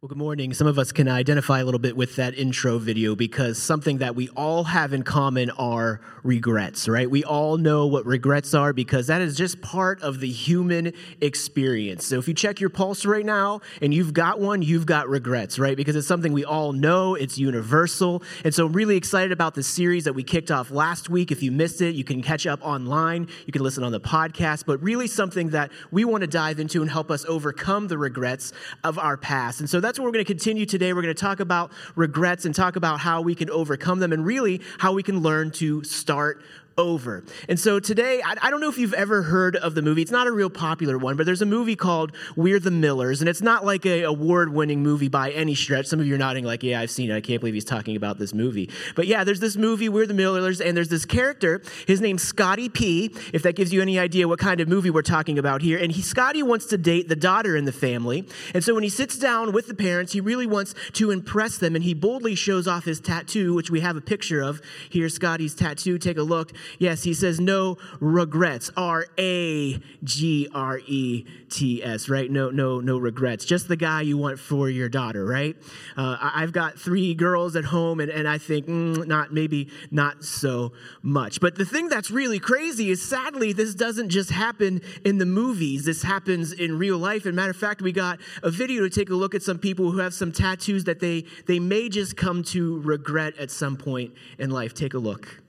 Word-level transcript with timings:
Well, 0.00 0.08
good 0.08 0.16
morning. 0.16 0.54
Some 0.54 0.68
of 0.68 0.78
us 0.78 0.92
can 0.92 1.08
identify 1.08 1.58
a 1.58 1.64
little 1.64 1.80
bit 1.80 1.96
with 1.96 2.14
that 2.14 2.38
intro 2.38 2.78
video 2.78 3.16
because 3.16 3.60
something 3.60 3.98
that 3.98 4.14
we 4.14 4.28
all 4.36 4.62
have 4.62 4.92
in 4.92 5.02
common 5.02 5.50
are 5.50 6.00
regrets, 6.22 6.86
right? 6.86 7.10
We 7.10 7.24
all 7.24 7.56
know 7.56 7.88
what 7.88 8.06
regrets 8.06 8.54
are 8.54 8.72
because 8.72 9.08
that 9.08 9.20
is 9.20 9.36
just 9.36 9.60
part 9.60 10.00
of 10.02 10.20
the 10.20 10.30
human 10.30 10.92
experience. 11.20 12.06
So 12.06 12.16
if 12.16 12.28
you 12.28 12.34
check 12.34 12.60
your 12.60 12.70
pulse 12.70 13.04
right 13.04 13.26
now 13.26 13.60
and 13.82 13.92
you've 13.92 14.12
got 14.12 14.38
one, 14.38 14.62
you've 14.62 14.86
got 14.86 15.08
regrets, 15.08 15.58
right? 15.58 15.76
Because 15.76 15.96
it's 15.96 16.06
something 16.06 16.32
we 16.32 16.44
all 16.44 16.72
know, 16.72 17.16
it's 17.16 17.36
universal. 17.36 18.22
And 18.44 18.54
so 18.54 18.66
I'm 18.66 18.72
really 18.74 18.96
excited 18.96 19.32
about 19.32 19.56
the 19.56 19.64
series 19.64 20.04
that 20.04 20.12
we 20.12 20.22
kicked 20.22 20.52
off 20.52 20.70
last 20.70 21.10
week. 21.10 21.32
If 21.32 21.42
you 21.42 21.50
missed 21.50 21.80
it, 21.80 21.96
you 21.96 22.04
can 22.04 22.22
catch 22.22 22.46
up 22.46 22.64
online, 22.64 23.26
you 23.46 23.52
can 23.52 23.62
listen 23.62 23.82
on 23.82 23.90
the 23.90 23.98
podcast, 23.98 24.64
but 24.64 24.80
really 24.80 25.08
something 25.08 25.50
that 25.50 25.72
we 25.90 26.04
want 26.04 26.20
to 26.20 26.28
dive 26.28 26.60
into 26.60 26.82
and 26.82 26.90
help 26.90 27.10
us 27.10 27.24
overcome 27.24 27.88
the 27.88 27.98
regrets 27.98 28.52
of 28.84 28.96
our 28.96 29.16
past. 29.16 29.58
And 29.58 29.68
so 29.68 29.80
that's 29.80 29.87
what 29.96 30.06
we're 30.06 30.10
going 30.10 30.24
to 30.24 30.32
continue 30.32 30.66
today. 30.66 30.92
We're 30.92 31.02
going 31.02 31.14
to 31.14 31.20
talk 31.20 31.38
about 31.38 31.70
regrets 31.94 32.44
and 32.44 32.52
talk 32.52 32.74
about 32.74 32.98
how 32.98 33.20
we 33.20 33.36
can 33.36 33.48
overcome 33.48 34.00
them 34.00 34.12
and 34.12 34.26
really 34.26 34.60
how 34.78 34.92
we 34.92 35.04
can 35.04 35.20
learn 35.20 35.52
to 35.52 35.84
start 35.84 36.42
over. 36.78 37.24
And 37.48 37.58
so 37.58 37.80
today, 37.80 38.22
I, 38.24 38.36
I, 38.40 38.50
don't 38.50 38.60
know 38.60 38.68
if 38.68 38.78
you've 38.78 38.94
ever 38.94 39.22
heard 39.22 39.56
of 39.56 39.74
the 39.74 39.82
movie. 39.82 40.00
It's 40.00 40.12
not 40.12 40.28
a 40.28 40.32
real 40.32 40.48
popular 40.48 40.96
one, 40.96 41.16
but 41.16 41.26
there's 41.26 41.42
a 41.42 41.46
movie 41.46 41.76
called 41.76 42.12
We're 42.36 42.60
the 42.60 42.70
Millers, 42.70 43.20
and 43.20 43.28
it's 43.28 43.42
not 43.42 43.64
like 43.66 43.84
a 43.84 44.04
award-winning 44.04 44.82
movie 44.82 45.08
by 45.08 45.32
any 45.32 45.56
stretch. 45.56 45.86
Some 45.86 45.98
of 45.98 46.06
you 46.06 46.14
are 46.14 46.18
nodding 46.18 46.44
like, 46.44 46.62
yeah, 46.62 46.80
I've 46.80 46.90
seen 46.90 47.10
it. 47.10 47.16
I 47.16 47.20
can't 47.20 47.40
believe 47.40 47.54
he's 47.54 47.64
talking 47.64 47.96
about 47.96 48.18
this 48.18 48.32
movie. 48.32 48.70
But 48.94 49.08
yeah, 49.08 49.24
there's 49.24 49.40
this 49.40 49.56
movie, 49.56 49.88
We're 49.88 50.06
the 50.06 50.14
Millers, 50.14 50.60
and 50.60 50.76
there's 50.76 50.88
this 50.88 51.04
character. 51.04 51.60
His 51.86 52.00
name's 52.00 52.22
Scottie 52.22 52.68
P, 52.68 53.12
if 53.32 53.42
that 53.42 53.56
gives 53.56 53.72
you 53.72 53.82
any 53.82 53.98
idea 53.98 54.28
what 54.28 54.38
kind 54.38 54.60
of 54.60 54.68
movie 54.68 54.90
we're 54.90 55.02
talking 55.02 55.38
about 55.38 55.62
here. 55.62 55.78
And 55.78 55.90
he, 55.90 56.00
Scottie 56.00 56.44
wants 56.44 56.66
to 56.66 56.78
date 56.78 57.08
the 57.08 57.16
daughter 57.16 57.56
in 57.56 57.64
the 57.64 57.72
family. 57.72 58.28
And 58.54 58.62
so 58.62 58.74
when 58.74 58.84
he 58.84 58.88
sits 58.88 59.18
down 59.18 59.52
with 59.52 59.66
the 59.66 59.74
parents, 59.74 60.12
he 60.12 60.20
really 60.20 60.46
wants 60.46 60.74
to 60.92 61.10
impress 61.10 61.58
them, 61.58 61.74
and 61.74 61.82
he 61.82 61.94
boldly 61.94 62.36
shows 62.36 62.68
off 62.68 62.84
his 62.84 63.00
tattoo, 63.00 63.54
which 63.54 63.68
we 63.68 63.80
have 63.80 63.96
a 63.96 64.00
picture 64.00 64.40
of. 64.40 64.60
here, 64.90 65.08
Scottie's 65.08 65.54
tattoo. 65.54 65.98
Take 65.98 66.18
a 66.18 66.22
look. 66.22 66.52
Yes, 66.78 67.02
he 67.02 67.14
says 67.14 67.40
no 67.40 67.78
regrets. 68.00 68.70
R 68.76 69.06
A 69.18 69.80
G 70.04 70.48
R 70.54 70.78
E 70.86 71.24
T 71.48 71.82
S, 71.82 72.08
right? 72.08 72.30
No, 72.30 72.50
no, 72.50 72.80
no 72.80 72.98
regrets. 72.98 73.44
Just 73.44 73.68
the 73.68 73.76
guy 73.76 74.02
you 74.02 74.16
want 74.16 74.38
for 74.38 74.68
your 74.68 74.88
daughter, 74.88 75.24
right? 75.24 75.56
Uh, 75.96 76.16
I've 76.20 76.52
got 76.52 76.78
three 76.78 77.14
girls 77.14 77.56
at 77.56 77.64
home, 77.64 78.00
and, 78.00 78.10
and 78.10 78.28
I 78.28 78.38
think 78.38 78.66
mm, 78.66 79.06
not 79.06 79.32
maybe 79.32 79.70
not 79.90 80.24
so 80.24 80.72
much. 81.02 81.40
But 81.40 81.56
the 81.56 81.64
thing 81.64 81.88
that's 81.88 82.10
really 82.10 82.38
crazy 82.38 82.90
is 82.90 83.02
sadly, 83.02 83.52
this 83.52 83.74
doesn't 83.74 84.10
just 84.10 84.30
happen 84.30 84.82
in 85.04 85.18
the 85.18 85.26
movies. 85.26 85.84
This 85.84 86.02
happens 86.02 86.52
in 86.52 86.78
real 86.78 86.98
life. 86.98 87.26
And 87.26 87.34
matter 87.34 87.50
of 87.50 87.56
fact, 87.56 87.82
we 87.82 87.92
got 87.92 88.18
a 88.42 88.50
video 88.50 88.82
to 88.82 88.90
take 88.90 89.10
a 89.10 89.14
look 89.14 89.34
at 89.34 89.42
some 89.42 89.58
people 89.58 89.90
who 89.90 89.98
have 89.98 90.14
some 90.14 90.32
tattoos 90.32 90.84
that 90.84 91.00
they 91.00 91.24
they 91.46 91.58
may 91.58 91.88
just 91.88 92.16
come 92.16 92.42
to 92.44 92.80
regret 92.80 93.36
at 93.38 93.50
some 93.50 93.76
point 93.76 94.14
in 94.38 94.50
life. 94.50 94.74
Take 94.74 94.94
a 94.94 94.98
look. 94.98 95.42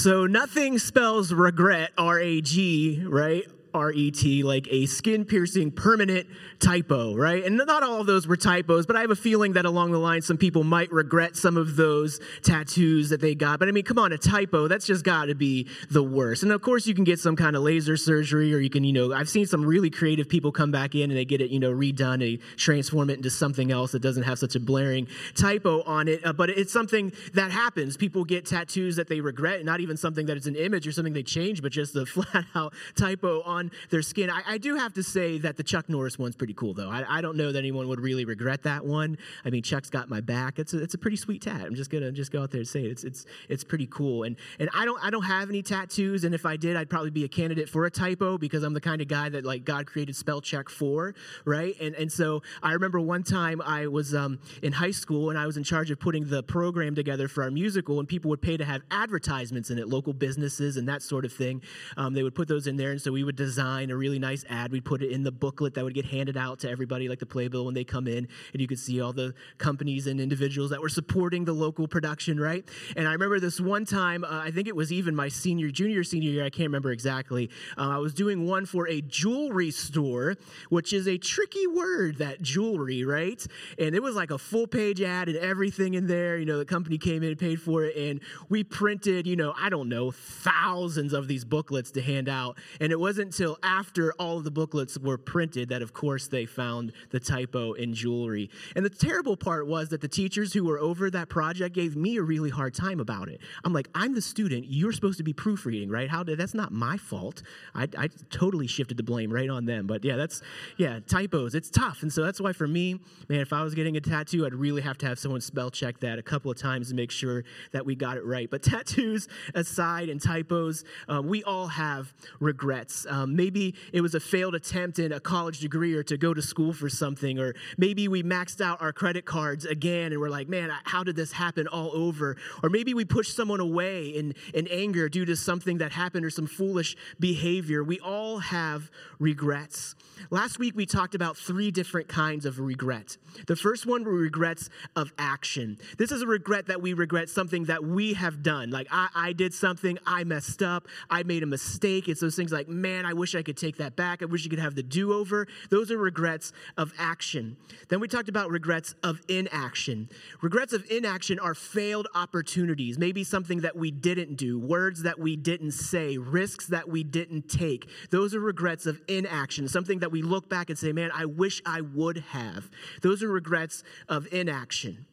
So 0.00 0.24
nothing 0.24 0.78
spells 0.78 1.30
regret, 1.30 1.90
R 1.98 2.18
A 2.18 2.40
G, 2.40 3.02
right? 3.04 3.44
R 3.74 3.92
E 3.92 4.10
T, 4.10 4.42
like 4.42 4.68
a 4.70 4.86
skin 4.86 5.24
piercing 5.24 5.70
permanent 5.70 6.26
typo, 6.58 7.14
right? 7.14 7.44
And 7.44 7.56
not 7.56 7.82
all 7.82 8.00
of 8.00 8.06
those 8.06 8.26
were 8.26 8.36
typos, 8.36 8.86
but 8.86 8.96
I 8.96 9.00
have 9.00 9.10
a 9.10 9.16
feeling 9.16 9.54
that 9.54 9.64
along 9.64 9.92
the 9.92 9.98
line, 9.98 10.22
some 10.22 10.36
people 10.36 10.64
might 10.64 10.90
regret 10.92 11.36
some 11.36 11.56
of 11.56 11.76
those 11.76 12.20
tattoos 12.42 13.10
that 13.10 13.20
they 13.20 13.34
got. 13.34 13.58
But 13.58 13.68
I 13.68 13.72
mean, 13.72 13.84
come 13.84 13.98
on, 13.98 14.12
a 14.12 14.18
typo, 14.18 14.68
that's 14.68 14.86
just 14.86 15.04
got 15.04 15.26
to 15.26 15.34
be 15.34 15.68
the 15.90 16.02
worst. 16.02 16.42
And 16.42 16.52
of 16.52 16.62
course, 16.62 16.86
you 16.86 16.94
can 16.94 17.04
get 17.04 17.18
some 17.18 17.36
kind 17.36 17.56
of 17.56 17.62
laser 17.62 17.96
surgery, 17.96 18.54
or 18.54 18.58
you 18.58 18.70
can, 18.70 18.84
you 18.84 18.92
know, 18.92 19.12
I've 19.12 19.28
seen 19.28 19.46
some 19.46 19.64
really 19.64 19.90
creative 19.90 20.28
people 20.28 20.52
come 20.52 20.70
back 20.70 20.94
in 20.94 21.10
and 21.10 21.18
they 21.18 21.24
get 21.24 21.40
it, 21.40 21.50
you 21.50 21.60
know, 21.60 21.72
redone, 21.72 22.18
they 22.20 22.38
transform 22.56 23.10
it 23.10 23.14
into 23.14 23.30
something 23.30 23.70
else 23.70 23.92
that 23.92 24.00
doesn't 24.00 24.24
have 24.24 24.38
such 24.38 24.54
a 24.54 24.60
blaring 24.60 25.06
typo 25.34 25.82
on 25.82 26.08
it. 26.08 26.24
Uh, 26.24 26.32
but 26.32 26.50
it's 26.50 26.72
something 26.72 27.12
that 27.34 27.50
happens. 27.50 27.96
People 27.96 28.24
get 28.24 28.46
tattoos 28.46 28.96
that 28.96 29.08
they 29.08 29.20
regret, 29.20 29.64
not 29.64 29.80
even 29.80 29.96
something 29.96 30.26
that 30.26 30.36
is 30.36 30.46
an 30.46 30.56
image 30.56 30.86
or 30.86 30.92
something 30.92 31.12
they 31.12 31.22
change, 31.22 31.62
but 31.62 31.72
just 31.72 31.94
the 31.94 32.06
flat 32.10 32.44
out 32.54 32.74
typo 32.96 33.42
on 33.42 33.59
on 33.60 33.70
their 33.90 34.02
skin. 34.02 34.30
I, 34.30 34.42
I, 34.46 34.58
do 34.58 34.76
have 34.76 34.92
to 34.94 35.02
say 35.02 35.38
that 35.38 35.56
the 35.56 35.62
Chuck 35.62 35.88
Norris 35.88 36.18
one's 36.18 36.36
pretty 36.36 36.54
cool, 36.54 36.74
though. 36.74 36.90
I, 36.90 37.18
I, 37.18 37.20
don't 37.20 37.36
know 37.36 37.52
that 37.52 37.58
anyone 37.58 37.88
would 37.88 38.00
really 38.00 38.24
regret 38.24 38.62
that 38.64 38.84
one. 38.84 39.18
I 39.44 39.50
mean, 39.50 39.62
Chuck's 39.62 39.90
got 39.90 40.08
my 40.08 40.20
back. 40.20 40.58
It's 40.58 40.74
a, 40.74 40.82
it's 40.82 40.94
a 40.94 40.98
pretty 40.98 41.16
sweet 41.16 41.42
tat. 41.42 41.60
I'm 41.60 41.74
just 41.74 41.90
gonna 41.90 42.10
just 42.10 42.32
go 42.32 42.42
out 42.42 42.50
there 42.50 42.60
and 42.60 42.68
say 42.68 42.84
it. 42.84 42.90
It's 42.90 43.04
it's 43.04 43.26
it's 43.48 43.64
pretty 43.64 43.86
cool. 43.86 44.24
And 44.24 44.36
and 44.58 44.68
I 44.74 44.84
don't 44.84 45.02
I 45.04 45.10
don't 45.10 45.24
have 45.24 45.48
any 45.48 45.62
tattoos. 45.62 46.24
And 46.24 46.34
if 46.34 46.46
I 46.46 46.56
did, 46.56 46.76
I'd 46.76 46.90
probably 46.90 47.10
be 47.10 47.24
a 47.24 47.28
candidate 47.28 47.68
for 47.68 47.84
a 47.84 47.90
typo 47.90 48.38
because 48.38 48.62
I'm 48.62 48.74
the 48.74 48.80
kind 48.80 49.00
of 49.00 49.08
guy 49.08 49.28
that 49.28 49.44
like 49.44 49.64
God 49.64 49.86
created 49.86 50.16
spell 50.16 50.40
check 50.40 50.68
for, 50.68 51.14
right? 51.44 51.74
And 51.80 51.94
and 51.94 52.10
so 52.10 52.42
I 52.62 52.72
remember 52.72 53.00
one 53.00 53.22
time 53.22 53.60
I 53.60 53.86
was 53.86 54.14
um, 54.14 54.38
in 54.62 54.72
high 54.72 54.90
school 54.90 55.30
and 55.30 55.38
I 55.38 55.46
was 55.46 55.56
in 55.56 55.64
charge 55.64 55.90
of 55.90 56.00
putting 56.00 56.28
the 56.28 56.42
program 56.42 56.94
together 56.94 57.28
for 57.28 57.42
our 57.44 57.50
musical, 57.50 57.98
and 57.98 58.08
people 58.08 58.30
would 58.30 58.42
pay 58.42 58.56
to 58.56 58.64
have 58.64 58.82
advertisements 58.90 59.70
in 59.70 59.78
it, 59.78 59.88
local 59.88 60.12
businesses 60.12 60.76
and 60.76 60.88
that 60.88 61.02
sort 61.02 61.24
of 61.24 61.32
thing. 61.32 61.62
Um, 61.96 62.14
they 62.14 62.22
would 62.22 62.34
put 62.34 62.48
those 62.48 62.66
in 62.66 62.76
there, 62.76 62.90
and 62.90 63.00
so 63.00 63.12
we 63.12 63.24
would 63.24 63.36
design 63.36 63.49
a 63.58 63.96
really 63.96 64.18
nice 64.18 64.44
ad. 64.48 64.72
We'd 64.72 64.84
put 64.84 65.02
it 65.02 65.10
in 65.10 65.22
the 65.22 65.32
booklet 65.32 65.74
that 65.74 65.84
would 65.84 65.94
get 65.94 66.04
handed 66.04 66.36
out 66.36 66.58
to 66.60 66.70
everybody, 66.70 67.08
like 67.08 67.18
the 67.18 67.26
playbill, 67.26 67.64
when 67.64 67.74
they 67.74 67.84
come 67.84 68.06
in, 68.06 68.28
and 68.52 68.60
you 68.60 68.66
could 68.66 68.78
see 68.78 69.00
all 69.00 69.12
the 69.12 69.34
companies 69.58 70.06
and 70.06 70.20
individuals 70.20 70.70
that 70.70 70.80
were 70.80 70.88
supporting 70.88 71.44
the 71.44 71.52
local 71.52 71.86
production, 71.88 72.38
right? 72.38 72.64
And 72.96 73.08
I 73.08 73.12
remember 73.12 73.40
this 73.40 73.60
one 73.60 73.84
time, 73.84 74.24
uh, 74.24 74.28
I 74.30 74.50
think 74.50 74.68
it 74.68 74.76
was 74.76 74.92
even 74.92 75.14
my 75.14 75.28
senior, 75.28 75.70
junior, 75.70 76.04
senior 76.04 76.30
year, 76.30 76.44
I 76.44 76.50
can't 76.50 76.68
remember 76.68 76.92
exactly. 76.92 77.50
Uh, 77.76 77.90
I 77.90 77.98
was 77.98 78.14
doing 78.14 78.46
one 78.46 78.66
for 78.66 78.88
a 78.88 79.00
jewelry 79.00 79.70
store, 79.70 80.36
which 80.68 80.92
is 80.92 81.06
a 81.08 81.18
tricky 81.18 81.66
word, 81.66 82.18
that 82.18 82.42
jewelry, 82.42 83.04
right? 83.04 83.44
And 83.78 83.94
it 83.94 84.02
was 84.02 84.14
like 84.14 84.30
a 84.30 84.38
full 84.38 84.66
page 84.66 85.00
ad 85.00 85.28
and 85.28 85.38
everything 85.38 85.94
in 85.94 86.06
there. 86.06 86.38
You 86.38 86.46
know, 86.46 86.58
the 86.58 86.64
company 86.64 86.98
came 86.98 87.22
in 87.22 87.30
and 87.30 87.38
paid 87.38 87.60
for 87.60 87.84
it, 87.84 87.96
and 87.96 88.20
we 88.48 88.64
printed, 88.64 89.26
you 89.26 89.36
know, 89.36 89.54
I 89.58 89.68
don't 89.68 89.88
know, 89.88 90.10
thousands 90.10 91.12
of 91.12 91.28
these 91.28 91.44
booklets 91.44 91.90
to 91.92 92.02
hand 92.02 92.28
out. 92.28 92.58
And 92.80 92.92
it 92.92 92.98
wasn't 92.98 93.34
until 93.40 93.58
after 93.62 94.12
all 94.18 94.36
of 94.36 94.44
the 94.44 94.50
booklets 94.50 94.98
were 94.98 95.16
printed 95.16 95.70
that, 95.70 95.80
of 95.80 95.94
course, 95.94 96.28
they 96.28 96.44
found 96.44 96.92
the 97.08 97.18
typo 97.18 97.72
in 97.72 97.94
jewelry. 97.94 98.50
And 98.76 98.84
the 98.84 98.90
terrible 98.90 99.34
part 99.34 99.66
was 99.66 99.88
that 99.88 100.02
the 100.02 100.08
teachers 100.08 100.52
who 100.52 100.62
were 100.62 100.78
over 100.78 101.10
that 101.10 101.30
project 101.30 101.74
gave 101.74 101.96
me 101.96 102.18
a 102.18 102.22
really 102.22 102.50
hard 102.50 102.74
time 102.74 103.00
about 103.00 103.30
it. 103.30 103.40
I'm 103.64 103.72
like, 103.72 103.88
I'm 103.94 104.14
the 104.14 104.20
student. 104.20 104.66
You're 104.68 104.92
supposed 104.92 105.16
to 105.16 105.24
be 105.24 105.32
proofreading, 105.32 105.88
right? 105.88 106.10
How 106.10 106.22
did 106.22 106.36
that's 106.36 106.52
not 106.52 106.70
my 106.70 106.98
fault. 106.98 107.42
I, 107.74 107.88
I 107.96 108.10
totally 108.28 108.66
shifted 108.66 108.98
the 108.98 109.02
blame 109.02 109.32
right 109.32 109.48
on 109.48 109.64
them. 109.64 109.86
But 109.86 110.04
yeah, 110.04 110.16
that's 110.16 110.42
yeah, 110.76 111.00
typos. 111.08 111.54
It's 111.54 111.70
tough, 111.70 112.02
and 112.02 112.12
so 112.12 112.22
that's 112.22 112.42
why 112.42 112.52
for 112.52 112.68
me, 112.68 113.00
man, 113.30 113.40
if 113.40 113.54
I 113.54 113.62
was 113.62 113.74
getting 113.74 113.96
a 113.96 114.02
tattoo, 114.02 114.44
I'd 114.44 114.54
really 114.54 114.82
have 114.82 114.98
to 114.98 115.06
have 115.06 115.18
someone 115.18 115.40
spell 115.40 115.70
check 115.70 116.00
that 116.00 116.18
a 116.18 116.22
couple 116.22 116.50
of 116.50 116.58
times 116.58 116.90
to 116.90 116.94
make 116.94 117.10
sure 117.10 117.44
that 117.72 117.86
we 117.86 117.94
got 117.94 118.18
it 118.18 118.24
right. 118.26 118.50
But 118.50 118.62
tattoos 118.70 119.28
aside 119.54 120.10
and 120.10 120.20
typos, 120.20 120.84
um, 121.08 121.26
we 121.26 121.42
all 121.44 121.68
have 121.68 122.12
regrets. 122.38 123.06
Um, 123.08 123.29
Um, 123.30 123.36
maybe 123.36 123.74
it 123.92 124.00
was 124.00 124.14
a 124.14 124.20
failed 124.20 124.54
attempt 124.54 124.98
in 124.98 125.12
a 125.12 125.20
college 125.20 125.60
degree 125.60 125.94
or 125.94 126.02
to 126.04 126.16
go 126.16 126.34
to 126.34 126.42
school 126.42 126.72
for 126.72 126.88
something. 126.88 127.38
Or 127.38 127.54
maybe 127.78 128.08
we 128.08 128.22
maxed 128.22 128.60
out 128.60 128.80
our 128.82 128.92
credit 128.92 129.24
cards 129.24 129.64
again 129.64 130.12
and 130.12 130.20
we're 130.20 130.30
like, 130.30 130.48
man, 130.48 130.70
how 130.84 131.04
did 131.04 131.16
this 131.16 131.32
happen 131.32 131.66
all 131.66 131.94
over? 131.94 132.36
Or 132.62 132.70
maybe 132.70 132.94
we 132.94 133.04
pushed 133.04 133.36
someone 133.36 133.60
away 133.60 134.08
in, 134.08 134.34
in 134.54 134.66
anger 134.68 135.08
due 135.08 135.24
to 135.24 135.36
something 135.36 135.78
that 135.78 135.92
happened 135.92 136.24
or 136.24 136.30
some 136.30 136.46
foolish 136.46 136.96
behavior. 137.18 137.84
We 137.84 138.00
all 138.00 138.38
have 138.38 138.90
regrets. 139.18 139.94
Last 140.30 140.58
week 140.58 140.76
we 140.76 140.86
talked 140.86 141.14
about 141.14 141.36
three 141.36 141.70
different 141.70 142.08
kinds 142.08 142.44
of 142.44 142.58
regret. 142.58 143.16
The 143.46 143.56
first 143.56 143.86
one 143.86 144.04
were 144.04 144.12
regrets 144.12 144.68
of 144.96 145.12
action. 145.18 145.78
This 145.96 146.12
is 146.12 146.22
a 146.22 146.26
regret 146.26 146.66
that 146.66 146.82
we 146.82 146.92
regret 146.92 147.28
something 147.28 147.64
that 147.64 147.84
we 147.84 148.12
have 148.14 148.42
done. 148.42 148.70
Like, 148.70 148.88
I, 148.90 149.08
I 149.14 149.32
did 149.32 149.54
something, 149.54 149.98
I 150.06 150.24
messed 150.24 150.62
up, 150.62 150.88
I 151.08 151.22
made 151.22 151.42
a 151.42 151.46
mistake. 151.46 152.08
It's 152.08 152.20
those 152.20 152.36
things 152.36 152.52
like, 152.52 152.68
man, 152.68 153.06
I 153.06 153.14
wish 153.20 153.34
I 153.34 153.42
could 153.42 153.56
take 153.58 153.76
that 153.76 153.94
back. 153.96 154.22
I 154.22 154.24
wish 154.24 154.44
you 154.44 154.50
could 154.50 154.58
have 154.58 154.74
the 154.74 154.82
do 154.82 155.12
over. 155.12 155.46
Those 155.68 155.90
are 155.90 155.98
regrets 155.98 156.52
of 156.76 156.92
action. 156.98 157.56
Then 157.88 158.00
we 158.00 158.08
talked 158.08 158.30
about 158.30 158.50
regrets 158.50 158.94
of 159.02 159.20
inaction. 159.28 160.08
Regrets 160.40 160.72
of 160.72 160.90
inaction 160.90 161.38
are 161.38 161.54
failed 161.54 162.08
opportunities, 162.14 162.98
maybe 162.98 163.22
something 163.22 163.60
that 163.60 163.76
we 163.76 163.90
didn't 163.90 164.36
do, 164.36 164.58
words 164.58 165.02
that 165.02 165.18
we 165.18 165.36
didn't 165.36 165.72
say, 165.72 166.16
risks 166.16 166.66
that 166.68 166.88
we 166.88 167.04
didn't 167.04 167.48
take. 167.48 167.88
Those 168.10 168.34
are 168.34 168.40
regrets 168.40 168.86
of 168.86 169.00
inaction, 169.06 169.68
something 169.68 169.98
that 169.98 170.10
we 170.10 170.22
look 170.22 170.48
back 170.48 170.70
and 170.70 170.78
say, 170.78 170.92
man, 170.92 171.10
I 171.14 171.26
wish 171.26 171.60
I 171.66 171.82
would 171.82 172.18
have. 172.30 172.70
Those 173.02 173.22
are 173.22 173.28
regrets 173.28 173.84
of 174.08 174.26
inaction. 174.32 175.06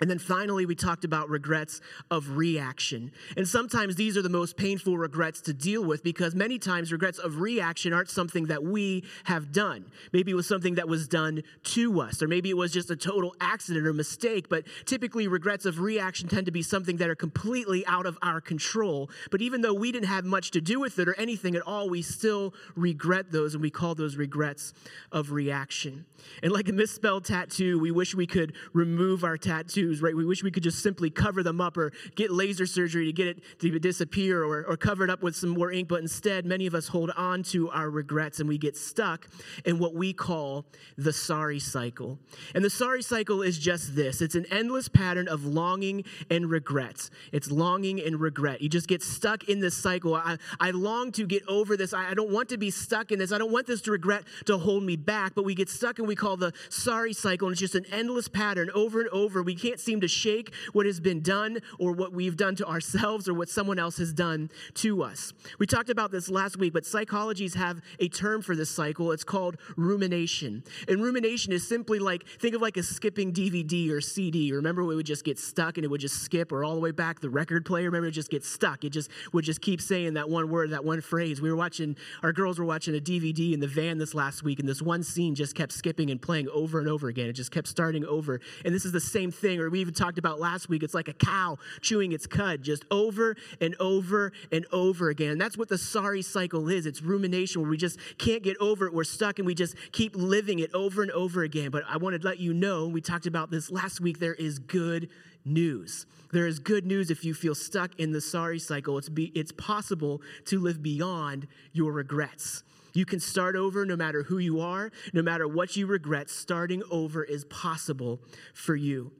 And 0.00 0.08
then 0.08 0.18
finally, 0.18 0.66
we 0.66 0.74
talked 0.74 1.04
about 1.04 1.28
regrets 1.28 1.80
of 2.10 2.36
reaction. 2.36 3.12
And 3.36 3.46
sometimes 3.46 3.96
these 3.96 4.16
are 4.16 4.22
the 4.22 4.28
most 4.28 4.56
painful 4.56 4.96
regrets 4.96 5.40
to 5.42 5.52
deal 5.52 5.84
with 5.84 6.02
because 6.02 6.34
many 6.34 6.58
times 6.58 6.90
regrets 6.90 7.18
of 7.18 7.40
reaction 7.40 7.92
aren't 7.92 8.08
something 8.08 8.46
that 8.46 8.62
we 8.62 9.04
have 9.24 9.52
done. 9.52 9.84
Maybe 10.12 10.30
it 10.30 10.34
was 10.34 10.46
something 10.46 10.76
that 10.76 10.88
was 10.88 11.06
done 11.06 11.42
to 11.64 12.00
us, 12.00 12.22
or 12.22 12.28
maybe 12.28 12.48
it 12.50 12.56
was 12.56 12.72
just 12.72 12.90
a 12.90 12.96
total 12.96 13.34
accident 13.40 13.86
or 13.86 13.92
mistake. 13.92 14.48
But 14.48 14.64
typically, 14.86 15.28
regrets 15.28 15.66
of 15.66 15.80
reaction 15.80 16.28
tend 16.28 16.46
to 16.46 16.52
be 16.52 16.62
something 16.62 16.96
that 16.96 17.10
are 17.10 17.14
completely 17.14 17.84
out 17.86 18.06
of 18.06 18.16
our 18.22 18.40
control. 18.40 19.10
But 19.30 19.42
even 19.42 19.60
though 19.60 19.74
we 19.74 19.92
didn't 19.92 20.08
have 20.08 20.24
much 20.24 20.50
to 20.52 20.60
do 20.60 20.80
with 20.80 20.98
it 20.98 21.08
or 21.08 21.14
anything 21.18 21.54
at 21.54 21.62
all, 21.62 21.90
we 21.90 22.02
still 22.02 22.54
regret 22.74 23.30
those, 23.32 23.54
and 23.54 23.62
we 23.62 23.70
call 23.70 23.94
those 23.94 24.16
regrets 24.16 24.72
of 25.12 25.32
reaction. 25.32 26.06
And 26.42 26.52
like 26.52 26.68
a 26.68 26.72
misspelled 26.72 27.26
tattoo, 27.26 27.78
we 27.78 27.90
wish 27.90 28.14
we 28.14 28.26
could 28.26 28.54
remove 28.72 29.24
our 29.24 29.36
tattoo 29.36 29.89
tattoos, 29.90 30.02
right? 30.02 30.16
We 30.16 30.24
wish 30.24 30.42
we 30.42 30.50
could 30.50 30.62
just 30.62 30.82
simply 30.82 31.10
cover 31.10 31.42
them 31.42 31.60
up 31.60 31.76
or 31.76 31.92
get 32.14 32.30
laser 32.30 32.66
surgery 32.66 33.06
to 33.06 33.12
get 33.12 33.26
it 33.26 33.42
to 33.60 33.78
disappear 33.78 34.44
or, 34.44 34.64
or 34.66 34.76
cover 34.76 35.04
it 35.04 35.10
up 35.10 35.22
with 35.22 35.36
some 35.36 35.50
more 35.50 35.72
ink. 35.72 35.88
But 35.88 36.00
instead, 36.00 36.44
many 36.44 36.66
of 36.66 36.74
us 36.74 36.88
hold 36.88 37.10
on 37.16 37.42
to 37.44 37.70
our 37.70 37.90
regrets 37.90 38.40
and 38.40 38.48
we 38.48 38.58
get 38.58 38.76
stuck 38.76 39.28
in 39.64 39.78
what 39.78 39.94
we 39.94 40.12
call 40.12 40.66
the 40.96 41.12
sorry 41.12 41.58
cycle. 41.58 42.18
And 42.54 42.64
the 42.64 42.70
sorry 42.70 43.02
cycle 43.02 43.42
is 43.42 43.58
just 43.58 43.94
this 43.94 44.20
it's 44.20 44.34
an 44.34 44.46
endless 44.50 44.88
pattern 44.88 45.28
of 45.28 45.44
longing 45.44 46.04
and 46.30 46.50
regret. 46.50 47.10
It's 47.32 47.50
longing 47.50 48.00
and 48.00 48.20
regret. 48.20 48.60
You 48.60 48.68
just 48.68 48.88
get 48.88 49.02
stuck 49.02 49.48
in 49.48 49.60
this 49.60 49.76
cycle. 49.76 50.14
I, 50.14 50.36
I 50.58 50.70
long 50.70 51.12
to 51.12 51.26
get 51.26 51.46
over 51.48 51.76
this. 51.76 51.92
I, 51.92 52.10
I 52.10 52.14
don't 52.14 52.30
want 52.30 52.48
to 52.50 52.58
be 52.58 52.70
stuck 52.70 53.12
in 53.12 53.18
this. 53.18 53.32
I 53.32 53.38
don't 53.38 53.52
want 53.52 53.66
this 53.66 53.80
to 53.82 53.90
regret 53.90 54.24
to 54.46 54.58
hold 54.58 54.82
me 54.82 54.96
back. 54.96 55.34
But 55.34 55.44
we 55.44 55.54
get 55.54 55.68
stuck 55.68 55.98
and 55.98 56.08
we 56.08 56.14
call 56.14 56.36
the 56.36 56.52
sorry 56.68 57.12
cycle. 57.12 57.48
And 57.48 57.52
it's 57.52 57.60
just 57.60 57.74
an 57.74 57.86
endless 57.90 58.28
pattern 58.28 58.70
over 58.74 59.00
and 59.00 59.08
over. 59.10 59.42
We 59.42 59.54
can't 59.54 59.79
seem 59.80 60.00
to 60.00 60.08
shake 60.08 60.52
what 60.72 60.86
has 60.86 61.00
been 61.00 61.20
done 61.20 61.58
or 61.78 61.92
what 61.92 62.12
we've 62.12 62.36
done 62.36 62.54
to 62.56 62.66
ourselves 62.66 63.28
or 63.28 63.34
what 63.34 63.48
someone 63.48 63.78
else 63.78 63.98
has 63.98 64.12
done 64.12 64.50
to 64.74 65.02
us. 65.02 65.32
We 65.58 65.66
talked 65.66 65.90
about 65.90 66.10
this 66.10 66.28
last 66.28 66.56
week, 66.58 66.72
but 66.72 66.86
psychologists 66.86 67.56
have 67.56 67.80
a 67.98 68.08
term 68.08 68.42
for 68.42 68.54
this 68.54 68.70
cycle. 68.70 69.12
It's 69.12 69.24
called 69.24 69.56
rumination. 69.76 70.64
And 70.88 71.02
rumination 71.02 71.52
is 71.52 71.66
simply 71.66 71.98
like, 71.98 72.26
think 72.40 72.54
of 72.54 72.62
like 72.62 72.76
a 72.76 72.82
skipping 72.82 73.32
DVD 73.32 73.90
or 73.90 74.00
CD. 74.00 74.52
Remember 74.52 74.84
we 74.84 74.96
would 74.96 75.06
just 75.06 75.24
get 75.24 75.38
stuck 75.38 75.78
and 75.78 75.84
it 75.84 75.88
would 75.88 76.00
just 76.00 76.22
skip 76.22 76.52
or 76.52 76.64
all 76.64 76.74
the 76.74 76.80
way 76.80 76.90
back 76.90 77.20
the 77.20 77.30
record 77.30 77.64
player? 77.64 77.86
Remember 77.86 78.08
it 78.08 78.12
just 78.12 78.30
get 78.30 78.44
stuck. 78.44 78.84
It 78.84 78.90
just 78.90 79.10
would 79.32 79.44
just 79.44 79.60
keep 79.60 79.80
saying 79.80 80.14
that 80.14 80.28
one 80.28 80.50
word, 80.50 80.70
that 80.70 80.84
one 80.84 81.00
phrase. 81.00 81.40
We 81.40 81.50
were 81.50 81.56
watching, 81.56 81.96
our 82.22 82.32
girls 82.32 82.58
were 82.58 82.64
watching 82.64 82.94
a 82.96 83.00
DVD 83.00 83.52
in 83.52 83.60
the 83.60 83.66
van 83.66 83.98
this 83.98 84.14
last 84.14 84.42
week, 84.42 84.58
and 84.58 84.68
this 84.68 84.82
one 84.82 85.02
scene 85.02 85.34
just 85.34 85.54
kept 85.54 85.72
skipping 85.72 86.10
and 86.10 86.20
playing 86.20 86.48
over 86.52 86.78
and 86.78 86.88
over 86.88 87.08
again. 87.08 87.28
It 87.28 87.34
just 87.34 87.50
kept 87.50 87.68
starting 87.68 88.04
over. 88.04 88.40
And 88.64 88.74
this 88.74 88.84
is 88.84 88.92
the 88.92 89.00
same 89.00 89.30
thing, 89.30 89.59
or 89.60 89.70
we 89.70 89.80
even 89.80 89.94
talked 89.94 90.18
about 90.18 90.40
last 90.40 90.68
week. 90.68 90.82
It's 90.82 90.94
like 90.94 91.08
a 91.08 91.12
cow 91.12 91.58
chewing 91.80 92.12
its 92.12 92.26
cud 92.26 92.62
just 92.62 92.84
over 92.90 93.36
and 93.60 93.74
over 93.78 94.32
and 94.50 94.66
over 94.72 95.10
again. 95.10 95.38
That's 95.38 95.56
what 95.56 95.68
the 95.68 95.78
sorry 95.78 96.22
cycle 96.22 96.68
is. 96.68 96.86
It's 96.86 97.02
rumination 97.02 97.62
where 97.62 97.70
we 97.70 97.76
just 97.76 97.98
can't 98.18 98.42
get 98.42 98.56
over 98.58 98.86
it. 98.86 98.94
We're 98.94 99.04
stuck 99.04 99.38
and 99.38 99.46
we 99.46 99.54
just 99.54 99.74
keep 99.92 100.16
living 100.16 100.58
it 100.58 100.72
over 100.74 101.02
and 101.02 101.10
over 101.12 101.42
again. 101.42 101.70
But 101.70 101.84
I 101.88 101.96
want 101.96 102.20
to 102.20 102.26
let 102.26 102.38
you 102.38 102.52
know, 102.54 102.88
we 102.88 103.00
talked 103.00 103.26
about 103.26 103.50
this 103.50 103.70
last 103.70 104.00
week, 104.00 104.18
there 104.18 104.34
is 104.34 104.58
good 104.58 105.08
news. 105.44 106.06
There 106.32 106.46
is 106.46 106.58
good 106.58 106.86
news 106.86 107.10
if 107.10 107.24
you 107.24 107.34
feel 107.34 107.54
stuck 107.54 107.98
in 107.98 108.12
the 108.12 108.20
sorry 108.20 108.58
cycle. 108.58 108.98
It's, 108.98 109.08
be, 109.08 109.32
it's 109.34 109.52
possible 109.52 110.22
to 110.46 110.60
live 110.60 110.82
beyond 110.82 111.48
your 111.72 111.92
regrets. 111.92 112.62
You 112.92 113.04
can 113.04 113.20
start 113.20 113.56
over 113.56 113.84
no 113.84 113.96
matter 113.96 114.24
who 114.24 114.38
you 114.38 114.60
are, 114.60 114.90
no 115.12 115.22
matter 115.22 115.46
what 115.46 115.76
you 115.76 115.86
regret. 115.86 116.28
Starting 116.30 116.82
over 116.90 117.22
is 117.24 117.44
possible 117.44 118.20
for 118.52 118.74
you. 118.74 119.12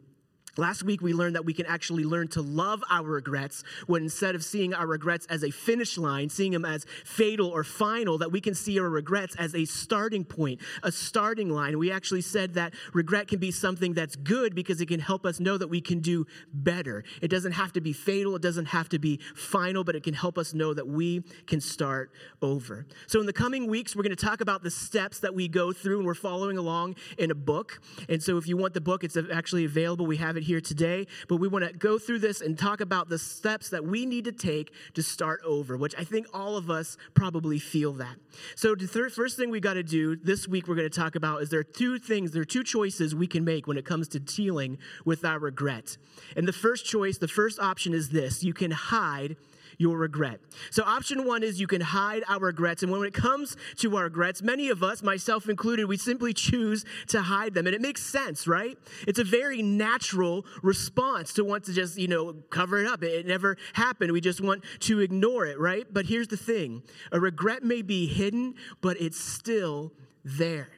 Last 0.57 0.83
week, 0.83 1.01
we 1.01 1.13
learned 1.13 1.37
that 1.37 1.45
we 1.45 1.53
can 1.53 1.67
actually 1.67 2.05
learn 2.05 2.29
to 2.29 2.43
love 2.43 2.83
our 2.91 3.05
regrets 3.05 3.63
when 3.87 4.03
instead 4.03 4.35
of 4.35 4.45
seeing 4.45 4.75
our 4.75 4.87
regrets 4.87 5.27
as 5.27 5.45
a 5.45 5.51
finish 5.51 5.97
line, 5.97 6.29
seeing 6.29 6.53
them 6.53 6.65
as 6.65 6.87
fatal 7.05 7.49
or 7.49 7.63
final, 7.63 8.19
that 8.19 8.33
we 8.33 8.41
can 8.41 8.55
see 8.55 8.79
our 8.81 8.89
regrets 8.89 9.37
as 9.37 9.55
a 9.55 9.65
starting 9.65 10.25
point, 10.25 10.61
a 10.83 10.91
starting 10.91 11.51
line. 11.51 11.79
We 11.79 11.93
actually 11.93 12.23
said 12.23 12.55
that 12.55 12.75
regret 12.93 13.29
can 13.29 13.39
be 13.39 13.51
something 13.51 13.95
that's 13.95 14.17
good 14.17 14.55
because 14.55 14.81
it 14.81 14.87
can 14.87 15.01
help 15.01 15.25
us 15.25 15.39
know 15.41 15.57
that 15.57 15.69
we 15.69 15.81
can 15.81 16.01
do 16.01 16.27
better. 16.53 17.05
It 17.23 17.29
doesn't 17.29 17.53
have 17.53 17.73
to 17.75 17.81
be 17.81 17.93
fatal, 17.93 18.35
it 18.37 18.43
doesn't 18.43 18.67
have 18.67 18.89
to 18.91 18.99
be 18.99 19.21
final, 19.35 19.85
but 19.85 19.95
it 19.95 20.03
can 20.03 20.15
help 20.15 20.37
us 20.37 20.53
know 20.53 20.75
that 20.75 20.87
we 20.87 21.23
can 21.47 21.61
start 21.61 22.11
over. 22.43 22.87
So, 23.07 23.21
in 23.21 23.27
the 23.27 23.33
coming 23.33 23.69
weeks, 23.69 23.95
we're 23.95 24.03
going 24.03 24.17
to 24.17 24.27
talk 24.27 24.41
about 24.41 24.63
the 24.63 24.71
steps 24.71 25.21
that 25.21 25.35
we 25.35 25.49
go 25.49 25.73
through, 25.73 25.99
and 25.99 26.07
we're 26.07 26.15
following 26.15 26.59
along 26.59 26.97
in 27.19 27.31
a 27.31 27.35
book. 27.35 27.81
And 28.09 28.23
so, 28.23 28.37
if 28.37 28.47
you 28.49 28.57
want 28.57 28.75
the 28.75 28.81
book, 28.81 29.05
it's 29.05 29.17
actually 29.33 29.65
available. 29.65 30.07
We 30.07 30.17
have 30.17 30.37
it 30.37 30.40
here 30.43 30.61
today, 30.61 31.07
but 31.29 31.37
we 31.37 31.49
want 31.49 31.65
to 31.65 31.73
go 31.73 31.99
through 31.99 32.21
this 32.21 32.41
and 32.41 32.59
talk 32.59 32.81
about 32.81 33.09
the 33.09 33.19
steps 33.19 33.71
that 33.71 33.85
we 33.85 34.07
need 34.07 34.25
to 34.25 34.33
take 34.33 34.73
to 34.95 35.03
start 35.03 35.41
over, 35.45 35.77
which 35.77 35.95
I 35.99 36.05
think 36.05 36.27
all 36.33 36.57
of 36.57 36.71
us 36.71 36.97
probably 37.15 37.59
feel 37.59 37.93
that. 37.95 38.17
So, 38.55 38.75
the 38.75 38.87
first 38.87 39.37
thing 39.37 39.51
we 39.51 39.61
got 39.61 39.75
to 39.75 39.83
do 39.83 40.17
this 40.17 40.49
week, 40.49 40.69
we're 40.69 40.75
going 40.75 40.91
to 40.91 40.99
talk 40.99 41.15
about 41.15 41.43
is 41.43 41.51
there 41.51 41.61
are 41.61 41.65
two 41.65 41.99
things, 41.99 42.33
there 42.33 42.43
are 42.43 42.47
two 42.47 42.65
choices 42.65 43.15
we 43.15 43.27
can 43.27 43.45
make 43.45 43.67
when 43.67 43.77
it 43.77 43.85
comes 43.85 44.09
to 44.09 44.21
dealing 44.21 44.79
with 45.05 45.25
our 45.25 45.39
regret. 45.39 45.97
And 46.37 46.47
the 46.47 46.53
first 46.53 46.85
choice, 46.85 47.19
the 47.19 47.29
first 47.29 47.59
option 47.59 47.95
is 47.95 48.11
this 48.11 48.43
you 48.43 48.55
can 48.55 48.71
hide 48.71 49.37
your 49.81 49.97
regret. 49.97 50.41
So, 50.71 50.85
option 50.85 51.27
one 51.27 51.43
is 51.43 51.59
you 51.59 51.67
can 51.67 51.81
hide 51.81 52.23
our 52.29 52.39
regrets. 52.39 52.83
And 52.83 52.93
when 52.93 53.03
it 53.03 53.15
comes 53.15 53.57
to 53.79 53.97
our 53.97 54.05
regrets, 54.05 54.43
many 54.43 54.69
of 54.69 54.83
us, 54.83 55.03
myself 55.03 55.49
included, 55.49 55.87
we 55.87 55.97
simply 55.97 56.35
choose 56.35 56.85
to 57.09 57.23
hide 57.23 57.55
them. 57.55 57.67
And 57.67 57.75
it 57.75 57.81
makes 57.81 58.03
sense, 58.03 58.47
right? 58.47 58.77
It's 59.09 59.19
a 59.19 59.25
very 59.25 59.63
natural 59.63 60.45
response 60.63 61.33
to 61.35 61.45
want 61.45 61.65
to 61.65 61.73
just, 61.73 61.97
you 61.97 62.09
know, 62.09 62.35
cover 62.51 62.79
it 62.79 62.87
up. 62.87 63.03
It 63.03 63.27
never 63.27 63.57
happened. 63.73 64.13
We 64.13 64.21
just 64.21 64.43
want 64.43 64.65
to 64.81 65.01
ignore 65.01 65.47
it, 65.47 65.59
right? 65.59 65.87
But 65.91 66.05
here's 66.05 66.29
the 66.29 66.37
thing 66.37 66.83
a 67.11 67.19
regret 67.19 67.63
may 67.65 67.81
be 67.81 68.07
hidden, 68.07 68.57
but 68.83 69.01
it's 69.01 69.19
still 69.19 69.93
there. 70.25 70.69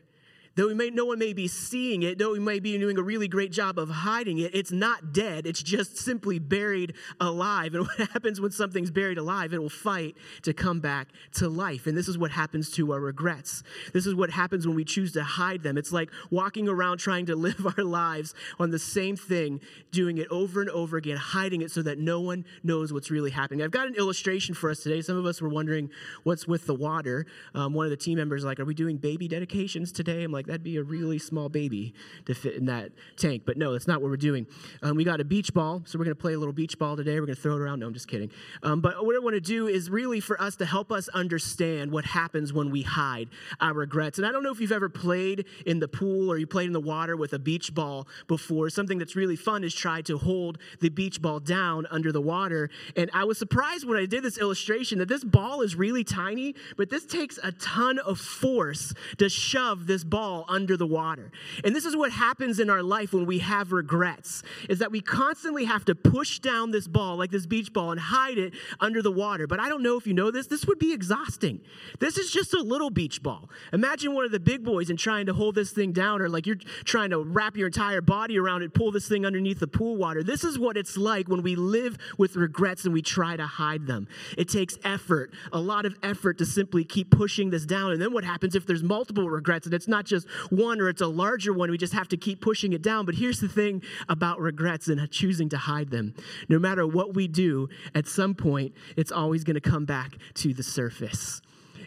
Though 0.54 0.66
we 0.66 0.74
may, 0.74 0.90
no 0.90 1.06
one 1.06 1.18
may 1.18 1.32
be 1.32 1.48
seeing 1.48 2.02
it, 2.02 2.18
though 2.18 2.32
we 2.32 2.38
may 2.38 2.60
be 2.60 2.76
doing 2.76 2.98
a 2.98 3.02
really 3.02 3.28
great 3.28 3.52
job 3.52 3.78
of 3.78 3.88
hiding 3.88 4.38
it, 4.38 4.54
it's 4.54 4.70
not 4.70 5.12
dead. 5.12 5.46
It's 5.46 5.62
just 5.62 5.96
simply 5.96 6.38
buried 6.38 6.92
alive. 7.20 7.74
And 7.74 7.86
what 7.98 8.10
happens 8.10 8.40
when 8.40 8.50
something's 8.50 8.90
buried 8.90 9.16
alive? 9.16 9.54
It 9.54 9.62
will 9.62 9.70
fight 9.70 10.14
to 10.42 10.52
come 10.52 10.80
back 10.80 11.08
to 11.34 11.48
life. 11.48 11.86
And 11.86 11.96
this 11.96 12.06
is 12.06 12.18
what 12.18 12.30
happens 12.30 12.70
to 12.72 12.92
our 12.92 13.00
regrets. 13.00 13.62
This 13.94 14.06
is 14.06 14.14
what 14.14 14.30
happens 14.30 14.66
when 14.66 14.76
we 14.76 14.84
choose 14.84 15.12
to 15.12 15.24
hide 15.24 15.62
them. 15.62 15.78
It's 15.78 15.92
like 15.92 16.10
walking 16.30 16.68
around 16.68 16.98
trying 16.98 17.26
to 17.26 17.36
live 17.42 17.66
our 17.78 17.84
lives 17.84 18.34
on 18.58 18.70
the 18.70 18.78
same 18.78 19.16
thing, 19.16 19.60
doing 19.90 20.18
it 20.18 20.28
over 20.30 20.60
and 20.60 20.68
over 20.70 20.98
again, 20.98 21.16
hiding 21.16 21.62
it 21.62 21.70
so 21.70 21.80
that 21.82 21.98
no 21.98 22.20
one 22.20 22.44
knows 22.62 22.92
what's 22.92 23.10
really 23.10 23.30
happening. 23.30 23.62
I've 23.62 23.70
got 23.70 23.86
an 23.86 23.94
illustration 23.94 24.54
for 24.54 24.70
us 24.70 24.80
today. 24.80 25.00
Some 25.00 25.16
of 25.16 25.24
us 25.24 25.40
were 25.40 25.48
wondering 25.48 25.90
what's 26.24 26.46
with 26.46 26.66
the 26.66 26.74
water. 26.74 27.26
Um, 27.54 27.72
one 27.72 27.86
of 27.86 27.90
the 27.90 27.96
team 27.96 28.18
members 28.18 28.44
like, 28.44 28.60
"Are 28.60 28.64
we 28.64 28.74
doing 28.74 28.98
baby 28.98 29.28
dedications 29.28 29.92
today?" 29.92 30.24
I'm 30.24 30.32
like 30.32 30.41
like 30.42 30.48
that'd 30.48 30.64
be 30.64 30.76
a 30.76 30.82
really 30.82 31.18
small 31.18 31.48
baby 31.48 31.94
to 32.26 32.34
fit 32.34 32.56
in 32.56 32.66
that 32.66 32.90
tank. 33.16 33.42
But 33.46 33.56
no, 33.56 33.72
that's 33.72 33.86
not 33.86 34.02
what 34.02 34.10
we're 34.10 34.16
doing. 34.16 34.46
Um, 34.82 34.96
we 34.96 35.04
got 35.04 35.20
a 35.20 35.24
beach 35.24 35.54
ball, 35.54 35.82
so 35.86 35.98
we're 35.98 36.04
going 36.04 36.16
to 36.16 36.20
play 36.20 36.32
a 36.32 36.38
little 36.38 36.52
beach 36.52 36.78
ball 36.78 36.96
today. 36.96 37.20
We're 37.20 37.26
going 37.26 37.36
to 37.36 37.40
throw 37.40 37.54
it 37.54 37.60
around. 37.60 37.80
No, 37.80 37.86
I'm 37.86 37.94
just 37.94 38.08
kidding. 38.08 38.30
Um, 38.64 38.80
but 38.80 39.04
what 39.04 39.14
I 39.14 39.20
want 39.20 39.34
to 39.34 39.40
do 39.40 39.68
is 39.68 39.88
really 39.88 40.18
for 40.18 40.40
us 40.42 40.56
to 40.56 40.66
help 40.66 40.90
us 40.90 41.08
understand 41.10 41.92
what 41.92 42.04
happens 42.04 42.52
when 42.52 42.70
we 42.70 42.82
hide 42.82 43.28
our 43.60 43.72
regrets. 43.72 44.18
And 44.18 44.26
I 44.26 44.32
don't 44.32 44.42
know 44.42 44.50
if 44.50 44.60
you've 44.60 44.72
ever 44.72 44.88
played 44.88 45.44
in 45.64 45.78
the 45.78 45.88
pool 45.88 46.30
or 46.30 46.38
you 46.38 46.46
played 46.46 46.66
in 46.66 46.72
the 46.72 46.80
water 46.80 47.16
with 47.16 47.32
a 47.32 47.38
beach 47.38 47.72
ball 47.72 48.08
before. 48.26 48.68
Something 48.68 48.98
that's 48.98 49.14
really 49.14 49.36
fun 49.36 49.62
is 49.62 49.72
try 49.74 50.02
to 50.02 50.18
hold 50.18 50.58
the 50.80 50.88
beach 50.88 51.22
ball 51.22 51.38
down 51.38 51.86
under 51.90 52.10
the 52.10 52.20
water. 52.20 52.68
And 52.96 53.10
I 53.14 53.24
was 53.24 53.38
surprised 53.38 53.86
when 53.86 53.98
I 53.98 54.06
did 54.06 54.24
this 54.24 54.38
illustration 54.38 54.98
that 54.98 55.08
this 55.08 55.22
ball 55.22 55.60
is 55.60 55.76
really 55.76 56.02
tiny, 56.02 56.56
but 56.76 56.90
this 56.90 57.06
takes 57.06 57.38
a 57.42 57.52
ton 57.52 58.00
of 58.00 58.18
force 58.18 58.92
to 59.18 59.28
shove 59.28 59.86
this 59.86 60.02
ball 60.02 60.31
under 60.48 60.76
the 60.76 60.86
water. 60.86 61.30
And 61.64 61.74
this 61.74 61.84
is 61.84 61.96
what 61.96 62.12
happens 62.12 62.58
in 62.58 62.70
our 62.70 62.82
life 62.82 63.12
when 63.12 63.26
we 63.26 63.38
have 63.40 63.72
regrets 63.72 64.42
is 64.68 64.78
that 64.78 64.90
we 64.90 65.00
constantly 65.00 65.64
have 65.64 65.84
to 65.86 65.94
push 65.94 66.38
down 66.38 66.70
this 66.70 66.88
ball 66.88 67.16
like 67.16 67.30
this 67.30 67.46
beach 67.46 67.72
ball 67.72 67.90
and 67.90 68.00
hide 68.00 68.38
it 68.38 68.54
under 68.80 69.02
the 69.02 69.12
water. 69.12 69.46
But 69.46 69.60
I 69.60 69.68
don't 69.68 69.82
know 69.82 69.96
if 69.96 70.06
you 70.06 70.14
know 70.14 70.30
this, 70.30 70.46
this 70.46 70.66
would 70.66 70.78
be 70.78 70.92
exhausting. 70.92 71.60
This 72.00 72.18
is 72.18 72.30
just 72.30 72.54
a 72.54 72.62
little 72.62 72.90
beach 72.90 73.22
ball. 73.22 73.50
Imagine 73.72 74.14
one 74.14 74.24
of 74.24 74.32
the 74.32 74.40
big 74.40 74.64
boys 74.64 74.90
and 74.90 74.98
trying 74.98 75.26
to 75.26 75.34
hold 75.34 75.54
this 75.54 75.70
thing 75.70 75.92
down 75.92 76.20
or 76.20 76.28
like 76.28 76.46
you're 76.46 76.56
trying 76.84 77.10
to 77.10 77.22
wrap 77.22 77.56
your 77.56 77.66
entire 77.66 78.00
body 78.00 78.38
around 78.38 78.62
it, 78.62 78.74
pull 78.74 78.90
this 78.90 79.08
thing 79.08 79.24
underneath 79.26 79.60
the 79.60 79.66
pool 79.66 79.96
water. 79.96 80.22
This 80.22 80.44
is 80.44 80.58
what 80.58 80.76
it's 80.76 80.96
like 80.96 81.28
when 81.28 81.42
we 81.42 81.56
live 81.56 81.98
with 82.18 82.36
regrets 82.36 82.84
and 82.84 82.94
we 82.94 83.02
try 83.02 83.36
to 83.36 83.46
hide 83.46 83.86
them. 83.86 84.08
It 84.36 84.48
takes 84.48 84.78
effort, 84.84 85.32
a 85.52 85.60
lot 85.60 85.86
of 85.86 85.96
effort 86.02 86.38
to 86.38 86.46
simply 86.46 86.84
keep 86.84 87.10
pushing 87.10 87.50
this 87.50 87.66
down. 87.66 87.92
And 87.92 88.00
then 88.00 88.12
what 88.12 88.24
happens 88.24 88.54
if 88.54 88.66
there's 88.66 88.82
multiple 88.82 89.28
regrets 89.28 89.66
and 89.66 89.74
it's 89.74 89.88
not 89.88 90.04
just 90.04 90.21
one 90.50 90.80
or 90.80 90.88
it's 90.88 91.00
a 91.00 91.06
larger 91.06 91.52
one? 91.52 91.70
We 91.70 91.78
just 91.78 91.92
have 91.92 92.08
to 92.08 92.16
keep 92.16 92.40
pushing 92.40 92.72
it 92.72 92.82
down. 92.82 93.06
But 93.06 93.16
here's 93.16 93.40
the 93.40 93.48
thing 93.48 93.82
about 94.08 94.40
regrets 94.40 94.88
and 94.88 95.10
choosing 95.10 95.48
to 95.50 95.58
hide 95.58 95.90
them 95.90 96.14
no 96.48 96.58
matter 96.58 96.86
what 96.86 97.14
we 97.14 97.28
do, 97.28 97.68
at 97.94 98.06
some 98.06 98.34
point, 98.34 98.74
it's 98.96 99.12
always 99.12 99.44
going 99.44 99.54
to 99.54 99.60
come 99.60 99.84
back 99.84 100.16
to 100.34 100.52
the 100.54 100.62
surface. 100.62 101.40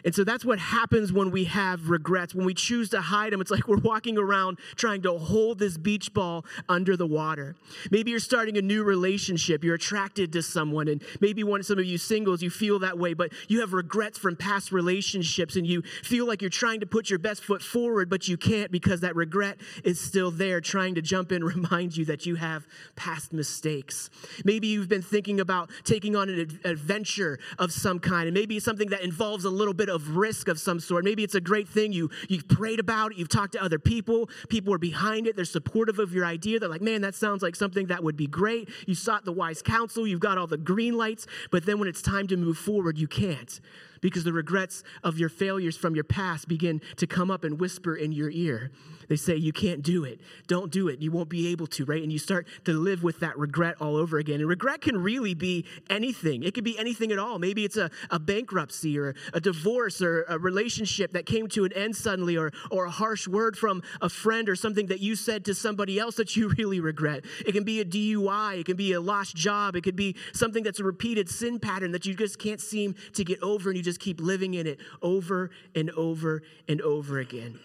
And 0.06 0.14
so 0.14 0.24
that's 0.24 0.44
what 0.44 0.58
happens 0.58 1.12
when 1.12 1.30
we 1.30 1.44
have 1.44 1.90
regrets. 1.90 2.34
When 2.34 2.46
we 2.46 2.54
choose 2.54 2.90
to 2.90 3.00
hide 3.00 3.32
them, 3.32 3.40
it's 3.40 3.50
like 3.50 3.68
we're 3.68 3.78
walking 3.78 4.18
around 4.18 4.58
trying 4.76 5.02
to 5.02 5.18
hold 5.18 5.58
this 5.58 5.76
beach 5.76 6.14
ball 6.14 6.44
under 6.68 6.96
the 6.96 7.06
water. 7.06 7.56
Maybe 7.90 8.10
you're 8.10 8.20
starting 8.20 8.56
a 8.56 8.62
new 8.62 8.84
relationship. 8.84 9.64
You're 9.64 9.74
attracted 9.74 10.32
to 10.32 10.42
someone, 10.42 10.88
and 10.88 11.02
maybe 11.20 11.44
one 11.44 11.62
some 11.62 11.78
of 11.78 11.84
you 11.84 11.98
singles, 11.98 12.42
you 12.42 12.50
feel 12.50 12.78
that 12.80 12.98
way, 12.98 13.14
but 13.14 13.32
you 13.48 13.60
have 13.60 13.72
regrets 13.72 14.18
from 14.18 14.36
past 14.36 14.72
relationships, 14.72 15.56
and 15.56 15.66
you 15.66 15.82
feel 16.02 16.26
like 16.26 16.42
you're 16.42 16.50
trying 16.50 16.80
to 16.80 16.86
put 16.86 17.08
your 17.08 17.18
best 17.18 17.42
foot 17.42 17.62
forward, 17.62 18.10
but 18.10 18.28
you 18.28 18.36
can't 18.36 18.70
because 18.70 19.00
that 19.00 19.16
regret 19.16 19.56
is 19.84 20.00
still 20.00 20.30
there, 20.30 20.60
trying 20.60 20.94
to 20.94 21.02
jump 21.02 21.32
in, 21.32 21.42
remind 21.56 21.96
you 21.96 22.04
that 22.04 22.26
you 22.26 22.34
have 22.36 22.66
past 22.94 23.32
mistakes. 23.32 24.10
Maybe 24.44 24.68
you've 24.68 24.88
been 24.88 25.02
thinking 25.02 25.40
about 25.40 25.70
taking 25.84 26.14
on 26.14 26.28
an 26.28 26.60
adventure 26.64 27.38
of 27.58 27.72
some 27.72 27.98
kind, 27.98 28.28
and 28.28 28.34
maybe 28.34 28.60
something 28.60 28.90
that 28.90 29.00
involves 29.00 29.44
a 29.44 29.50
little 29.50 29.74
bit 29.74 29.86
bit 29.86 29.94
of 29.96 30.16
risk 30.16 30.46
of 30.46 30.60
some 30.60 30.78
sort. 30.78 31.04
Maybe 31.04 31.24
it's 31.24 31.34
a 31.34 31.40
great 31.40 31.68
thing. 31.68 31.92
You, 31.92 32.10
you've 32.28 32.46
prayed 32.46 32.78
about 32.78 33.10
it, 33.10 33.18
you've 33.18 33.28
talked 33.28 33.52
to 33.52 33.62
other 33.62 33.80
people, 33.80 34.30
people 34.48 34.72
are 34.72 34.78
behind 34.78 35.26
it, 35.26 35.34
they're 35.34 35.44
supportive 35.44 35.98
of 35.98 36.12
your 36.12 36.24
idea. 36.24 36.60
They're 36.60 36.68
like, 36.68 36.82
man, 36.82 37.00
that 37.00 37.16
sounds 37.16 37.42
like 37.42 37.56
something 37.56 37.86
that 37.86 38.04
would 38.04 38.16
be 38.16 38.28
great. 38.28 38.68
You 38.86 38.94
sought 38.94 39.24
the 39.24 39.32
wise 39.32 39.62
counsel, 39.62 40.06
you've 40.06 40.20
got 40.20 40.38
all 40.38 40.46
the 40.46 40.56
green 40.56 40.96
lights, 40.96 41.26
but 41.50 41.66
then 41.66 41.80
when 41.80 41.88
it's 41.88 42.02
time 42.02 42.28
to 42.28 42.36
move 42.36 42.58
forward, 42.58 42.98
you 42.98 43.08
can't 43.08 43.60
because 44.00 44.24
the 44.24 44.32
regrets 44.32 44.84
of 45.02 45.18
your 45.18 45.28
failures 45.28 45.76
from 45.76 45.94
your 45.94 46.04
past 46.04 46.46
begin 46.46 46.80
to 46.96 47.06
come 47.06 47.30
up 47.30 47.42
and 47.42 47.58
whisper 47.58 47.96
in 47.96 48.12
your 48.12 48.30
ear. 48.30 48.70
They 49.08 49.16
say, 49.16 49.36
You 49.36 49.52
can't 49.52 49.82
do 49.82 50.04
it. 50.04 50.20
Don't 50.46 50.70
do 50.70 50.88
it. 50.88 51.00
You 51.00 51.10
won't 51.10 51.28
be 51.28 51.48
able 51.48 51.66
to, 51.68 51.84
right? 51.84 52.02
And 52.02 52.12
you 52.12 52.18
start 52.18 52.46
to 52.64 52.72
live 52.72 53.02
with 53.02 53.20
that 53.20 53.38
regret 53.38 53.76
all 53.80 53.96
over 53.96 54.18
again. 54.18 54.40
And 54.40 54.48
regret 54.48 54.80
can 54.80 54.96
really 54.96 55.34
be 55.34 55.64
anything, 55.90 56.42
it 56.42 56.54
could 56.54 56.64
be 56.64 56.78
anything 56.78 57.12
at 57.12 57.18
all. 57.18 57.38
Maybe 57.38 57.64
it's 57.64 57.76
a, 57.76 57.90
a 58.10 58.18
bankruptcy 58.18 58.98
or 58.98 59.14
a 59.32 59.40
divorce 59.40 60.02
or 60.02 60.24
a 60.28 60.38
relationship 60.38 61.12
that 61.12 61.26
came 61.26 61.48
to 61.48 61.64
an 61.64 61.72
end 61.72 61.96
suddenly 61.96 62.36
or, 62.36 62.52
or 62.70 62.86
a 62.86 62.90
harsh 62.90 63.28
word 63.28 63.56
from 63.56 63.82
a 64.00 64.08
friend 64.08 64.48
or 64.48 64.56
something 64.56 64.86
that 64.86 65.00
you 65.00 65.16
said 65.16 65.44
to 65.46 65.54
somebody 65.54 65.98
else 65.98 66.16
that 66.16 66.36
you 66.36 66.48
really 66.58 66.80
regret. 66.80 67.24
It 67.44 67.52
can 67.52 67.64
be 67.64 67.80
a 67.80 67.84
DUI, 67.84 68.60
it 68.60 68.66
can 68.66 68.76
be 68.76 68.92
a 68.92 69.00
lost 69.00 69.36
job, 69.36 69.76
it 69.76 69.82
could 69.82 69.96
be 69.96 70.16
something 70.32 70.62
that's 70.62 70.80
a 70.80 70.84
repeated 70.84 71.28
sin 71.28 71.58
pattern 71.58 71.92
that 71.92 72.06
you 72.06 72.14
just 72.14 72.38
can't 72.38 72.60
seem 72.60 72.94
to 73.14 73.24
get 73.24 73.42
over 73.42 73.70
and 73.70 73.76
you 73.76 73.82
just 73.82 74.00
keep 74.00 74.20
living 74.20 74.54
in 74.54 74.66
it 74.66 74.80
over 75.02 75.50
and 75.74 75.90
over 75.90 76.42
and 76.68 76.80
over 76.82 77.18
again. 77.18 77.58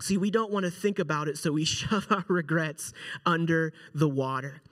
See, 0.00 0.16
we 0.16 0.30
don't 0.30 0.50
want 0.50 0.64
to 0.64 0.70
think 0.70 0.98
about 0.98 1.28
it, 1.28 1.38
so 1.38 1.52
we 1.52 1.64
shove 1.66 2.06
our 2.10 2.24
regrets 2.28 2.92
under 3.26 3.72
the 3.94 4.08
water. 4.08 4.62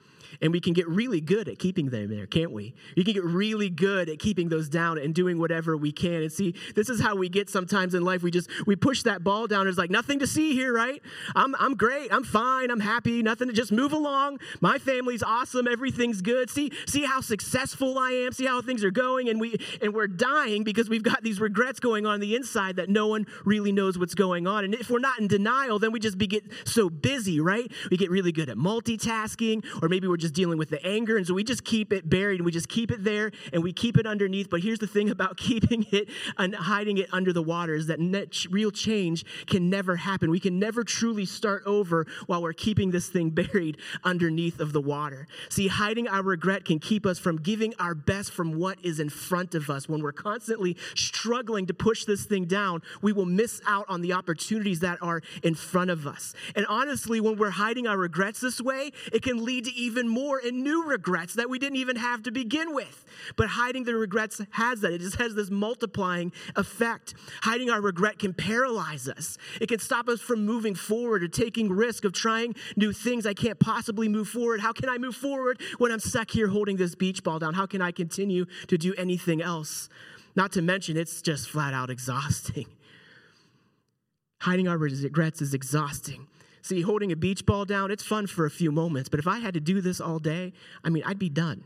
And 0.41 0.51
we 0.51 0.59
can 0.59 0.73
get 0.73 0.87
really 0.87 1.21
good 1.21 1.47
at 1.47 1.57
keeping 1.59 1.89
them 1.89 2.09
there, 2.09 2.27
can't 2.27 2.51
we? 2.51 2.75
We 2.95 3.03
can 3.03 3.13
get 3.13 3.23
really 3.23 3.69
good 3.69 4.09
at 4.09 4.19
keeping 4.19 4.49
those 4.49 4.69
down 4.69 4.97
and 4.97 5.15
doing 5.15 5.39
whatever 5.39 5.75
we 5.75 5.91
can. 5.91 6.21
And 6.21 6.31
see, 6.31 6.55
this 6.75 6.89
is 6.89 7.01
how 7.01 7.15
we 7.15 7.29
get 7.29 7.49
sometimes 7.49 7.95
in 7.95 8.03
life. 8.03 8.21
We 8.21 8.31
just 8.31 8.49
we 8.67 8.75
push 8.75 9.03
that 9.03 9.23
ball 9.23 9.47
down. 9.47 9.67
It's 9.67 9.77
like 9.77 9.89
nothing 9.89 10.19
to 10.19 10.27
see 10.27 10.53
here, 10.53 10.73
right? 10.73 11.01
I'm 11.35 11.55
I'm 11.55 11.75
great. 11.75 12.13
I'm 12.13 12.23
fine. 12.23 12.69
I'm 12.69 12.79
happy. 12.79 13.23
Nothing 13.23 13.47
to 13.47 13.53
just 13.53 13.71
move 13.71 13.93
along. 13.93 14.39
My 14.61 14.77
family's 14.77 15.23
awesome. 15.23 15.67
Everything's 15.67 16.21
good. 16.21 16.49
See, 16.49 16.71
see 16.85 17.03
how 17.03 17.21
successful 17.21 17.97
I 17.97 18.11
am. 18.11 18.33
See 18.33 18.45
how 18.45 18.61
things 18.61 18.83
are 18.83 18.91
going. 18.91 19.29
And 19.29 19.41
we 19.41 19.57
and 19.81 19.93
we're 19.93 20.07
dying 20.07 20.63
because 20.63 20.89
we've 20.89 21.03
got 21.03 21.23
these 21.23 21.41
regrets 21.41 21.79
going 21.79 22.05
on, 22.05 22.19
on 22.19 22.21
the 22.21 22.35
inside 22.35 22.75
that 22.75 22.89
no 22.89 23.07
one 23.07 23.25
really 23.45 23.71
knows 23.71 23.97
what's 23.97 24.15
going 24.15 24.45
on. 24.45 24.65
And 24.65 24.73
if 24.73 24.89
we're 24.89 24.99
not 24.99 25.19
in 25.19 25.27
denial, 25.27 25.79
then 25.79 25.91
we 25.91 25.99
just 25.99 26.17
be 26.17 26.27
get 26.27 26.43
so 26.65 26.89
busy, 26.89 27.39
right? 27.39 27.71
We 27.89 27.97
get 27.97 28.09
really 28.09 28.31
good 28.31 28.49
at 28.49 28.57
multitasking, 28.57 29.65
or 29.81 29.89
maybe 29.89 30.07
we're 30.07 30.17
just 30.19 30.33
dealing 30.33 30.57
with 30.57 30.69
the 30.69 30.85
anger. 30.85 31.17
And 31.17 31.25
so 31.25 31.33
we 31.33 31.43
just 31.43 31.63
keep 31.63 31.91
it 31.93 32.09
buried 32.09 32.39
and 32.39 32.45
we 32.45 32.51
just 32.51 32.69
keep 32.69 32.91
it 32.91 33.03
there 33.03 33.31
and 33.53 33.63
we 33.63 33.73
keep 33.73 33.97
it 33.97 34.05
underneath. 34.05 34.49
But 34.49 34.61
here's 34.61 34.79
the 34.79 34.87
thing 34.87 35.09
about 35.09 35.37
keeping 35.49 35.85
it 35.91 36.09
and 36.37 36.53
hiding 36.53 36.97
it 36.97 37.09
under 37.11 37.33
the 37.33 37.43
water 37.43 37.73
is 37.73 37.87
that 37.87 37.99
net, 37.99 38.45
real 38.51 38.71
change 38.71 39.25
can 39.47 39.69
never 39.69 39.95
happen. 39.95 40.29
We 40.29 40.39
can 40.39 40.59
never 40.59 40.83
truly 40.83 41.25
start 41.25 41.63
over 41.65 42.05
while 42.27 42.41
we're 42.41 42.53
keeping 42.53 42.91
this 42.91 43.09
thing 43.09 43.29
buried 43.39 43.77
underneath 44.03 44.59
of 44.59 44.73
the 44.73 44.81
water. 44.81 45.27
See, 45.49 45.67
hiding 45.67 46.07
our 46.07 46.21
regret 46.21 46.65
can 46.65 46.79
keep 46.79 47.05
us 47.05 47.19
from 47.19 47.37
giving 47.37 47.73
our 47.79 47.95
best 47.95 48.31
from 48.31 48.53
what 48.57 48.77
is 48.83 48.99
in 48.99 49.09
front 49.09 49.55
of 49.55 49.69
us. 49.69 49.87
When 49.87 50.01
we're 50.01 50.11
constantly 50.11 50.77
struggling 50.95 51.65
to 51.67 51.73
push 51.73 52.05
this 52.05 52.25
thing 52.25 52.45
down, 52.45 52.81
we 53.01 53.13
will 53.13 53.25
miss 53.25 53.61
out 53.65 53.85
on 53.87 54.01
the 54.01 54.13
opportunities 54.13 54.79
that 54.81 55.01
are 55.01 55.21
in 55.43 55.55
front 55.55 55.89
of 55.89 56.05
us. 56.07 56.33
And 56.55 56.65
honestly, 56.67 57.19
when 57.19 57.37
we're 57.37 57.49
hiding 57.51 57.87
our 57.87 57.97
regrets 57.97 58.39
this 58.39 58.59
way, 58.59 58.91
it 59.13 59.21
can 59.21 59.43
lead 59.43 59.65
to 59.65 59.73
even 59.73 60.08
more 60.09 60.39
and 60.43 60.63
new 60.63 60.85
regrets 60.85 61.35
that 61.35 61.49
we 61.49 61.59
didn't 61.59 61.77
even 61.77 61.95
have 61.95 62.23
to 62.23 62.31
begin 62.31 62.73
with. 62.73 63.05
But 63.35 63.47
hiding 63.47 63.83
the 63.83 63.95
regrets 63.95 64.41
has 64.51 64.81
that. 64.81 64.93
It 64.93 65.01
just 65.01 65.17
has 65.17 65.35
this 65.35 65.49
multiplying 65.49 66.31
effect. 66.55 67.13
Hiding 67.41 67.69
our 67.69 67.81
regret 67.81 68.19
can 68.19 68.33
paralyze 68.33 69.07
us. 69.07 69.37
It 69.61 69.67
can 69.67 69.79
stop 69.79 70.09
us 70.09 70.21
from 70.21 70.45
moving 70.45 70.75
forward 70.75 71.23
or 71.23 71.27
taking 71.27 71.69
risk 71.71 72.05
of 72.05 72.13
trying 72.13 72.55
new 72.75 72.93
things. 72.93 73.25
I 73.25 73.33
can't 73.33 73.59
possibly 73.59 74.07
move 74.07 74.27
forward. 74.27 74.61
How 74.61 74.73
can 74.73 74.89
I 74.89 74.97
move 74.97 75.15
forward 75.15 75.61
when 75.77 75.91
I'm 75.91 75.99
stuck 75.99 76.31
here 76.31 76.47
holding 76.47 76.77
this 76.77 76.95
beach 76.95 77.23
ball 77.23 77.39
down? 77.39 77.53
How 77.53 77.65
can 77.65 77.81
I 77.81 77.91
continue 77.91 78.45
to 78.67 78.77
do 78.77 78.93
anything 78.95 79.41
else? 79.41 79.89
Not 80.35 80.51
to 80.53 80.61
mention, 80.61 80.95
it's 80.95 81.21
just 81.21 81.49
flat 81.49 81.73
out 81.73 81.89
exhausting. 81.89 82.65
Hiding 84.41 84.69
our 84.69 84.77
regrets 84.77 85.41
is 85.41 85.53
exhausting. 85.53 86.28
See, 86.61 86.81
holding 86.81 87.11
a 87.11 87.15
beach 87.15 87.45
ball 87.45 87.65
down, 87.65 87.91
it's 87.91 88.03
fun 88.03 88.27
for 88.27 88.45
a 88.45 88.49
few 88.49 88.71
moments, 88.71 89.09
but 89.09 89.19
if 89.19 89.27
I 89.27 89.39
had 89.39 89.53
to 89.53 89.59
do 89.59 89.81
this 89.81 90.01
all 90.01 90.19
day, 90.19 90.53
I 90.83 90.89
mean, 90.89 91.03
I'd 91.05 91.19
be 91.19 91.29
done. 91.29 91.63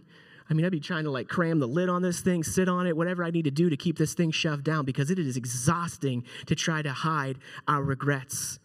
I 0.50 0.54
mean, 0.54 0.66
I'd 0.66 0.72
be 0.72 0.80
trying 0.80 1.06
to 1.06 1.12
like 1.12 1.28
cram 1.28 1.60
the 1.60 1.68
lid 1.68 1.90
on 1.90 2.02
this 2.02 2.22
thing, 2.22 2.44
sit 2.44 2.68
on 2.68 2.86
it, 2.86 2.96
whatever 2.96 3.24
I 3.24 3.32
need 3.32 3.46
to 3.46 3.52
do 3.52 3.70
to 3.70 3.78
keep 3.78 3.98
this 3.98 4.14
thing 4.14 4.32
shoved 4.32 4.64
down 4.64 4.86
because 4.86 5.10
it 5.10 5.18
is 5.18 5.38
exhausting 5.38 6.24
to 6.46 6.56
try 6.56 6.82
to 6.82 6.92
hide 6.92 7.38
our 7.68 7.82
regrets. 7.82 8.60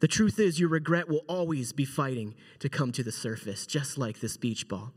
The 0.00 0.08
truth 0.08 0.38
is, 0.38 0.60
your 0.60 0.68
regret 0.68 1.08
will 1.08 1.24
always 1.28 1.72
be 1.72 1.84
fighting 1.84 2.34
to 2.60 2.68
come 2.68 2.92
to 2.92 3.02
the 3.02 3.10
surface, 3.10 3.66
just 3.66 3.98
like 3.98 4.20
this 4.20 4.36
beach 4.36 4.68
ball. 4.68 4.92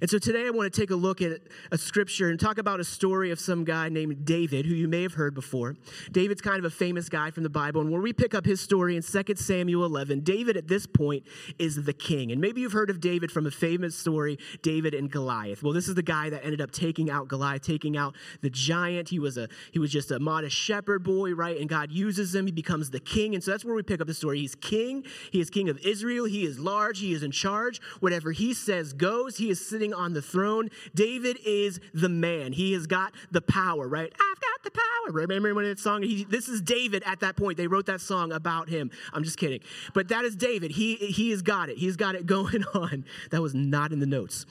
And 0.00 0.08
so 0.08 0.18
today 0.18 0.46
I 0.46 0.50
want 0.50 0.72
to 0.72 0.80
take 0.80 0.90
a 0.90 0.96
look 0.96 1.20
at 1.20 1.40
a 1.72 1.78
scripture 1.78 2.30
and 2.30 2.38
talk 2.38 2.58
about 2.58 2.80
a 2.80 2.84
story 2.84 3.30
of 3.30 3.40
some 3.40 3.64
guy 3.64 3.88
named 3.88 4.24
David, 4.24 4.66
who 4.66 4.74
you 4.74 4.88
may 4.88 5.02
have 5.02 5.14
heard 5.14 5.34
before. 5.34 5.76
David's 6.12 6.40
kind 6.40 6.58
of 6.58 6.64
a 6.64 6.70
famous 6.70 7.08
guy 7.08 7.30
from 7.30 7.42
the 7.42 7.50
Bible. 7.50 7.80
And 7.80 7.90
where 7.90 8.00
we 8.00 8.12
pick 8.12 8.34
up 8.34 8.44
his 8.44 8.60
story 8.60 8.96
in 8.96 9.02
2 9.02 9.34
Samuel 9.36 9.84
11, 9.84 10.20
David 10.20 10.56
at 10.56 10.68
this 10.68 10.86
point 10.86 11.24
is 11.58 11.84
the 11.84 11.92
king. 11.92 12.32
And 12.32 12.40
maybe 12.40 12.60
you've 12.60 12.72
heard 12.72 12.90
of 12.90 13.00
David 13.00 13.32
from 13.32 13.46
a 13.46 13.50
famous 13.50 13.96
story, 13.96 14.38
David 14.62 14.94
and 14.94 15.10
Goliath. 15.10 15.62
Well, 15.62 15.72
this 15.72 15.88
is 15.88 15.94
the 15.94 16.02
guy 16.02 16.30
that 16.30 16.44
ended 16.44 16.60
up 16.60 16.70
taking 16.70 17.10
out 17.10 17.28
Goliath, 17.28 17.62
taking 17.62 17.96
out 17.96 18.14
the 18.40 18.50
giant. 18.50 19.08
He 19.08 19.18
was 19.18 19.36
a 19.36 19.48
he 19.72 19.78
was 19.78 19.90
just 19.90 20.10
a 20.10 20.18
modest 20.18 20.56
shepherd 20.56 21.02
boy, 21.02 21.34
right? 21.34 21.58
And 21.58 21.68
God 21.68 21.90
uses 21.90 22.34
him. 22.34 22.46
He 22.46 22.52
becomes 22.52 22.90
the 22.90 23.00
king. 23.00 23.34
And 23.34 23.42
so 23.42 23.50
that's 23.50 23.64
where 23.64 23.74
we 23.74 23.82
pick 23.82 24.00
up 24.00 24.06
the 24.06 24.14
story. 24.14 24.40
He's 24.40 24.54
king. 24.54 25.04
He 25.30 25.40
is 25.40 25.50
king 25.50 25.68
of 25.68 25.78
Israel. 25.78 26.24
He 26.26 26.44
is 26.44 26.58
large. 26.58 27.00
He 27.00 27.12
is 27.12 27.22
in 27.22 27.30
charge. 27.30 27.80
Whatever 28.00 28.32
he 28.32 28.54
says 28.54 28.92
goes. 28.92 29.36
He 29.38 29.50
is 29.50 29.66
sitting 29.66 29.87
sitting 29.88 29.94
on 29.94 30.12
the 30.12 30.22
throne. 30.22 30.70
David 30.94 31.38
is 31.44 31.80
the 31.94 32.08
man. 32.08 32.52
He 32.52 32.72
has 32.72 32.86
got 32.86 33.12
the 33.30 33.40
power, 33.40 33.88
right? 33.88 34.12
I've 34.12 34.40
got 34.40 34.62
the 34.64 34.70
power. 34.70 35.12
Remember 35.12 35.54
when 35.54 35.64
that 35.64 35.78
song? 35.78 36.02
He, 36.02 36.24
this 36.24 36.48
is 36.48 36.60
David 36.60 37.02
at 37.06 37.20
that 37.20 37.36
point. 37.36 37.56
They 37.56 37.66
wrote 37.66 37.86
that 37.86 38.00
song 38.00 38.32
about 38.32 38.68
him. 38.68 38.90
I'm 39.12 39.24
just 39.24 39.38
kidding. 39.38 39.60
But 39.94 40.08
that 40.08 40.24
is 40.24 40.36
David. 40.36 40.72
He, 40.72 40.96
he 40.96 41.30
has 41.30 41.42
got 41.42 41.68
it. 41.68 41.78
He's 41.78 41.96
got 41.96 42.14
it 42.14 42.26
going 42.38 42.64
on. 42.74 43.04
That 43.30 43.42
was 43.42 43.54
not 43.54 43.92
in 43.92 44.00
the 44.00 44.06
notes. 44.06 44.46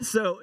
So 0.00 0.42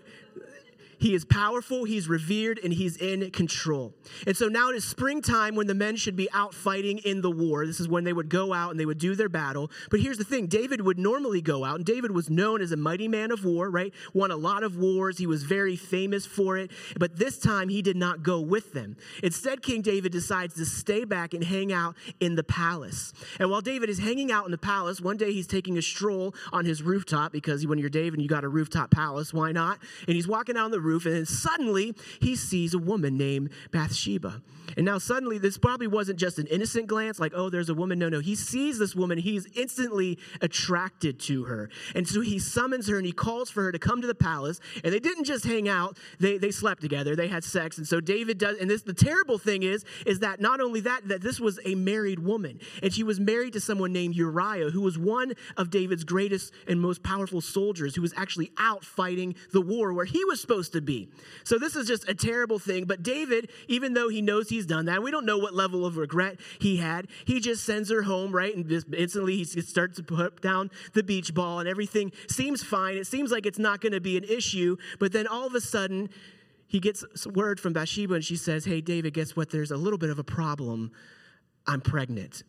he 1.00 1.14
is 1.14 1.26
powerful, 1.26 1.86
he's 1.86 2.08
revered, 2.08 2.60
and 2.64 2.74
he's 2.74 2.98
in 2.98 3.32
control. 3.32 3.94
And 4.28 4.36
so 4.36 4.48
now 4.48 4.70
it 4.70 4.76
is 4.76 4.86
springtime 4.86 5.56
when 5.56 5.68
the 5.68 5.74
men 5.74 5.96
should 5.96 6.16
be 6.16 6.30
out 6.32 6.54
fighting 6.54 7.00
in 7.00 7.22
the 7.22 7.32
war. 7.32 7.66
This 7.66 7.80
is 7.80 7.88
when 7.88 8.04
they 8.04 8.14
would 8.14 8.30
go 8.30 8.54
out 8.54 8.72
and 8.72 8.80
they 8.80 8.86
would 8.86 8.98
do 8.98 9.16
their 9.16 9.30
battle. 9.30 9.72
But 9.90 10.02
here's 10.02 10.18
the 10.18 10.24
thing 10.24 10.48
David 10.48 10.82
would 10.82 11.00
normally 11.00 11.42
go 11.42 11.64
out, 11.64 11.78
and 11.78 11.86
David 11.86 12.12
was 12.12 12.30
known 12.30 12.62
as 12.62 12.72
a 12.72 12.78
mighty 12.78 13.08
man 13.08 13.32
of 13.32 13.46
war, 13.46 13.70
right? 13.70 13.94
Won 14.14 14.32
a 14.32 14.36
lot 14.36 14.64
of 14.64 14.78
wars, 14.78 15.18
he 15.18 15.26
was 15.26 15.44
very 15.44 15.76
famous 15.76 16.26
for 16.26 16.58
it. 16.58 16.72
But 17.00 17.18
this 17.18 17.38
time 17.38 17.70
he 17.70 17.82
did 17.82 17.96
not 17.98 18.22
go 18.22 18.42
with 18.42 18.74
them. 18.74 18.98
Instead, 19.24 19.62
King 19.62 19.82
David 19.82 20.12
decides 20.12 20.56
to 20.56 20.66
stay 20.66 21.06
back 21.06 21.34
and 21.34 21.44
hang 21.44 21.72
out 21.72 21.96
in 22.20 22.36
the 22.36 22.44
palace. 22.44 23.14
And 23.40 23.50
while 23.50 23.62
David 23.62 23.90
is 23.90 24.00
hanging 24.00 24.32
out 24.32 24.46
in 24.46 24.52
the 24.52 24.58
palace, 24.58 25.00
one 25.00 25.18
day 25.18 25.32
he's 25.32 25.48
taking 25.48 25.78
a 25.78 25.82
stroll 25.82 26.36
on 26.52 26.66
his 26.66 26.84
rooftop 26.84 27.32
because 27.32 27.66
when 27.66 27.80
you're 27.80 27.90
David 27.90 28.16
and 28.16 28.22
you 28.22 28.28
got 28.28 28.44
a 28.44 28.50
rooftop 28.50 28.92
palace, 28.92 29.34
why 29.34 29.52
not? 29.52 29.80
And 30.08 30.16
he's 30.16 30.28
walking 30.28 30.56
down 30.56 30.72
the 30.72 30.82
roof, 30.90 31.06
and 31.06 31.16
then 31.16 31.26
suddenly 31.26 31.96
he 32.20 32.36
sees 32.36 32.74
a 32.74 32.80
woman 32.80 33.18
named 33.18 33.50
Bathsheba. 33.72 34.42
And 34.78 34.86
now 34.86 34.98
suddenly 34.98 35.38
this 35.38 35.58
probably 35.58 35.88
wasn't 35.88 36.20
just 36.20 36.40
an 36.40 36.48
innocent 36.48 36.88
glance, 36.88 37.20
like, 37.20 37.34
oh, 37.36 37.50
there's 37.50 37.70
a 37.70 37.74
woman. 37.74 38.00
No, 38.00 38.10
no. 38.10 38.20
He 38.20 38.36
sees 38.36 38.80
this 38.80 38.96
woman. 38.96 39.18
He's 39.18 39.48
instantly 39.56 40.18
attracted 40.42 41.20
to 41.22 41.46
her. 41.46 41.70
And 41.96 42.08
so 42.08 42.22
he 42.22 42.40
summons 42.40 42.88
her 42.88 42.98
and 42.98 43.06
he 43.06 43.12
calls 43.12 43.50
for 43.50 43.64
her 43.64 43.72
to 43.72 43.80
come 43.80 44.02
to 44.02 44.08
the 44.08 44.16
palace. 44.16 44.60
And 44.84 44.94
they 44.94 45.00
didn't 45.00 45.26
just 45.26 45.46
hang 45.46 45.68
out, 45.68 45.98
they, 46.20 46.38
they 46.38 46.52
slept 46.52 46.82
together. 46.82 47.16
They 47.16 47.28
had 47.28 47.44
sex. 47.44 47.78
And 47.78 47.88
so 47.88 48.00
David 48.00 48.38
does, 48.38 48.58
and 48.58 48.70
this 48.70 48.84
the 48.84 48.94
terrible 48.94 49.38
thing 49.38 49.64
is, 49.64 49.86
is 50.06 50.20
that 50.20 50.40
not 50.40 50.62
only 50.62 50.82
that, 50.82 51.08
that 51.08 51.22
this 51.22 51.40
was 51.40 51.60
a 51.66 51.76
married 51.76 52.20
woman. 52.20 52.60
And 52.82 52.94
she 52.94 53.04
was 53.04 53.20
married 53.20 53.54
to 53.54 53.60
someone 53.60 53.94
named 53.94 54.16
Uriah, 54.16 54.70
who 54.70 54.82
was 54.82 54.98
one 54.98 55.34
of 55.58 55.70
David's 55.70 56.04
greatest 56.04 56.54
and 56.68 56.80
most 56.80 57.04
powerful 57.04 57.42
soldiers, 57.42 57.96
who 57.96 58.02
was 58.02 58.14
actually 58.16 58.52
out 58.58 58.84
fighting 58.84 59.36
the 59.52 59.62
war 59.62 59.94
where 59.94 60.06
he 60.06 60.24
was 60.26 60.42
supposed 60.42 60.74
to 60.74 60.82
be. 60.82 61.10
So 61.44 61.58
this 61.58 61.76
is 61.76 61.88
just 61.88 62.08
a 62.10 62.14
terrible 62.14 62.60
thing. 62.60 62.86
But 62.86 63.04
David, 63.04 63.50
even 63.68 63.94
though 63.94 64.10
he 64.10 64.22
knows 64.22 64.50
he's 64.50 64.59
done 64.66 64.86
that, 64.86 65.04
we 65.04 65.12
don't 65.12 65.26
know 65.26 65.38
what 65.38 65.54
level 65.54 65.86
of 65.86 65.98
regret 65.98 66.40
he 66.60 66.78
had. 66.78 67.08
He 67.26 67.40
just 67.40 67.64
sends 67.66 67.90
her 67.90 68.02
home, 68.04 68.32
right? 68.32 68.56
And 68.56 68.68
just 68.68 68.88
instantly 68.96 69.38
he 69.38 69.44
starts 69.44 69.98
to 69.98 70.04
put 70.04 70.42
down 70.42 70.72
the 70.94 71.04
beach 71.04 71.34
ball 71.34 71.60
and 71.60 71.68
everything 71.68 72.12
seems 72.30 72.64
fine. 72.64 72.98
It 72.98 73.08
seems 73.08 73.32
like 73.32 73.46
it's 73.46 73.60
not 73.60 73.82
going 73.82 73.94
to 73.94 74.02
be 74.02 74.18
an 74.18 74.24
issue. 74.24 74.78
But 75.00 75.12
then 75.12 75.28
all 75.28 75.48
of 75.48 75.56
a 75.56 75.62
sudden, 75.62 76.10
he 76.68 76.80
gets 76.80 77.04
word 77.26 77.60
from 77.60 77.74
Bathsheba 77.74 78.16
and 78.16 78.24
she 78.24 78.36
says, 78.36 78.66
Hey, 78.66 78.82
David, 78.82 79.14
guess 79.14 79.36
what? 79.36 79.50
There's 79.50 79.72
a 79.72 79.78
little 79.78 80.00
bit 80.00 80.10
of 80.10 80.20
a 80.20 80.24
problem. 80.24 80.92
I'm 81.68 81.82
pregnant 81.82 82.44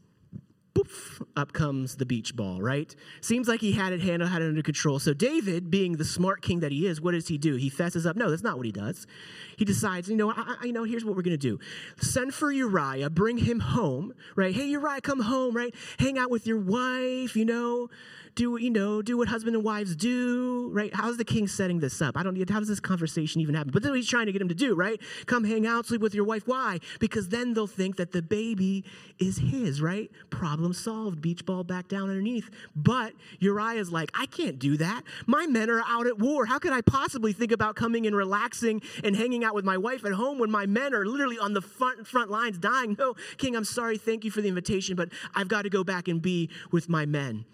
up 1.36 1.52
comes 1.52 1.96
the 1.96 2.06
beach 2.06 2.34
ball, 2.36 2.60
right? 2.60 2.94
Seems 3.20 3.48
like 3.48 3.60
he 3.60 3.72
had 3.72 3.92
it 3.92 4.00
handled, 4.00 4.30
had 4.30 4.42
it 4.42 4.48
under 4.48 4.62
control. 4.62 4.98
So 4.98 5.12
David, 5.12 5.70
being 5.70 5.92
the 5.92 6.04
smart 6.04 6.42
king 6.42 6.60
that 6.60 6.72
he 6.72 6.86
is, 6.86 7.00
what 7.00 7.12
does 7.12 7.28
he 7.28 7.38
do? 7.38 7.56
He 7.56 7.70
fesses 7.70 8.06
up. 8.06 8.16
No, 8.16 8.30
that's 8.30 8.42
not 8.42 8.56
what 8.56 8.66
he 8.66 8.72
does. 8.72 9.06
He 9.56 9.64
decides, 9.64 10.08
you 10.08 10.16
know, 10.16 10.30
I, 10.30 10.56
I 10.60 10.64
you 10.64 10.72
know, 10.72 10.84
here's 10.84 11.04
what 11.04 11.16
we're 11.16 11.22
gonna 11.22 11.36
do. 11.36 11.58
Send 12.00 12.34
for 12.34 12.50
Uriah, 12.50 13.10
bring 13.10 13.38
him 13.38 13.60
home, 13.60 14.14
right? 14.36 14.54
Hey, 14.54 14.66
Uriah, 14.66 15.00
come 15.00 15.20
home, 15.20 15.56
right? 15.56 15.74
Hang 15.98 16.18
out 16.18 16.30
with 16.30 16.46
your 16.46 16.58
wife, 16.58 17.36
you 17.36 17.44
know 17.44 17.88
do 18.40 18.56
you 18.56 18.70
know 18.70 19.02
do 19.02 19.18
what 19.18 19.28
husband 19.28 19.54
and 19.54 19.62
wives 19.62 19.94
do 19.94 20.70
right? 20.72 20.94
How's 20.94 21.18
the 21.18 21.26
king 21.26 21.46
setting 21.46 21.80
this 21.80 22.00
up? 22.00 22.16
I 22.16 22.22
don't 22.22 22.34
how 22.48 22.58
does 22.58 22.68
this 22.68 22.80
conversation 22.80 23.42
even 23.42 23.54
happen? 23.54 23.70
But 23.70 23.82
then 23.82 23.94
he's 23.94 24.08
trying 24.08 24.24
to 24.26 24.32
get 24.32 24.40
him 24.40 24.48
to 24.48 24.54
do 24.54 24.74
right? 24.74 24.98
Come 25.26 25.44
hang 25.44 25.66
out 25.66 25.84
sleep 25.84 26.00
with 26.00 26.14
your 26.14 26.24
wife. 26.24 26.48
Why? 26.48 26.78
Because 27.00 27.28
then 27.28 27.52
they'll 27.52 27.66
think 27.66 27.96
that 27.96 28.12
the 28.12 28.22
baby 28.22 28.82
is 29.18 29.36
his 29.36 29.82
right? 29.82 30.10
Problem 30.30 30.72
solved. 30.72 31.20
Beach 31.20 31.44
ball 31.44 31.64
back 31.64 31.86
down 31.86 32.08
underneath. 32.08 32.48
But 32.74 33.12
uriah's 33.40 33.92
like 33.92 34.10
i 34.14 34.24
can't 34.24 34.58
do 34.58 34.78
that. 34.78 35.02
My 35.26 35.46
men 35.46 35.68
are 35.68 35.82
out 35.86 36.06
at 36.06 36.18
war. 36.18 36.46
How 36.46 36.58
could 36.58 36.72
i 36.72 36.80
possibly 36.80 37.34
think 37.34 37.52
about 37.52 37.76
coming 37.76 38.06
and 38.06 38.16
relaxing 38.16 38.80
and 39.04 39.14
hanging 39.14 39.44
out 39.44 39.54
with 39.54 39.66
my 39.66 39.76
wife 39.76 40.02
at 40.06 40.12
home 40.12 40.38
when 40.38 40.50
my 40.50 40.64
men 40.64 40.94
are 40.94 41.04
literally 41.04 41.38
on 41.38 41.52
the 41.52 41.60
front 41.60 42.06
front 42.06 42.30
lines 42.30 42.56
dying? 42.56 42.96
No 42.98 43.16
king 43.36 43.54
i'm 43.54 43.64
sorry. 43.64 43.98
Thank 43.98 44.24
you 44.24 44.30
for 44.30 44.40
the 44.40 44.48
invitation 44.48 44.96
but 44.96 45.10
i've 45.34 45.48
got 45.48 45.62
to 45.62 45.68
go 45.68 45.84
back 45.84 46.08
and 46.08 46.22
be 46.22 46.48
with 46.70 46.88
my 46.88 47.04
men 47.04 47.44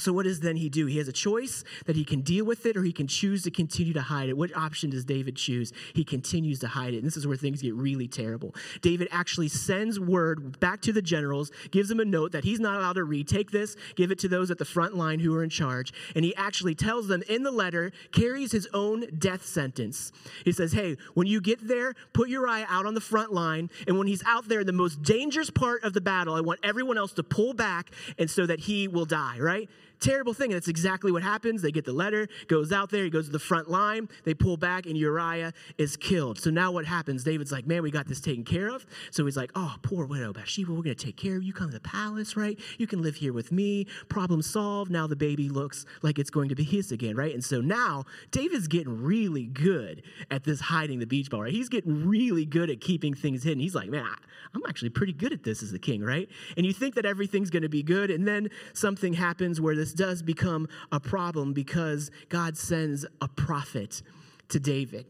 so, 0.00 0.12
what 0.12 0.24
does 0.24 0.40
then 0.40 0.56
he 0.56 0.68
do? 0.68 0.86
He 0.86 0.98
has 0.98 1.08
a 1.08 1.12
choice 1.12 1.64
that 1.86 1.96
he 1.96 2.04
can 2.04 2.20
deal 2.20 2.44
with 2.44 2.66
it 2.66 2.76
or 2.76 2.84
he 2.84 2.92
can 2.92 3.08
choose 3.08 3.42
to 3.42 3.50
continue 3.50 3.92
to 3.94 4.00
hide 4.00 4.28
it. 4.28 4.36
What 4.36 4.56
option 4.56 4.90
does 4.90 5.04
David 5.04 5.34
choose? 5.34 5.72
He 5.92 6.04
continues 6.04 6.60
to 6.60 6.68
hide 6.68 6.94
it. 6.94 6.98
And 6.98 7.06
this 7.06 7.16
is 7.16 7.26
where 7.26 7.36
things 7.36 7.62
get 7.62 7.74
really 7.74 8.06
terrible. 8.06 8.54
David 8.80 9.08
actually 9.10 9.48
sends 9.48 9.98
word 9.98 10.60
back 10.60 10.80
to 10.82 10.92
the 10.92 11.02
generals, 11.02 11.50
gives 11.72 11.88
them 11.88 11.98
a 11.98 12.04
note 12.04 12.30
that 12.30 12.44
he's 12.44 12.60
not 12.60 12.76
allowed 12.76 12.92
to 12.92 13.04
read. 13.04 13.26
Take 13.26 13.50
this, 13.50 13.74
give 13.96 14.12
it 14.12 14.20
to 14.20 14.28
those 14.28 14.52
at 14.52 14.58
the 14.58 14.64
front 14.64 14.96
line 14.96 15.18
who 15.18 15.34
are 15.34 15.42
in 15.42 15.50
charge. 15.50 15.92
And 16.14 16.24
he 16.24 16.34
actually 16.36 16.76
tells 16.76 17.08
them 17.08 17.24
in 17.28 17.42
the 17.42 17.50
letter, 17.50 17.90
carries 18.12 18.52
his 18.52 18.68
own 18.72 19.04
death 19.18 19.44
sentence. 19.44 20.12
He 20.44 20.52
says, 20.52 20.72
Hey, 20.72 20.96
when 21.14 21.26
you 21.26 21.40
get 21.40 21.66
there, 21.66 21.94
put 22.12 22.28
Uriah 22.28 22.66
out 22.68 22.86
on 22.86 22.94
the 22.94 23.00
front 23.00 23.32
line. 23.32 23.68
And 23.88 23.98
when 23.98 24.06
he's 24.06 24.22
out 24.24 24.48
there 24.48 24.60
in 24.60 24.66
the 24.66 24.72
most 24.72 25.02
dangerous 25.02 25.50
part 25.50 25.82
of 25.82 25.92
the 25.92 26.00
battle, 26.00 26.34
I 26.34 26.40
want 26.40 26.60
everyone 26.62 26.98
else 26.98 27.12
to 27.14 27.24
pull 27.24 27.52
back 27.52 27.90
and 28.16 28.30
so 28.30 28.46
that 28.46 28.60
he 28.60 28.86
will 28.86 29.04
die, 29.04 29.38
right? 29.40 29.68
Terrible 29.98 30.34
thing. 30.34 30.50
And 30.50 30.56
that's 30.56 30.68
exactly 30.68 31.12
what 31.12 31.22
happens. 31.22 31.62
They 31.62 31.72
get 31.72 31.84
the 31.84 31.92
letter, 31.92 32.28
goes 32.46 32.72
out 32.72 32.90
there, 32.90 33.04
he 33.04 33.10
goes 33.10 33.26
to 33.26 33.32
the 33.32 33.38
front 33.38 33.70
line, 33.70 34.08
they 34.24 34.34
pull 34.34 34.56
back, 34.56 34.86
and 34.86 34.96
Uriah 34.96 35.52
is 35.76 35.96
killed. 35.96 36.38
So 36.38 36.50
now 36.50 36.72
what 36.72 36.84
happens? 36.84 37.24
David's 37.24 37.52
like, 37.52 37.66
man, 37.66 37.82
we 37.82 37.90
got 37.90 38.06
this 38.06 38.20
taken 38.20 38.44
care 38.44 38.68
of. 38.68 38.86
So 39.10 39.24
he's 39.24 39.36
like, 39.36 39.50
oh, 39.54 39.76
poor 39.82 40.06
widow 40.06 40.32
Bathsheba, 40.32 40.72
we're 40.72 40.82
going 40.82 40.96
to 40.96 41.04
take 41.04 41.16
care 41.16 41.36
of 41.36 41.42
you. 41.42 41.52
Come 41.52 41.68
to 41.68 41.74
the 41.74 41.80
palace, 41.80 42.36
right? 42.36 42.58
You 42.78 42.86
can 42.86 43.02
live 43.02 43.16
here 43.16 43.32
with 43.32 43.52
me. 43.52 43.86
Problem 44.08 44.42
solved. 44.42 44.90
Now 44.90 45.06
the 45.06 45.16
baby 45.16 45.48
looks 45.48 45.86
like 46.02 46.18
it's 46.18 46.30
going 46.30 46.48
to 46.48 46.54
be 46.54 46.64
his 46.64 46.92
again, 46.92 47.16
right? 47.16 47.34
And 47.34 47.44
so 47.44 47.60
now 47.60 48.04
David's 48.30 48.68
getting 48.68 49.02
really 49.02 49.46
good 49.46 50.02
at 50.30 50.44
this 50.44 50.60
hiding 50.60 50.98
the 50.98 51.06
beach 51.06 51.30
ball, 51.30 51.42
right? 51.42 51.52
He's 51.52 51.68
getting 51.68 52.06
really 52.08 52.44
good 52.44 52.70
at 52.70 52.80
keeping 52.80 53.14
things 53.14 53.42
hidden. 53.42 53.60
He's 53.60 53.74
like, 53.74 53.88
man, 53.88 54.06
I'm 54.54 54.62
actually 54.68 54.90
pretty 54.90 55.12
good 55.12 55.32
at 55.32 55.42
this 55.42 55.62
as 55.62 55.72
a 55.72 55.78
king, 55.78 56.02
right? 56.02 56.28
And 56.56 56.64
you 56.64 56.72
think 56.72 56.94
that 56.94 57.04
everything's 57.04 57.50
going 57.50 57.62
to 57.62 57.68
be 57.68 57.82
good, 57.82 58.10
and 58.10 58.26
then 58.26 58.48
something 58.72 59.12
happens 59.12 59.60
where 59.60 59.76
this 59.76 59.87
this 59.88 59.94
does 59.94 60.22
become 60.22 60.68
a 60.92 61.00
problem 61.00 61.54
because 61.54 62.10
God 62.28 62.58
sends 62.58 63.06
a 63.22 63.28
prophet 63.28 64.02
to 64.50 64.60
David. 64.60 65.06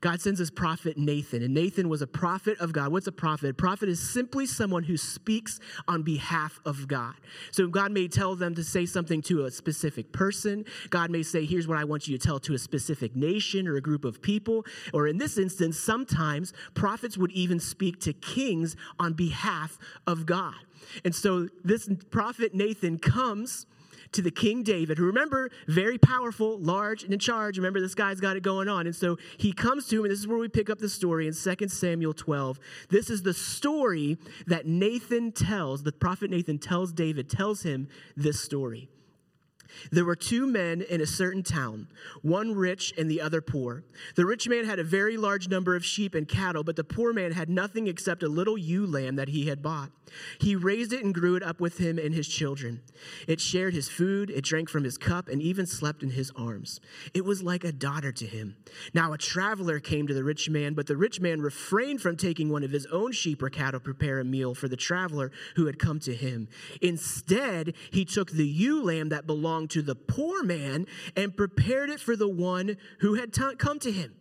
God 0.00 0.20
sends 0.20 0.38
his 0.38 0.50
prophet 0.50 0.98
Nathan, 0.98 1.42
and 1.42 1.54
Nathan 1.54 1.88
was 1.88 2.02
a 2.02 2.06
prophet 2.06 2.58
of 2.58 2.72
God. 2.74 2.92
What's 2.92 3.06
a 3.06 3.12
prophet? 3.12 3.50
A 3.50 3.54
prophet 3.54 3.88
is 3.88 3.98
simply 3.98 4.44
someone 4.44 4.82
who 4.82 4.98
speaks 4.98 5.60
on 5.88 6.02
behalf 6.02 6.58
of 6.66 6.88
God. 6.88 7.14
So 7.52 7.68
God 7.68 7.90
may 7.90 8.08
tell 8.08 8.34
them 8.34 8.54
to 8.54 8.64
say 8.64 8.84
something 8.84 9.22
to 9.22 9.44
a 9.44 9.50
specific 9.50 10.12
person. 10.12 10.64
God 10.90 11.10
may 11.10 11.22
say, 11.22 11.46
Here's 11.46 11.66
what 11.66 11.78
I 11.78 11.84
want 11.84 12.06
you 12.06 12.18
to 12.18 12.26
tell 12.26 12.38
to 12.40 12.54
a 12.54 12.58
specific 12.58 13.16
nation 13.16 13.66
or 13.66 13.76
a 13.76 13.80
group 13.80 14.04
of 14.04 14.20
people. 14.20 14.66
Or 14.92 15.06
in 15.06 15.16
this 15.16 15.38
instance, 15.38 15.78
sometimes 15.78 16.52
prophets 16.74 17.16
would 17.16 17.32
even 17.32 17.58
speak 17.58 18.00
to 18.00 18.12
kings 18.12 18.76
on 18.98 19.14
behalf 19.14 19.78
of 20.06 20.26
God. 20.26 20.54
And 21.04 21.14
so 21.14 21.48
this 21.62 21.88
prophet 22.10 22.54
Nathan 22.54 22.98
comes 22.98 23.66
to 24.14 24.22
the 24.22 24.30
King 24.30 24.62
David, 24.62 24.98
who 24.98 25.04
remember, 25.06 25.50
very 25.68 25.98
powerful, 25.98 26.58
large, 26.58 27.04
and 27.04 27.12
in 27.12 27.18
charge. 27.18 27.56
Remember, 27.56 27.80
this 27.80 27.94
guy's 27.94 28.20
got 28.20 28.36
it 28.36 28.42
going 28.42 28.68
on. 28.68 28.86
And 28.86 28.96
so 28.96 29.18
he 29.36 29.52
comes 29.52 29.86
to 29.88 29.98
him, 29.98 30.04
and 30.04 30.12
this 30.12 30.20
is 30.20 30.26
where 30.26 30.38
we 30.38 30.48
pick 30.48 30.70
up 30.70 30.78
the 30.78 30.88
story 30.88 31.26
in 31.26 31.34
2 31.34 31.68
Samuel 31.68 32.14
12. 32.14 32.58
This 32.88 33.10
is 33.10 33.22
the 33.22 33.34
story 33.34 34.18
that 34.46 34.66
Nathan 34.66 35.32
tells, 35.32 35.82
the 35.82 35.92
prophet 35.92 36.30
Nathan 36.30 36.58
tells 36.58 36.92
David, 36.92 37.28
tells 37.28 37.62
him 37.62 37.88
this 38.16 38.40
story. 38.40 38.88
There 39.90 40.04
were 40.04 40.16
two 40.16 40.46
men 40.46 40.82
in 40.82 41.00
a 41.00 41.06
certain 41.06 41.42
town, 41.42 41.88
one 42.22 42.54
rich 42.54 42.92
and 42.96 43.10
the 43.10 43.20
other 43.20 43.40
poor. 43.40 43.84
The 44.16 44.26
rich 44.26 44.48
man 44.48 44.64
had 44.64 44.78
a 44.78 44.84
very 44.84 45.16
large 45.16 45.48
number 45.48 45.76
of 45.76 45.84
sheep 45.84 46.14
and 46.14 46.26
cattle, 46.26 46.64
but 46.64 46.76
the 46.76 46.84
poor 46.84 47.12
man 47.12 47.32
had 47.32 47.48
nothing 47.48 47.86
except 47.86 48.22
a 48.22 48.28
little 48.28 48.56
ewe 48.56 48.86
lamb 48.86 49.16
that 49.16 49.28
he 49.28 49.46
had 49.46 49.62
bought. 49.62 49.90
He 50.38 50.54
raised 50.54 50.92
it 50.92 51.04
and 51.04 51.14
grew 51.14 51.34
it 51.34 51.42
up 51.42 51.60
with 51.60 51.78
him 51.78 51.98
and 51.98 52.14
his 52.14 52.28
children. 52.28 52.82
It 53.26 53.40
shared 53.40 53.74
his 53.74 53.88
food, 53.88 54.30
it 54.30 54.44
drank 54.44 54.68
from 54.68 54.84
his 54.84 54.98
cup, 54.98 55.28
and 55.28 55.42
even 55.42 55.66
slept 55.66 56.02
in 56.02 56.10
his 56.10 56.30
arms. 56.36 56.80
It 57.12 57.24
was 57.24 57.42
like 57.42 57.64
a 57.64 57.72
daughter 57.72 58.12
to 58.12 58.26
him. 58.26 58.56
Now 58.92 59.12
a 59.12 59.18
traveler 59.18 59.80
came 59.80 60.06
to 60.06 60.14
the 60.14 60.24
rich 60.24 60.48
man, 60.48 60.74
but 60.74 60.86
the 60.86 60.96
rich 60.96 61.20
man 61.20 61.40
refrained 61.40 62.00
from 62.00 62.16
taking 62.16 62.50
one 62.50 62.62
of 62.62 62.70
his 62.70 62.86
own 62.86 63.12
sheep 63.12 63.42
or 63.42 63.50
cattle 63.50 63.74
to 63.74 63.84
prepare 63.84 64.20
a 64.20 64.24
meal 64.24 64.54
for 64.54 64.68
the 64.68 64.76
traveler 64.76 65.32
who 65.56 65.66
had 65.66 65.78
come 65.78 65.98
to 66.00 66.14
him. 66.14 66.48
Instead, 66.80 67.74
he 67.90 68.04
took 68.04 68.30
the 68.30 68.46
ewe 68.46 68.82
lamb 68.82 69.08
that 69.08 69.26
belonged 69.26 69.63
belonged 69.64 69.70
to 69.70 69.82
the 69.82 69.94
poor 69.94 70.42
man 70.42 70.86
and 71.16 71.36
prepared 71.36 71.90
it 71.90 72.00
for 72.00 72.16
the 72.16 72.28
one 72.28 72.76
who 73.00 73.14
had 73.14 73.32
t- 73.32 73.56
come 73.56 73.78
to 73.80 73.92
him. 73.92 74.14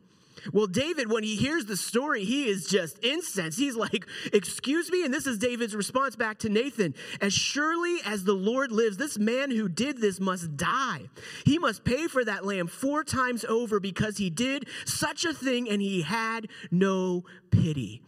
Well, 0.52 0.68
David, 0.68 1.10
when 1.10 1.24
he 1.24 1.38
hears 1.38 1.66
the 1.66 1.78
story, 1.78 2.26
he 2.26 2.50
is 2.50 2.68
just 2.68 3.02
incensed. 3.04 3.58
He's 3.58 3.78
like, 3.78 4.06
Excuse 4.34 4.92
me? 4.92 5.06
And 5.06 5.14
this 5.14 5.26
is 5.26 5.38
David's 5.38 5.76
response 5.76 6.18
back 6.18 6.40
to 6.40 6.50
Nathan 6.50 6.96
As 7.22 7.34
surely 7.34 8.00
as 8.04 8.26
the 8.26 8.34
Lord 8.34 8.72
lives, 8.72 8.98
this 8.98 9.18
man 9.18 9.52
who 9.52 9.70
did 9.70 10.02
this 10.02 10.20
must 10.20 10.58
die. 10.58 11.04
He 11.46 11.60
must 11.60 11.86
pay 11.86 12.08
for 12.08 12.26
that 12.26 12.46
lamb 12.46 12.68
four 12.68 13.04
times 13.04 13.46
over 13.46 13.80
because 13.80 14.18
he 14.18 14.30
did 14.30 14.68
such 14.86 15.24
a 15.24 15.34
thing 15.34 15.70
and 15.70 15.82
he 15.82 16.02
had 16.02 16.50
no 16.72 17.24
pity. 17.52 18.02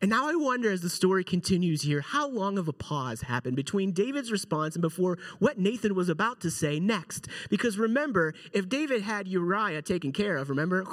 And 0.00 0.10
now 0.10 0.28
I 0.28 0.34
wonder 0.34 0.70
as 0.70 0.80
the 0.80 0.90
story 0.90 1.24
continues 1.24 1.82
here, 1.82 2.00
how 2.00 2.28
long 2.28 2.58
of 2.58 2.68
a 2.68 2.72
pause 2.72 3.22
happened 3.22 3.56
between 3.56 3.92
David's 3.92 4.30
response 4.30 4.74
and 4.74 4.82
before 4.82 5.18
what 5.38 5.58
Nathan 5.58 5.94
was 5.94 6.08
about 6.08 6.40
to 6.40 6.50
say 6.50 6.78
next? 6.80 7.28
Because 7.50 7.78
remember, 7.78 8.34
if 8.52 8.68
David 8.68 9.02
had 9.02 9.28
Uriah 9.28 9.82
taken 9.82 10.12
care 10.12 10.36
of, 10.36 10.50
remember, 10.50 10.86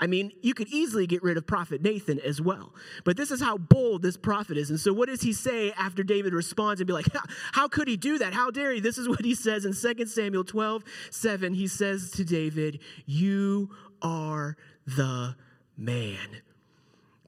I 0.00 0.06
mean, 0.06 0.32
you 0.42 0.54
could 0.54 0.68
easily 0.68 1.06
get 1.06 1.22
rid 1.22 1.36
of 1.36 1.46
prophet 1.46 1.82
Nathan 1.82 2.18
as 2.20 2.40
well. 2.40 2.74
But 3.04 3.16
this 3.16 3.30
is 3.30 3.40
how 3.40 3.58
bold 3.58 4.02
this 4.02 4.16
prophet 4.16 4.56
is. 4.56 4.70
And 4.70 4.78
so 4.78 4.92
what 4.92 5.08
does 5.08 5.22
he 5.22 5.32
say 5.32 5.72
after 5.72 6.02
David 6.02 6.34
responds 6.34 6.80
and 6.80 6.86
be 6.86 6.92
like, 6.92 7.06
how 7.52 7.68
could 7.68 7.88
he 7.88 7.96
do 7.96 8.18
that? 8.18 8.34
How 8.34 8.50
dare 8.50 8.72
he? 8.72 8.80
This 8.80 8.98
is 8.98 9.08
what 9.08 9.24
he 9.24 9.34
says 9.34 9.64
in 9.64 9.74
2 9.74 10.06
Samuel 10.06 10.44
12, 10.44 10.84
7. 11.10 11.54
He 11.54 11.66
says 11.66 12.10
to 12.12 12.24
David, 12.24 12.80
You 13.06 13.70
are 14.02 14.56
the 14.86 15.36
man. 15.76 16.42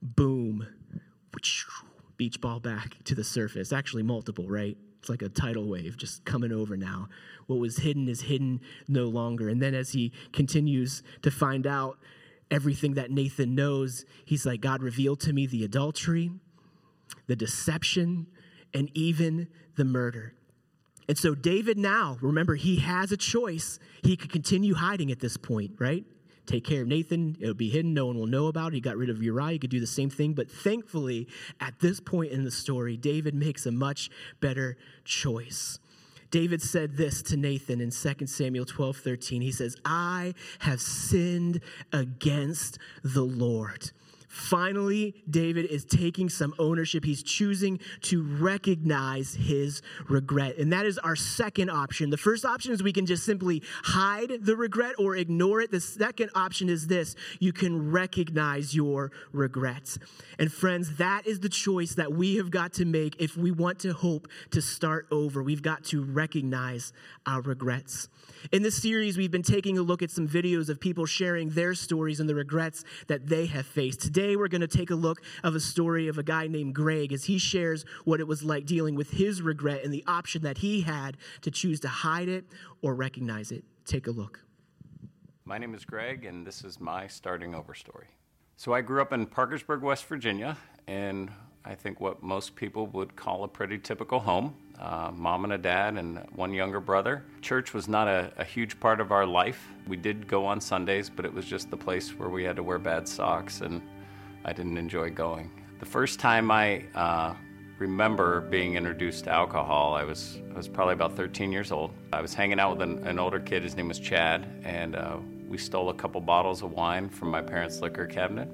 Boom 0.03 0.67
beach 2.17 2.41
ball 2.41 2.61
back 2.61 3.03
to 3.05 3.15
the 3.15 3.25
surface. 3.25 3.73
Actually, 3.73 4.03
multiple, 4.03 4.49
right? 4.49 4.77
It's 5.01 5.09
like 5.09 5.23
a 5.23 5.29
tidal 5.29 5.69
wave 5.69 5.97
just 5.97 6.25
coming 6.25 6.53
over 6.53 6.77
now. 6.77 7.09
What 7.47 7.59
was 7.59 7.77
hidden 7.79 8.09
is 8.09 8.23
hidden 8.23 8.61
no 8.89 9.05
longer. 9.05 9.49
And 9.49 9.61
then 9.61 9.75
as 9.75 9.93
he 9.93 10.13
continues 10.33 11.03
to 11.23 11.31
find 11.31 11.67
out 11.67 11.99
everything 12.51 12.95
that 12.95 13.11
Nathan 13.11 13.55
knows, 13.55 14.05
he's 14.25 14.47
like, 14.47 14.61
God 14.61 14.83
revealed 14.83 15.21
to 15.21 15.33
me 15.33 15.47
the 15.47 15.65
adultery, 15.65 16.31
the 17.27 17.37
deception, 17.37 18.27
and 18.73 18.91
even 18.95 19.49
the 19.77 19.85
murder. 19.85 20.35
And 21.07 21.19
so, 21.19 21.35
David 21.35 21.77
now, 21.77 22.17
remember, 22.23 22.55
he 22.55 22.77
has 22.77 23.13
a 23.13 23.17
choice. 23.17 23.79
He 24.03 24.17
could 24.17 24.33
continue 24.33 24.75
hiding 24.75 25.11
at 25.11 25.21
this 25.21 25.37
point, 25.37 25.73
right? 25.79 26.05
Take 26.47 26.65
care 26.65 26.83
of 26.83 26.89
Nathan. 26.89 27.37
It'll 27.41 27.55
be 27.55 27.71
hidden. 27.71 27.95
No 27.95 28.07
one 28.07 28.19
will 28.19 28.27
know 28.27 28.47
about 28.47 28.73
it. 28.73 28.75
He 28.75 28.81
got 28.81 28.97
rid 28.97 29.11
of 29.11 29.23
Uriah. 29.23 29.53
He 29.53 29.59
could 29.59 29.71
do 29.71 29.81
the 29.81 29.87
same 29.87 30.11
thing. 30.11 30.35
But 30.35 30.51
thankfully, 30.51 31.29
at 31.61 31.81
this 31.81 32.01
point 32.01 32.33
in 32.33 32.45
the 32.45 32.51
story, 32.51 32.97
David 32.97 33.35
makes 33.35 33.67
a 33.67 33.73
much 33.73 34.11
better 34.41 34.77
choice. 35.05 35.79
David 36.31 36.61
said 36.61 36.97
this 36.97 37.23
to 37.23 37.37
Nathan 37.37 37.81
in 37.81 37.91
2 37.91 38.27
Samuel 38.27 38.65
12 38.65 38.97
13. 38.97 39.41
He 39.41 39.53
says, 39.53 39.77
I 39.85 40.35
have 40.61 40.81
sinned 40.81 41.61
against 41.93 42.79
the 43.05 43.23
Lord. 43.23 43.93
Finally, 44.35 45.15
David 45.31 45.67
is 45.67 45.85
taking 45.85 46.29
some 46.29 46.57
ownership. 46.59 47.05
He's 47.05 47.23
choosing 47.23 47.79
to 48.03 48.21
recognize 48.21 49.35
his 49.35 49.81
regret. 50.09 50.59
And 50.59 50.73
that 50.73 50.87
is 50.87 50.99
our 50.99 51.15
second 51.15 51.71
option. 51.71 52.11
The 52.11 52.17
first 52.17 52.45
option 52.45 52.73
is 52.73 52.83
we 52.83 52.93
can 52.93 53.07
just 53.07 53.25
simply 53.25 53.63
hide 53.85 54.33
the 54.41 54.57
regret 54.57 54.97
or 54.99 55.15
ignore 55.15 55.61
it. 55.61 55.71
The 55.71 55.81
second 55.81 56.31
option 56.35 56.69
is 56.69 56.89
this 56.89 57.15
you 57.39 57.53
can 57.53 57.93
recognize 57.93 58.75
your 58.75 59.13
regrets. 59.31 60.01
And 60.41 60.53
friends, 60.53 60.97
that 60.97 61.29
is 61.29 61.39
the 61.39 61.49
choice 61.49 61.95
that 61.95 62.13
we 62.13 62.35
have 62.35 62.51
got 62.51 62.73
to 62.75 62.85
make 62.85 63.15
if 63.21 63.37
we 63.37 63.53
want 63.53 63.79
to 63.81 63.93
hope 63.93 64.27
to 64.51 64.61
start 64.61 65.07
over. 65.13 65.45
We've 65.45 65.63
got 65.63 65.85
to 65.85 66.03
recognize 66.03 66.93
our 67.25 67.41
regrets. 67.41 68.09
In 68.53 68.63
this 68.63 68.81
series, 68.81 69.17
we've 69.17 69.31
been 69.31 69.43
taking 69.43 69.79
a 69.79 69.83
look 69.83 70.03
at 70.03 70.11
some 70.11 70.29
videos 70.29 70.69
of 70.69 70.79
people 70.79 71.07
sharing 71.07 71.49
their 71.51 71.75
stories 71.75 72.21
and 72.21 72.29
the 72.29 72.35
regrets 72.35 72.85
that 73.07 73.27
they 73.27 73.47
have 73.47 73.65
faced. 73.65 74.03
Today, 74.03 74.37
we're 74.37 74.49
going 74.49 74.61
to 74.61 74.69
take 74.69 74.91
a 74.91 74.95
look 74.95 75.23
of 75.43 75.55
a 75.55 75.61
story 75.61 76.09
of 76.09 76.19
a 76.19 76.23
guy 76.23 76.47
named 76.47 76.75
Greg 76.75 77.13
as 77.13 77.25
he 77.25 77.39
shares 77.39 77.87
what 78.05 78.21
it 78.21 78.29
was 78.29 78.43
like 78.43 78.67
dealing 78.67 78.97
with 78.97 79.11
his 79.11 79.41
regret 79.41 79.83
and 79.83 79.95
the 79.95 80.05
option 80.07 80.43
that 80.43 80.59
he 80.59 80.83
had 80.83 81.17
to 81.41 81.51
choose 81.51 81.81
to 81.81 81.89
hide 81.89 82.29
it 82.29 82.45
or 82.83 82.95
recognize 82.95 83.51
it. 83.51 83.65
Take 83.87 84.07
a 84.07 84.11
look. 84.11 84.41
My 85.47 85.57
name 85.57 85.75
is 85.75 85.85
Greg, 85.85 86.27
and 86.27 86.47
this 86.47 86.65
is 86.65 86.79
my 86.79 87.07
starting 87.07 87.55
over 87.55 87.75
story. 87.75 88.09
So, 88.57 88.75
I 88.75 88.83
grew 88.83 89.01
up 89.01 89.13
in 89.13 89.27
Parkersburg, 89.27 89.83
West 89.83 90.05
Virginia, 90.05 90.57
in 90.87 91.31
I 91.65 91.75
think 91.75 91.99
what 91.99 92.23
most 92.23 92.55
people 92.57 92.87
would 92.89 93.17
call 93.17 93.45
a 93.45 93.49
pretty 93.49 93.79
typical 93.79 94.21
home 94.21 94.55
uh, 94.79 95.11
mom 95.15 95.45
and 95.45 95.53
a 95.53 95.59
dad, 95.59 95.97
and 95.97 96.19
one 96.35 96.53
younger 96.53 96.81
brother. 96.81 97.25
Church 97.41 97.73
was 97.73 97.89
not 97.89 98.09
a, 98.09 98.33
a, 98.37 98.45
huge 98.45 98.79
part 98.81 99.01
of 99.01 99.13
our 99.13 99.25
life. 99.25 99.69
We 99.87 99.97
did 99.97 100.27
go 100.27 100.45
on 100.45 100.61
Sundays, 100.61 101.09
but 101.09 101.25
it 101.25 101.33
was 101.33 101.45
just 101.45 101.71
the 101.71 101.77
place 101.77 102.11
where 102.11 102.29
we 102.29 102.45
had 102.45 102.57
to 102.57 102.63
wear 102.63 102.79
bad 102.79 103.07
socks, 103.07 103.61
and 103.61 103.81
I 104.45 104.53
didn't 104.53 104.77
enjoy 104.77 105.11
going. 105.11 105.51
The 105.79 105.87
first 105.87 106.19
time 106.19 106.51
I 106.51 106.85
uh, 106.95 107.35
remember 107.79 108.43
being 108.43 108.75
introduced 108.75 109.25
to 109.25 109.31
alcohol, 109.31 109.95
I 109.95 110.05
was, 110.05 110.39
I 110.53 110.57
was 110.57 110.69
probably 110.69 110.95
about 110.95 111.17
13 111.17 111.53
years 111.53 111.71
old. 111.71 111.93
I 112.13 112.21
was 112.21 112.35
hanging 112.35 112.59
out 112.59 112.77
with 112.77 112.83
an, 112.83 113.07
an 113.07 113.19
older 113.19 113.41
kid, 113.41 113.63
his 113.63 113.77
name 113.77 113.89
was 113.89 114.01
Chad, 114.01 114.47
and 114.65 114.97
uh, 114.97 115.19
we 115.49 115.57
stole 115.57 115.91
a 115.91 115.95
couple 115.95 116.21
bottles 116.21 116.63
of 116.63 116.73
wine 116.73 117.09
from 117.09 117.31
my 117.31 117.43
parents' 117.43 117.81
liquor 117.81 118.07
cabinet. 118.07 118.49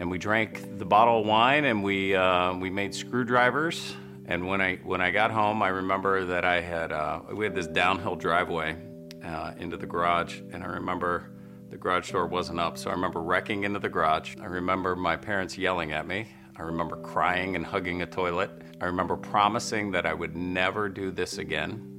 And 0.00 0.10
we 0.10 0.16
drank 0.16 0.78
the 0.78 0.84
bottle 0.84 1.20
of 1.20 1.26
wine 1.26 1.64
and 1.64 1.82
we, 1.82 2.14
uh, 2.14 2.54
we 2.54 2.70
made 2.70 2.94
screwdrivers 2.94 3.96
and 4.28 4.46
when 4.46 4.60
I 4.60 4.76
when 4.84 5.00
I 5.00 5.10
got 5.10 5.30
home, 5.30 5.62
I 5.62 5.68
remember 5.68 6.26
that 6.26 6.44
I 6.44 6.60
had 6.60 6.92
uh, 6.92 7.20
we 7.32 7.46
had 7.46 7.54
this 7.54 7.66
downhill 7.66 8.14
driveway 8.14 8.76
uh, 9.24 9.54
into 9.58 9.78
the 9.78 9.86
garage, 9.86 10.40
and 10.52 10.62
I 10.62 10.66
remember 10.66 11.30
the 11.70 11.78
garage 11.78 12.12
door 12.12 12.26
wasn't 12.26 12.60
up, 12.60 12.76
so 12.76 12.90
I 12.90 12.92
remember 12.92 13.22
wrecking 13.22 13.64
into 13.64 13.78
the 13.78 13.88
garage. 13.88 14.36
I 14.40 14.44
remember 14.44 14.94
my 14.94 15.16
parents 15.16 15.56
yelling 15.56 15.92
at 15.92 16.06
me. 16.06 16.28
I 16.56 16.62
remember 16.62 16.96
crying 16.96 17.56
and 17.56 17.64
hugging 17.64 18.02
a 18.02 18.06
toilet. 18.06 18.50
I 18.80 18.86
remember 18.86 19.16
promising 19.16 19.92
that 19.92 20.04
I 20.04 20.12
would 20.12 20.36
never 20.36 20.90
do 20.90 21.10
this 21.10 21.38
again. 21.38 21.94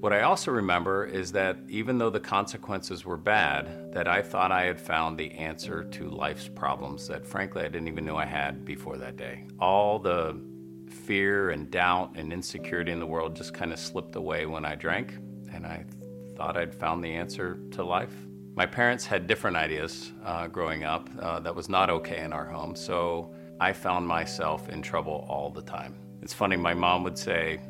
What 0.00 0.12
I 0.12 0.22
also 0.22 0.50
remember 0.50 1.04
is 1.04 1.30
that 1.32 1.58
even 1.68 1.98
though 1.98 2.10
the 2.10 2.20
consequences 2.20 3.04
were 3.04 3.18
bad, 3.18 3.92
that 3.92 4.08
I 4.08 4.22
thought 4.22 4.50
I 4.50 4.64
had 4.64 4.80
found 4.80 5.18
the 5.18 5.30
answer 5.32 5.84
to 5.84 6.08
life's 6.08 6.48
problems 6.48 7.06
that 7.08 7.26
frankly 7.26 7.62
I 7.62 7.68
didn't 7.68 7.88
even 7.88 8.06
know 8.06 8.16
I 8.16 8.24
had 8.24 8.64
before 8.64 8.96
that 8.96 9.16
day. 9.16 9.44
All 9.58 9.98
the 9.98 10.40
fear 11.00 11.50
and 11.50 11.70
doubt 11.70 12.12
and 12.14 12.32
insecurity 12.32 12.92
in 12.92 13.00
the 13.00 13.06
world 13.06 13.34
just 13.34 13.54
kind 13.54 13.72
of 13.72 13.78
slipped 13.78 14.16
away 14.16 14.46
when 14.46 14.64
I 14.64 14.74
drank, 14.74 15.14
and 15.52 15.66
I 15.66 15.84
thought 16.36 16.56
I'd 16.56 16.74
found 16.74 17.02
the 17.02 17.12
answer 17.12 17.58
to 17.72 17.84
life. 17.84 18.14
My 18.54 18.66
parents 18.66 19.06
had 19.06 19.26
different 19.26 19.56
ideas 19.56 20.12
uh, 20.24 20.46
growing 20.46 20.84
up. 20.84 21.08
Uh, 21.18 21.40
that 21.40 21.54
was 21.54 21.68
not 21.68 21.90
okay 21.90 22.22
in 22.22 22.32
our 22.32 22.46
home, 22.46 22.74
so 22.74 23.34
I 23.60 23.72
found 23.72 24.06
myself 24.06 24.68
in 24.68 24.82
trouble 24.82 25.26
all 25.28 25.50
the 25.50 25.62
time. 25.62 25.94
It's 26.22 26.34
funny, 26.34 26.56
my 26.56 26.74
mom 26.74 27.02
would 27.04 27.18
say, 27.18 27.60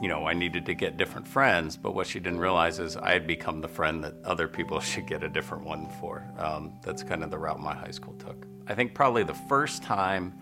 you 0.00 0.08
know, 0.08 0.26
I 0.26 0.34
needed 0.34 0.66
to 0.66 0.74
get 0.74 0.96
different 0.96 1.26
friends, 1.26 1.76
but 1.76 1.94
what 1.94 2.06
she 2.06 2.20
didn't 2.20 2.40
realize 2.40 2.78
is 2.78 2.96
I 2.96 3.12
had 3.12 3.26
become 3.26 3.60
the 3.60 3.68
friend 3.68 4.04
that 4.04 4.14
other 4.24 4.46
people 4.48 4.80
should 4.90 5.06
get 5.06 5.22
a 5.22 5.28
different 5.28 5.64
one 5.64 5.88
for. 6.00 6.24
Um, 6.38 6.74
that's 6.82 7.02
kind 7.02 7.22
of 7.24 7.30
the 7.30 7.38
route 7.38 7.60
my 7.60 7.74
high 7.74 7.90
school 7.90 8.14
took. 8.14 8.46
I 8.66 8.74
think 8.74 8.94
probably 8.94 9.22
the 9.22 9.34
first 9.34 9.82
time 9.82 10.34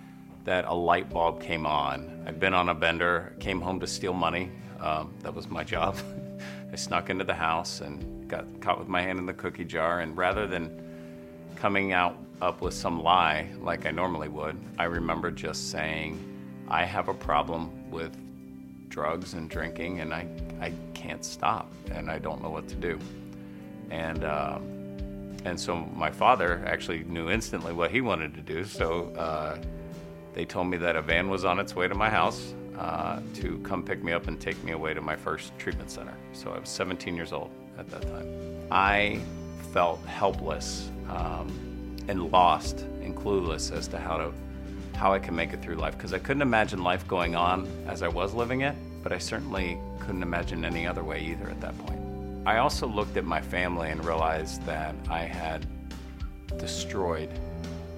that 0.44 0.66
a 0.66 0.74
light 0.74 1.11
bulb 1.11 1.42
came 1.42 1.66
on. 1.66 2.24
I'd 2.26 2.38
been 2.38 2.54
on 2.54 2.68
a 2.68 2.74
bender, 2.74 3.35
came 3.40 3.61
home 3.61 3.80
to 3.80 3.87
steal 3.87 4.12
money. 4.12 4.50
Um, 4.80 5.14
that 5.22 5.35
was 5.35 5.48
my 5.48 5.64
job. 5.64 5.96
I 6.72 6.76
snuck 6.76 7.11
into 7.11 7.24
the 7.24 7.35
house 7.35 7.80
and 7.80 8.28
got 8.28 8.46
caught 8.61 8.78
with 8.78 8.88
my 8.88 9.00
hand 9.00 9.18
in 9.18 9.26
the 9.26 9.33
cookie 9.33 9.64
jar. 9.64 10.00
And 10.00 10.16
rather 10.16 10.46
than 10.46 10.83
coming 11.57 11.92
out 11.92 12.16
up 12.42 12.61
with 12.61 12.74
some 12.74 13.02
lie 13.02 13.48
like 13.61 13.87
I 13.87 13.90
normally 13.90 14.28
would, 14.28 14.61
I 14.78 14.85
remember 14.85 15.30
just 15.30 15.70
saying, 15.70 16.18
I 16.68 16.85
have 16.85 17.09
a 17.09 17.14
problem 17.14 17.90
with 17.90 18.14
drugs 18.88 19.35
and 19.35 19.48
drinking, 19.48 20.00
and 20.00 20.12
I, 20.12 20.26
I 20.61 20.72
can't 20.94 21.24
stop, 21.24 21.72
and 21.90 22.11
I 22.11 22.18
don't 22.18 22.42
know 22.42 22.50
what 22.50 22.68
to 22.68 22.74
do. 22.74 22.98
And 23.90 24.24
uh, 24.24 24.59
and 25.44 25.61
so 25.61 25.76
my 25.76 26.11
father 26.11 26.64
actually 26.66 27.04
knew 27.04 27.30
instantly 27.30 27.72
what 27.72 27.90
he 27.90 28.00
wanted 28.00 28.35
to 28.35 28.40
do. 28.40 28.64
So 28.64 29.12
uh, 29.14 29.59
they 30.35 30.44
told 30.44 30.66
me 30.66 30.77
that 30.79 30.97
a 30.97 31.03
van 31.03 31.31
was 31.31 31.44
on 31.44 31.59
its 31.59 31.75
way 31.75 31.88
to 31.88 31.94
my 31.94 32.11
house 32.11 32.55
uh, 32.79 33.20
to 33.35 33.59
come 33.61 33.83
pick 33.83 34.03
me 34.03 34.12
up 34.12 34.27
and 34.27 34.40
take 34.40 34.62
me 34.64 34.73
away 34.73 34.92
to 34.92 35.01
my 35.01 35.14
first 35.14 35.57
treatment 35.59 35.90
center. 35.90 36.14
So 36.33 36.51
I 36.51 36.59
was 36.59 36.68
17 36.68 37.14
years 37.14 37.33
old 37.33 37.51
at 37.79 37.88
that 37.90 38.03
time. 38.03 38.27
I 38.70 39.20
felt 39.73 40.05
helpless 40.07 40.90
um, 41.09 41.97
and 42.09 42.31
lost 42.33 42.81
and 43.03 43.16
clueless 43.16 43.73
as 43.73 43.88
to 43.88 43.99
how 43.99 44.16
to 44.16 44.33
how 44.97 45.12
I 45.12 45.18
can 45.18 45.35
make 45.35 45.53
it 45.53 45.61
through 45.61 45.75
life 45.75 45.97
because 45.97 46.12
I 46.12 46.20
couldn't 46.20 46.42
imagine 46.42 46.85
life 46.85 47.07
going 47.09 47.35
on 47.35 47.68
as 47.88 48.03
I 48.03 48.09
was 48.09 48.33
living 48.33 48.61
it, 48.61 48.77
but 49.03 49.12
I 49.12 49.18
certainly 49.18 49.77
couldn't 49.99 50.23
imagine 50.23 50.64
any 50.64 50.87
other 50.87 51.03
way 51.03 51.20
either 51.20 51.51
at 51.51 51.61
that 51.61 51.77
point. 51.79 52.01
I 52.47 52.59
also 52.59 52.87
looked 52.87 53.16
at 53.16 53.25
my 53.25 53.40
family 53.40 53.90
and 53.90 54.05
realized 54.05 54.64
that 54.66 54.94
I 55.09 55.20
had 55.20 55.66
destroyed 56.59 57.31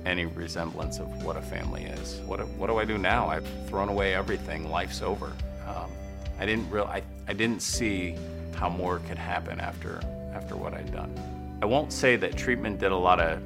any 0.07 0.25
resemblance 0.25 1.01
of 1.01 1.25
what 1.25 1.37
a 1.37 1.43
family 1.43 1.85
is. 1.85 2.21
What, 2.27 2.47
what 2.51 2.69
do 2.69 2.79
I 2.79 2.85
do 2.85 2.97
now? 2.97 3.27
I've 3.27 3.47
thrown 3.67 3.89
away 3.89 4.15
everything. 4.15 4.71
Life's 4.71 5.03
over. 5.03 5.33
Um, 5.67 5.91
I 6.39 6.47
didn't 6.47 6.71
real 6.71 6.85
I, 6.85 7.03
I 7.27 7.33
didn't 7.33 7.61
see 7.61 8.17
how 8.55 8.69
more 8.69 9.01
could 9.01 9.19
happen 9.19 9.59
after 9.59 10.01
after 10.33 10.57
what 10.57 10.75
I'd 10.75 10.93
done. 10.93 11.13
I 11.61 11.67
won't 11.67 11.93
say 11.93 12.17
that 12.17 12.37
treatment 12.37 12.79
did 12.79 12.93
a 12.93 12.97
lot 12.97 13.19
of 13.19 13.43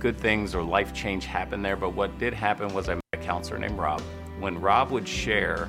good 0.00 0.18
things 0.18 0.54
or 0.54 0.62
life 0.62 0.92
change 0.92 1.26
happened 1.26 1.64
there, 1.64 1.76
but 1.76 1.94
what 1.94 2.18
did 2.18 2.34
happen 2.34 2.74
was 2.74 2.88
I 2.88 2.94
met 2.94 3.04
a 3.12 3.16
counselor 3.18 3.58
named 3.58 3.78
Rob. 3.78 4.00
When 4.40 4.60
Rob 4.60 4.90
would 4.90 5.06
share 5.06 5.68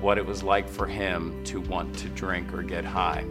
what 0.00 0.18
it 0.18 0.26
was 0.26 0.42
like 0.42 0.68
for 0.68 0.86
him 0.86 1.44
to 1.44 1.60
want 1.60 1.96
to 1.98 2.08
drink 2.08 2.52
or 2.52 2.62
get 2.62 2.84
high, 2.84 3.24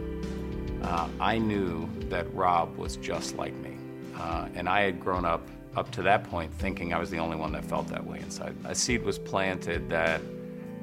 uh, 0.82 1.08
I 1.20 1.38
knew 1.38 1.88
that 2.08 2.32
Rob 2.32 2.76
was 2.76 2.96
just 2.96 3.36
like 3.36 3.54
me. 3.56 3.76
Uh, 4.16 4.48
and 4.54 4.68
I 4.68 4.82
had 4.82 5.00
grown 5.00 5.24
up 5.24 5.46
up 5.76 5.90
to 5.92 6.02
that 6.02 6.24
point 6.24 6.52
thinking 6.54 6.92
I 6.92 6.98
was 6.98 7.10
the 7.10 7.18
only 7.18 7.36
one 7.36 7.52
that 7.52 7.64
felt 7.64 7.88
that 7.88 8.04
way 8.04 8.18
inside. 8.18 8.56
A 8.64 8.74
seed 8.74 9.02
was 9.02 9.18
planted 9.18 9.88
that 9.90 10.20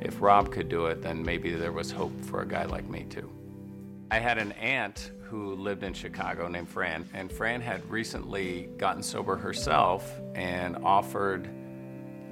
if 0.01 0.21
Rob 0.21 0.51
could 0.51 0.69
do 0.69 0.85
it, 0.85 1.01
then 1.01 1.23
maybe 1.23 1.51
there 1.51 1.71
was 1.71 1.91
hope 1.91 2.13
for 2.25 2.41
a 2.41 2.47
guy 2.47 2.65
like 2.65 2.87
me 2.87 3.05
too. 3.09 3.29
I 4.09 4.19
had 4.19 4.37
an 4.37 4.53
aunt 4.53 5.11
who 5.23 5.55
lived 5.55 5.83
in 5.83 5.93
Chicago 5.93 6.47
named 6.47 6.69
Fran, 6.69 7.07
and 7.13 7.29
Fran 7.29 7.59
had 7.59 7.89
recently 7.89 8.69
gotten 8.77 9.03
sober 9.03 9.35
herself 9.35 10.09
and 10.35 10.77
offered 10.77 11.49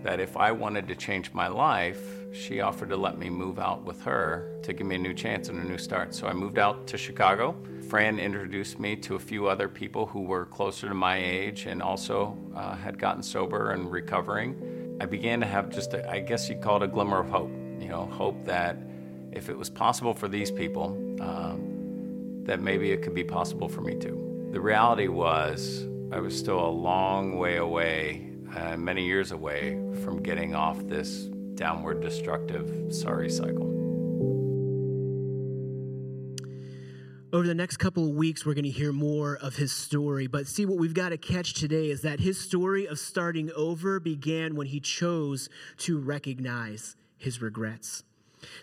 that 0.04 0.20
if 0.20 0.38
I 0.38 0.52
wanted 0.52 0.88
to 0.88 0.96
change 0.96 1.34
my 1.34 1.48
life, 1.48 2.00
she 2.32 2.62
offered 2.62 2.90
to 2.90 2.96
let 2.96 3.18
me 3.18 3.30
move 3.30 3.60
out 3.60 3.84
with 3.84 4.02
her 4.04 4.58
to 4.64 4.72
give 4.72 4.88
me 4.88 4.96
a 4.96 5.00
new 5.00 5.14
chance 5.14 5.50
and 5.50 5.60
a 5.60 5.64
new 5.64 5.78
start. 5.78 6.14
So 6.16 6.28
I 6.28 6.34
moved 6.34 6.60
out 6.60 6.88
to 6.88 6.98
Chicago. 6.98 7.56
Fran 7.90 8.20
introduced 8.20 8.80
me 8.80 8.96
to 8.98 9.16
a 9.16 9.20
few 9.20 9.48
other 9.48 9.70
people 9.70 10.08
who 10.08 10.22
were 10.22 10.46
closer 10.46 10.88
to 10.88 10.94
my 10.94 11.18
age 11.18 11.68
and 11.68 11.82
also 11.82 12.36
uh, 12.56 12.76
had 12.76 12.98
gotten 12.98 13.22
sober 13.22 13.72
and 13.72 13.92
recovering. 13.92 14.98
I 15.00 15.06
began 15.06 15.40
to 15.42 15.46
have 15.46 15.70
just, 15.70 15.94
a, 15.94 16.10
I 16.10 16.20
guess 16.20 16.50
you'd 16.50 16.62
call 16.62 16.78
it 16.78 16.84
a 16.84 16.88
glimmer 16.88 17.20
of 17.20 17.30
hope. 17.30 17.52
You 17.80 17.90
know, 17.90 18.06
hope 18.06 18.44
that 18.46 18.78
if 19.32 19.50
it 19.50 19.58
was 19.58 19.70
possible 19.70 20.14
for 20.14 20.28
these 20.28 20.50
people, 20.50 20.98
um, 21.22 22.44
that 22.46 22.60
maybe 22.60 22.92
it 22.92 23.04
could 23.04 23.14
be 23.14 23.24
possible 23.24 23.70
for 23.70 23.82
me 23.82 23.96
too. 23.96 24.50
The 24.52 24.62
reality 24.62 25.08
was, 25.08 25.88
I 26.12 26.20
was 26.20 26.38
still 26.38 26.60
a 26.66 26.70
long 26.70 27.38
way 27.38 27.58
away, 27.58 28.30
uh, 28.56 28.78
many 28.78 29.06
years 29.06 29.32
away 29.32 29.80
from 30.04 30.24
getting 30.24 30.56
off 30.56 30.80
this 30.88 31.30
downward 31.56 32.02
destructive 32.02 32.94
sorry 32.94 33.30
cycle. 33.30 33.85
Over 37.36 37.48
the 37.48 37.54
next 37.54 37.78
couple 37.78 38.08
of 38.08 38.16
weeks, 38.16 38.46
we're 38.46 38.54
going 38.54 38.64
to 38.64 38.70
hear 38.70 38.94
more 38.94 39.36
of 39.36 39.58
his 39.58 39.74
story. 39.74 40.26
But 40.26 40.48
see, 40.48 40.66
what 40.66 40.78
we've 40.78 40.94
got 40.94 41.10
to 41.10 41.18
catch 41.18 41.54
today 41.54 41.90
is 41.90 42.02
that 42.04 42.22
his 42.22 42.40
story 42.40 42.86
of 42.88 42.98
starting 42.98 43.52
over 43.58 44.00
began 44.00 44.56
when 44.56 44.68
he 44.68 44.80
chose 44.80 45.50
to 45.80 46.00
recognize 46.00 46.96
his 47.18 47.42
regrets. 47.42 48.06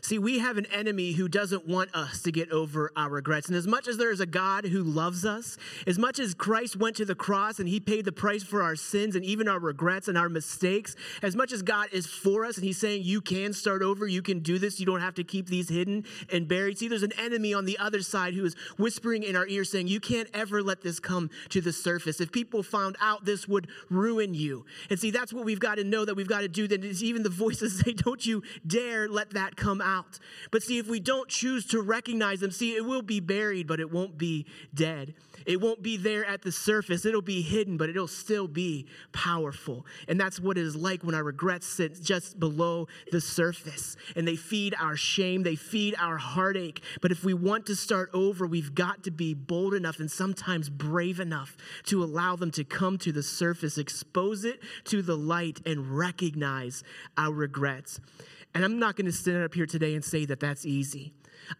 See, 0.01 0.18
we 0.18 0.38
have 0.38 0.57
an 0.57 0.66
enemy 0.66 1.12
who 1.12 1.29
doesn't 1.29 1.66
want 1.66 1.95
us 1.95 2.23
to 2.23 2.33
get 2.33 2.51
over 2.51 2.90
our 2.97 3.09
regrets. 3.09 3.49
And 3.49 3.57
as 3.57 3.66
much 3.66 3.88
as 3.88 3.97
there 3.97 4.11
is 4.11 4.21
a 4.21 4.27
God 4.27 4.64
who 4.64 4.83
loves 4.83 5.25
us, 5.25 5.57
as 5.87 5.99
much 5.99 6.18
as 6.18 6.35
Christ 6.35 6.77
went 6.77 6.97
to 6.97 7.05
the 7.05 7.14
cross 7.14 7.59
and 7.59 7.68
he 7.68 7.81
paid 7.81 8.05
the 8.05 8.12
price 8.12 8.42
for 8.42 8.62
our 8.62 8.77
sins 8.77 9.16
and 9.16 9.25
even 9.25 9.49
our 9.49 9.59
regrets 9.59 10.09
and 10.09 10.18
our 10.18 10.29
mistakes, 10.29 10.97
as 11.23 11.37
much 11.37 11.53
as 11.53 11.62
God 11.62 11.88
is 11.92 12.07
for 12.07 12.45
us 12.45 12.57
and 12.57 12.64
he's 12.64 12.79
saying, 12.79 13.03
you 13.03 13.21
can 13.21 13.53
start 13.53 13.83
over, 13.83 14.07
you 14.07 14.23
can 14.23 14.40
do 14.40 14.59
this, 14.59 14.81
you 14.81 14.87
don't 14.87 15.01
have 15.01 15.14
to 15.14 15.25
keep 15.25 15.47
these 15.49 15.68
hidden 15.68 16.05
and 16.33 16.49
buried. 16.49 16.79
See, 16.79 16.88
there's 16.88 17.03
an 17.03 17.12
enemy 17.18 17.55
on 17.55 17.64
the 17.64 17.79
other 17.79 18.03
side 18.03 18.35
who 18.35 18.45
is 18.45 18.55
whispering 18.79 19.23
in 19.23 19.37
our 19.37 19.47
ear 19.47 19.64
saying, 19.64 19.88
you 19.88 20.01
can't 20.01 20.29
ever 20.35 20.62
let 20.62 20.83
this 20.83 21.01
come 21.01 21.31
to 21.51 21.61
the 21.61 21.73
surface. 21.73 22.21
If 22.21 22.33
people 22.33 22.62
found 22.62 22.97
out, 23.01 23.25
this 23.25 23.47
would 23.49 23.68
ruin 23.90 24.35
you. 24.35 24.64
And 24.90 24.99
see, 24.99 25.11
that's 25.11 25.33
what 25.33 25.45
we've 25.45 25.61
got 25.61 25.77
to 25.77 25.85
know 25.85 26.05
that 26.05 26.14
we've 26.14 26.29
got 26.29 26.40
to 26.40 26.49
do. 26.49 26.68
That 26.68 26.85
is 26.85 27.03
even 27.03 27.23
the 27.23 27.31
voices 27.31 27.81
say, 27.85 27.92
don't 27.92 28.25
you 28.25 28.42
dare 28.66 29.09
let 29.09 29.31
that 29.31 29.57
come 29.57 29.72
out 29.81 30.03
out. 30.03 30.19
But 30.51 30.63
see, 30.63 30.79
if 30.79 30.89
we 30.89 31.01
don't 31.01 31.29
choose 31.29 31.67
to 31.67 31.81
recognize 31.81 32.41
them, 32.41 32.51
see, 32.51 32.75
it 32.75 32.85
will 32.85 33.03
be 33.03 33.21
buried, 33.21 33.67
but 33.67 33.81
it 33.81 33.91
won't 33.91 34.19
be 34.19 34.47
dead. 34.75 35.15
It 35.46 35.61
won't 35.61 35.83
be 35.83 35.96
there 35.96 36.24
at 36.24 36.42
the 36.42 36.52
surface. 36.52 37.05
It'll 37.05 37.22
be 37.22 37.42
hidden, 37.42 37.76
but 37.76 37.88
it'll 37.88 38.09
still 38.09 38.48
be 38.48 38.87
powerful. 39.12 39.87
And 40.09 40.20
that's 40.20 40.40
what 40.40 40.59
it 40.59 40.62
is 40.62 40.76
like 40.76 41.02
when 41.02 41.14
our 41.14 41.24
regrets 41.24 41.66
sit 41.66 42.00
just 42.00 42.38
below 42.38 42.88
the 43.11 43.20
surface 43.20 43.96
and 44.16 44.26
they 44.26 44.37
feed 44.37 44.74
our 44.78 44.96
shame, 44.96 45.42
they 45.42 45.57
feed 45.57 45.94
our 45.98 46.16
heartache. 46.16 46.83
But 47.00 47.11
if 47.11 47.24
we 47.24 47.35
want 47.35 47.66
to 47.66 47.76
start 47.76 48.11
over, 48.12 48.46
we've 48.46 48.74
got 48.74 49.05
to 49.05 49.11
be 49.11 49.35
bold 49.35 49.74
enough 49.74 50.00
and 50.00 50.11
sometimes 50.11 50.68
brave 50.68 51.20
enough 51.20 51.57
to 51.87 52.02
allow 52.02 52.37
them 52.37 52.50
to 52.52 52.64
come 52.64 52.98
to 52.98 53.12
the 53.12 53.22
surface, 53.22 53.78
expose 53.78 54.44
it 54.44 54.61
to 54.85 55.02
the 55.02 55.16
light, 55.16 55.61
and 55.66 55.96
recognize 55.96 56.83
our 57.16 57.33
regrets. 57.33 58.00
And 58.55 58.64
I'm 58.64 58.78
not 58.78 58.96
going 58.96 59.07
to 59.07 59.12
stand 59.12 59.44
up 59.44 59.55
here 59.55 59.66
today 59.66 59.94
and 59.94 60.05
say 60.05 60.24
that 60.26 60.40
that's 60.40 60.66
easy. 60.66 61.14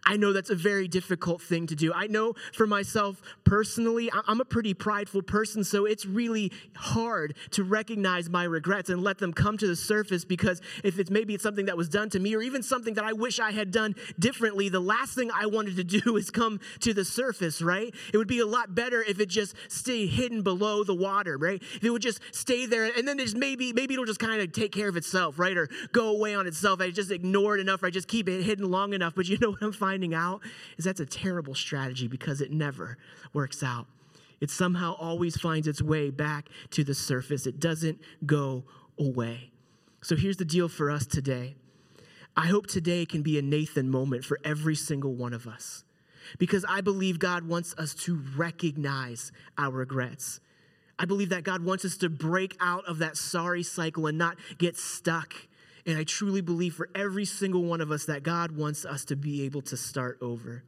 I 0.05 0.17
know 0.17 0.33
that's 0.33 0.49
a 0.49 0.55
very 0.55 0.87
difficult 0.87 1.41
thing 1.41 1.67
to 1.67 1.75
do. 1.75 1.93
I 1.93 2.07
know 2.07 2.35
for 2.53 2.65
myself 2.65 3.21
personally, 3.43 3.72
I'm 3.77 4.41
a 4.41 4.45
pretty 4.45 4.73
prideful 4.73 5.21
person, 5.21 5.63
so 5.63 5.85
it's 5.85 6.05
really 6.05 6.51
hard 6.75 7.35
to 7.51 7.63
recognize 7.63 8.29
my 8.29 8.43
regrets 8.43 8.89
and 8.89 9.03
let 9.03 9.17
them 9.17 9.33
come 9.33 9.57
to 9.57 9.67
the 9.67 9.75
surface 9.75 10.25
because 10.25 10.61
if 10.83 10.99
it's 10.99 11.09
maybe 11.09 11.33
it's 11.33 11.43
something 11.43 11.65
that 11.65 11.77
was 11.77 11.89
done 11.89 12.09
to 12.11 12.19
me 12.19 12.35
or 12.35 12.41
even 12.41 12.63
something 12.63 12.93
that 12.95 13.03
I 13.03 13.13
wish 13.13 13.39
I 13.39 13.51
had 13.51 13.71
done 13.71 13.95
differently, 14.19 14.69
the 14.69 14.79
last 14.79 15.15
thing 15.15 15.31
I 15.31 15.45
wanted 15.45 15.75
to 15.77 15.83
do 15.83 16.17
is 16.17 16.29
come 16.29 16.59
to 16.81 16.93
the 16.93 17.05
surface, 17.05 17.61
right? 17.61 17.93
It 18.13 18.17
would 18.17 18.27
be 18.27 18.39
a 18.39 18.45
lot 18.45 18.75
better 18.75 19.01
if 19.01 19.19
it 19.19 19.29
just 19.29 19.55
stayed 19.67 20.07
hidden 20.07 20.41
below 20.41 20.83
the 20.83 20.95
water, 20.95 21.37
right? 21.37 21.61
If 21.61 21.83
it 21.83 21.89
would 21.89 22.01
just 22.01 22.19
stay 22.31 22.65
there 22.65 22.85
and 22.95 23.07
then 23.07 23.17
there's 23.17 23.35
maybe 23.35 23.73
maybe 23.73 23.93
it'll 23.93 24.05
just 24.05 24.19
kind 24.19 24.41
of 24.41 24.51
take 24.51 24.71
care 24.71 24.89
of 24.89 24.97
itself, 24.97 25.39
right? 25.39 25.55
Or 25.57 25.69
go 25.91 26.09
away 26.09 26.35
on 26.35 26.47
itself. 26.47 26.81
I 26.81 26.91
just 26.91 27.11
ignore 27.11 27.57
it 27.57 27.61
enough, 27.61 27.83
or 27.83 27.87
I 27.87 27.89
just 27.89 28.07
keep 28.07 28.29
it 28.29 28.43
hidden 28.43 28.69
long 28.69 28.93
enough. 28.93 29.13
But 29.15 29.27
you 29.27 29.37
know 29.39 29.51
what 29.51 29.61
I'm 29.61 29.71
finding 29.71 30.13
out 30.13 30.41
is 30.77 30.85
that's 30.85 30.99
a 30.99 31.05
terrible 31.05 31.55
strategy 31.55 32.07
because 32.07 32.41
it 32.41 32.51
never 32.51 32.97
works 33.33 33.62
out. 33.63 33.87
It 34.39 34.49
somehow 34.49 34.95
always 34.99 35.37
finds 35.37 35.67
its 35.67 35.81
way 35.81 36.09
back 36.09 36.49
to 36.71 36.83
the 36.83 36.93
surface, 36.93 37.47
it 37.47 37.59
doesn't 37.59 37.99
go 38.25 38.65
away. 38.99 39.51
So 40.01 40.15
here's 40.15 40.37
the 40.37 40.45
deal 40.45 40.67
for 40.67 40.91
us 40.91 41.05
today. 41.05 41.55
I 42.35 42.47
hope 42.47 42.67
today 42.67 43.05
can 43.05 43.21
be 43.21 43.37
a 43.37 43.41
Nathan 43.41 43.89
moment 43.89 44.25
for 44.25 44.39
every 44.43 44.75
single 44.75 45.13
one 45.13 45.33
of 45.33 45.47
us 45.47 45.85
because 46.39 46.65
I 46.67 46.81
believe 46.81 47.19
God 47.19 47.47
wants 47.47 47.75
us 47.77 47.93
to 48.05 48.21
recognize 48.35 49.31
our 49.57 49.71
regrets. 49.71 50.39
I 50.97 51.05
believe 51.05 51.29
that 51.29 51.43
God 51.43 51.63
wants 51.63 51.85
us 51.85 51.95
to 51.97 52.09
break 52.09 52.57
out 52.59 52.85
of 52.85 52.99
that 52.99 53.17
sorry 53.17 53.63
cycle 53.63 54.07
and 54.07 54.17
not 54.17 54.37
get 54.57 54.77
stuck 54.77 55.33
and 55.85 55.97
I 55.97 56.03
truly 56.03 56.41
believe 56.41 56.73
for 56.73 56.89
every 56.95 57.25
single 57.25 57.63
one 57.63 57.81
of 57.81 57.91
us 57.91 58.05
that 58.05 58.23
God 58.23 58.51
wants 58.51 58.85
us 58.85 59.03
to 59.05 59.15
be 59.15 59.43
able 59.43 59.61
to 59.63 59.77
start 59.77 60.17
over. 60.21 60.63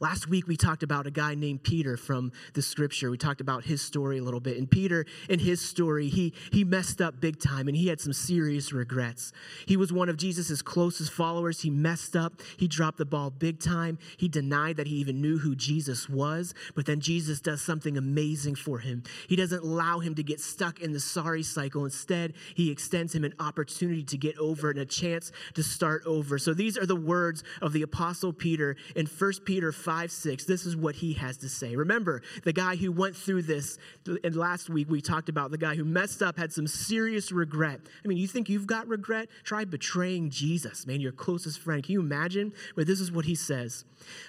Last 0.00 0.28
week, 0.28 0.46
we 0.46 0.56
talked 0.56 0.82
about 0.82 1.06
a 1.06 1.10
guy 1.10 1.34
named 1.34 1.62
Peter 1.62 1.96
from 1.96 2.32
the 2.54 2.62
scripture. 2.62 3.10
We 3.10 3.18
talked 3.18 3.40
about 3.40 3.64
his 3.64 3.82
story 3.82 4.18
a 4.18 4.22
little 4.22 4.40
bit. 4.40 4.56
And 4.56 4.70
Peter, 4.70 5.06
in 5.28 5.38
his 5.38 5.60
story, 5.60 6.08
he, 6.08 6.32
he 6.52 6.64
messed 6.64 7.00
up 7.00 7.20
big 7.20 7.40
time 7.40 7.68
and 7.68 7.76
he 7.76 7.88
had 7.88 8.00
some 8.00 8.12
serious 8.12 8.72
regrets. 8.72 9.32
He 9.66 9.76
was 9.76 9.92
one 9.92 10.08
of 10.08 10.16
Jesus' 10.16 10.62
closest 10.62 11.12
followers. 11.12 11.62
He 11.62 11.70
messed 11.70 12.16
up. 12.16 12.34
He 12.56 12.68
dropped 12.68 12.98
the 12.98 13.04
ball 13.04 13.30
big 13.30 13.60
time. 13.60 13.98
He 14.16 14.28
denied 14.28 14.76
that 14.76 14.86
he 14.86 14.96
even 14.96 15.20
knew 15.20 15.38
who 15.38 15.54
Jesus 15.54 16.08
was. 16.08 16.54
But 16.74 16.86
then 16.86 17.00
Jesus 17.00 17.40
does 17.40 17.62
something 17.62 17.96
amazing 17.96 18.56
for 18.56 18.78
him. 18.78 19.02
He 19.28 19.36
doesn't 19.36 19.62
allow 19.62 19.98
him 20.00 20.14
to 20.16 20.22
get 20.22 20.40
stuck 20.40 20.80
in 20.80 20.92
the 20.92 21.00
sorry 21.00 21.42
cycle. 21.42 21.84
Instead, 21.84 22.34
he 22.54 22.70
extends 22.70 23.14
him 23.14 23.24
an 23.24 23.34
opportunity 23.38 24.04
to 24.04 24.16
get 24.16 24.36
over 24.38 24.70
and 24.70 24.78
a 24.78 24.84
chance 24.84 25.32
to 25.54 25.62
start 25.62 26.02
over. 26.06 26.38
So 26.38 26.54
these 26.54 26.76
are 26.76 26.86
the 26.86 26.96
words 26.96 27.44
of 27.62 27.72
the 27.72 27.82
Apostle 27.82 28.32
Peter 28.32 28.76
in 28.94 29.06
1 29.06 29.32
Peter 29.44 29.65
5 29.72 30.10
6, 30.10 30.44
this 30.44 30.66
is 30.66 30.76
what 30.76 30.96
he 30.96 31.12
has 31.14 31.36
to 31.38 31.48
say. 31.48 31.76
Remember, 31.76 32.22
the 32.44 32.52
guy 32.52 32.76
who 32.76 32.92
went 32.92 33.16
through 33.16 33.42
this, 33.42 33.78
and 34.24 34.36
last 34.36 34.68
week 34.68 34.90
we 34.90 35.00
talked 35.00 35.28
about 35.28 35.50
the 35.50 35.58
guy 35.58 35.74
who 35.74 35.84
messed 35.84 36.22
up, 36.22 36.38
had 36.38 36.52
some 36.52 36.66
serious 36.66 37.32
regret. 37.32 37.80
I 38.04 38.08
mean, 38.08 38.18
you 38.18 38.28
think 38.28 38.48
you've 38.48 38.66
got 38.66 38.88
regret? 38.88 39.28
Try 39.44 39.64
betraying 39.64 40.30
Jesus, 40.30 40.86
man, 40.86 41.00
your 41.00 41.12
closest 41.12 41.58
friend. 41.60 41.82
Can 41.82 41.92
you 41.92 42.00
imagine? 42.00 42.52
But 42.74 42.86
this 42.86 43.00
is 43.00 43.10
what 43.12 43.24
he 43.24 43.34
says 43.34 43.84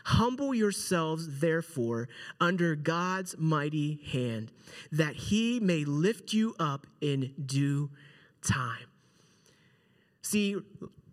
Humble 0.05 0.53
yourselves, 0.53 1.39
therefore, 1.39 2.09
under 2.39 2.75
God's 2.75 3.35
mighty 3.37 3.99
hand, 4.11 4.51
that 4.91 5.15
he 5.15 5.59
may 5.59 5.83
lift 5.85 6.33
you 6.33 6.55
up 6.59 6.87
in 7.01 7.33
due 7.45 7.89
time. 8.41 8.87
See, 10.21 10.57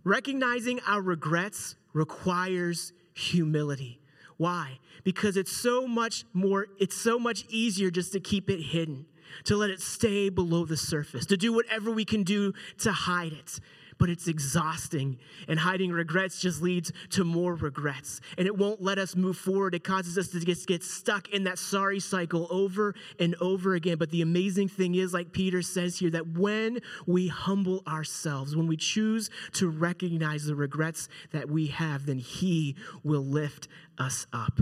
recognizing 0.03 0.81
our 0.87 1.01
regrets 1.01 1.77
requires 1.93 2.93
humility. 3.15 4.01
Why? 4.37 4.79
Because 5.05 5.37
it's 5.37 5.53
so 5.53 5.87
much 5.87 6.25
more, 6.33 6.67
it's 6.79 6.97
so 6.97 7.19
much 7.19 7.45
easier 7.49 7.91
just 7.91 8.13
to 8.13 8.21
keep 8.21 8.51
it 8.51 8.61
hidden, 8.61 9.07
to 9.45 9.57
let 9.57 9.71
it 9.71 9.81
stay 9.81 10.29
below 10.29 10.65
the 10.65 10.77
surface, 10.77 11.27
to 11.27 11.37
do 11.37 11.53
whatever 11.53 11.91
we 11.91 12.05
can 12.05 12.23
do 12.23 12.53
to 12.79 12.93
hide 12.93 13.33
it 13.33 13.61
but 13.99 14.09
it's 14.11 14.29
exhausting. 14.29 15.19
And 15.49 15.59
hiding 15.59 15.93
regrets 15.93 16.41
just 16.41 16.63
leads 16.63 16.93
to 17.11 17.25
more 17.25 17.55
regrets. 17.55 18.21
And 18.39 18.47
it 18.47 18.57
won't 18.57 18.83
let 18.83 18.99
us 18.99 19.17
move 19.17 19.37
forward. 19.37 19.75
It 19.75 19.85
causes 19.85 20.19
us 20.19 20.29
to 20.29 20.41
just 20.41 20.67
get 20.67 20.83
stuck 20.83 21.29
in 21.31 21.45
that 21.45 21.59
sorry 21.59 22.01
cycle 22.01 22.47
over 22.51 22.95
and 23.19 23.35
over 23.41 23.75
again. 23.75 23.99
But 23.99 24.11
the 24.11 24.23
amazing 24.23 24.69
thing 24.69 24.95
is, 24.95 25.13
like 25.13 25.33
Peter 25.33 25.63
says 25.63 25.99
here, 25.99 26.11
that 26.11 26.27
when 26.29 26.81
we 27.07 27.29
humble 27.29 27.83
ourselves, 27.87 28.57
when 28.57 28.67
we 28.67 28.77
choose 28.77 29.31
to 29.53 29.69
recognize 29.69 30.45
the 30.45 30.55
regrets 30.55 31.09
that 31.33 31.49
we 31.49 31.69
have, 31.69 32.07
then 32.07 32.19
He 32.19 32.77
will 33.03 33.25
lift 33.25 33.69
us 33.99 34.27
up. 34.33 34.61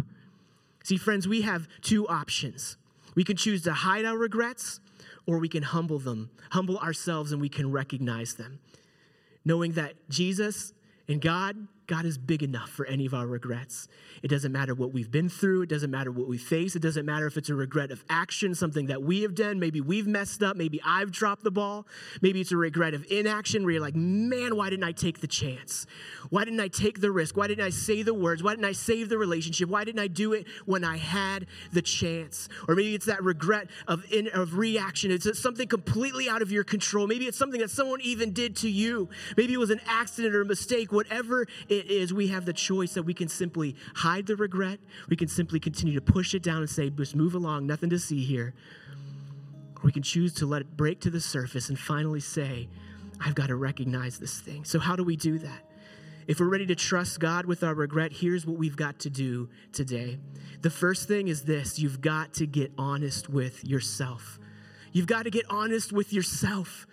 See, 0.84 0.96
friends, 0.96 1.28
we 1.28 1.42
have 1.42 1.68
two 1.80 2.08
options. 2.08 2.76
We 3.14 3.24
can 3.24 3.36
choose 3.36 3.62
to 3.62 3.72
hide 3.72 4.04
our 4.04 4.16
regrets, 4.16 4.80
or 5.26 5.38
we 5.38 5.48
can 5.48 5.62
humble 5.62 5.98
them, 5.98 6.30
humble 6.50 6.78
ourselves, 6.78 7.30
and 7.30 7.40
we 7.40 7.48
can 7.48 7.70
recognize 7.70 8.34
them 8.34 8.58
knowing 9.44 9.72
that 9.72 9.94
Jesus 10.08 10.72
and 11.08 11.20
God, 11.20 11.56
God 11.92 12.06
is 12.06 12.16
big 12.16 12.42
enough 12.42 12.70
for 12.70 12.86
any 12.86 13.04
of 13.04 13.12
our 13.12 13.26
regrets. 13.26 13.86
It 14.22 14.28
doesn't 14.28 14.50
matter 14.50 14.74
what 14.74 14.94
we've 14.94 15.10
been 15.10 15.28
through, 15.28 15.60
it 15.60 15.68
doesn't 15.68 15.90
matter 15.90 16.10
what 16.10 16.26
we 16.26 16.38
face, 16.38 16.74
it 16.74 16.80
doesn't 16.80 17.04
matter 17.04 17.26
if 17.26 17.36
it's 17.36 17.50
a 17.50 17.54
regret 17.54 17.90
of 17.90 18.02
action, 18.08 18.54
something 18.54 18.86
that 18.86 19.02
we 19.02 19.20
have 19.20 19.34
done, 19.34 19.60
maybe 19.60 19.82
we've 19.82 20.06
messed 20.06 20.42
up, 20.42 20.56
maybe 20.56 20.80
I've 20.86 21.12
dropped 21.12 21.44
the 21.44 21.50
ball, 21.50 21.86
maybe 22.22 22.40
it's 22.40 22.50
a 22.50 22.56
regret 22.56 22.94
of 22.94 23.04
inaction 23.10 23.62
where 23.64 23.72
you're 23.72 23.82
like, 23.82 23.94
man, 23.94 24.56
why 24.56 24.70
didn't 24.70 24.84
I 24.84 24.92
take 24.92 25.20
the 25.20 25.26
chance? 25.26 25.86
Why 26.30 26.46
didn't 26.46 26.60
I 26.60 26.68
take 26.68 27.02
the 27.02 27.10
risk? 27.10 27.36
Why 27.36 27.46
didn't 27.46 27.64
I 27.64 27.68
say 27.68 28.02
the 28.02 28.14
words? 28.14 28.42
Why 28.42 28.52
didn't 28.52 28.64
I 28.64 28.72
save 28.72 29.10
the 29.10 29.18
relationship? 29.18 29.68
Why 29.68 29.84
didn't 29.84 30.00
I 30.00 30.08
do 30.08 30.32
it 30.32 30.46
when 30.64 30.84
I 30.84 30.96
had 30.96 31.46
the 31.72 31.82
chance? 31.82 32.48
Or 32.68 32.74
maybe 32.74 32.94
it's 32.94 33.04
that 33.04 33.22
regret 33.22 33.68
of, 33.86 34.10
in, 34.10 34.28
of 34.28 34.56
reaction. 34.56 35.10
It's 35.10 35.38
something 35.38 35.68
completely 35.68 36.30
out 36.30 36.40
of 36.40 36.50
your 36.50 36.64
control. 36.64 37.06
Maybe 37.06 37.26
it's 37.26 37.36
something 37.36 37.60
that 37.60 37.70
someone 37.70 38.00
even 38.00 38.32
did 38.32 38.56
to 38.56 38.70
you. 38.70 39.10
Maybe 39.36 39.52
it 39.52 39.58
was 39.58 39.68
an 39.68 39.82
accident 39.86 40.34
or 40.34 40.40
a 40.40 40.46
mistake. 40.46 40.90
Whatever 40.90 41.46
it 41.68 41.81
is, 41.86 42.12
we 42.12 42.28
have 42.28 42.44
the 42.44 42.52
choice 42.52 42.94
that 42.94 43.02
we 43.02 43.14
can 43.14 43.28
simply 43.28 43.76
hide 43.94 44.26
the 44.26 44.36
regret. 44.36 44.80
We 45.08 45.16
can 45.16 45.28
simply 45.28 45.60
continue 45.60 45.94
to 45.94 46.00
push 46.00 46.34
it 46.34 46.42
down 46.42 46.58
and 46.58 46.70
say, 46.70 46.90
just 46.90 47.16
move 47.16 47.34
along, 47.34 47.66
nothing 47.66 47.90
to 47.90 47.98
see 47.98 48.24
here. 48.24 48.54
Or 49.76 49.82
we 49.84 49.92
can 49.92 50.02
choose 50.02 50.34
to 50.34 50.46
let 50.46 50.62
it 50.62 50.76
break 50.76 51.00
to 51.00 51.10
the 51.10 51.20
surface 51.20 51.68
and 51.68 51.78
finally 51.78 52.20
say, 52.20 52.68
I've 53.20 53.34
got 53.34 53.48
to 53.48 53.56
recognize 53.56 54.18
this 54.18 54.40
thing. 54.40 54.64
So, 54.64 54.78
how 54.78 54.96
do 54.96 55.04
we 55.04 55.16
do 55.16 55.38
that? 55.38 55.62
If 56.26 56.38
we're 56.38 56.48
ready 56.48 56.66
to 56.66 56.74
trust 56.74 57.18
God 57.18 57.46
with 57.46 57.64
our 57.64 57.74
regret, 57.74 58.12
here's 58.12 58.46
what 58.46 58.56
we've 58.56 58.76
got 58.76 59.00
to 59.00 59.10
do 59.10 59.48
today. 59.72 60.18
The 60.60 60.70
first 60.70 61.08
thing 61.08 61.28
is 61.28 61.42
this 61.42 61.78
you've 61.78 62.00
got 62.00 62.34
to 62.34 62.46
get 62.46 62.72
honest 62.78 63.28
with 63.28 63.64
yourself. 63.64 64.38
You've 64.92 65.06
got 65.06 65.24
to 65.24 65.30
get 65.30 65.46
honest 65.50 65.92
with 65.92 66.12
yourself. 66.12 66.86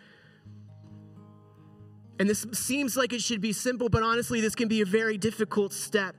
And 2.19 2.29
this 2.29 2.45
seems 2.51 2.97
like 2.97 3.13
it 3.13 3.21
should 3.21 3.41
be 3.41 3.53
simple, 3.53 3.89
but 3.89 4.03
honestly, 4.03 4.41
this 4.41 4.53
can 4.53 4.67
be 4.67 4.81
a 4.81 4.85
very 4.85 5.17
difficult 5.17 5.73
step. 5.73 6.15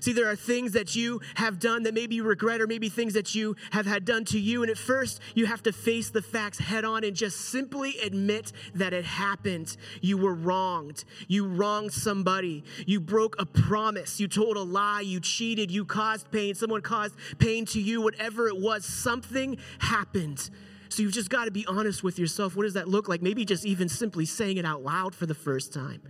See, 0.00 0.12
there 0.12 0.28
are 0.28 0.34
things 0.34 0.72
that 0.72 0.96
you 0.96 1.20
have 1.36 1.60
done 1.60 1.84
that 1.84 1.94
maybe 1.94 2.16
you 2.16 2.24
regret, 2.24 2.60
or 2.60 2.66
maybe 2.66 2.88
things 2.88 3.14
that 3.14 3.34
you 3.34 3.54
have 3.70 3.86
had 3.86 4.04
done 4.04 4.24
to 4.26 4.40
you. 4.40 4.62
And 4.62 4.70
at 4.70 4.78
first, 4.78 5.20
you 5.34 5.46
have 5.46 5.62
to 5.64 5.72
face 5.72 6.10
the 6.10 6.22
facts 6.22 6.58
head 6.58 6.84
on 6.84 7.04
and 7.04 7.14
just 7.14 7.38
simply 7.38 7.96
admit 8.02 8.52
that 8.74 8.92
it 8.92 9.04
happened. 9.04 9.76
You 10.00 10.16
were 10.18 10.34
wronged. 10.34 11.04
You 11.28 11.46
wronged 11.46 11.92
somebody. 11.92 12.64
You 12.84 12.98
broke 12.98 13.36
a 13.38 13.46
promise. 13.46 14.18
You 14.18 14.26
told 14.26 14.56
a 14.56 14.62
lie. 14.62 15.02
You 15.02 15.20
cheated. 15.20 15.70
You 15.70 15.84
caused 15.84 16.32
pain. 16.32 16.54
Someone 16.54 16.80
caused 16.80 17.14
pain 17.38 17.64
to 17.66 17.80
you. 17.80 18.00
Whatever 18.00 18.48
it 18.48 18.58
was, 18.58 18.84
something 18.84 19.58
happened. 19.78 20.50
So 20.92 21.02
you've 21.02 21.12
just 21.12 21.30
got 21.30 21.46
to 21.46 21.50
be 21.50 21.64
honest 21.66 22.02
with 22.02 22.18
yourself. 22.18 22.54
What 22.54 22.64
does 22.64 22.74
that 22.74 22.86
look 22.86 23.08
like? 23.08 23.22
Maybe 23.22 23.46
just 23.46 23.64
even 23.64 23.88
simply 23.88 24.26
saying 24.26 24.58
it 24.58 24.66
out 24.66 24.82
loud 24.82 25.14
for 25.14 25.24
the 25.24 25.34
first 25.34 25.72
time. 25.72 26.02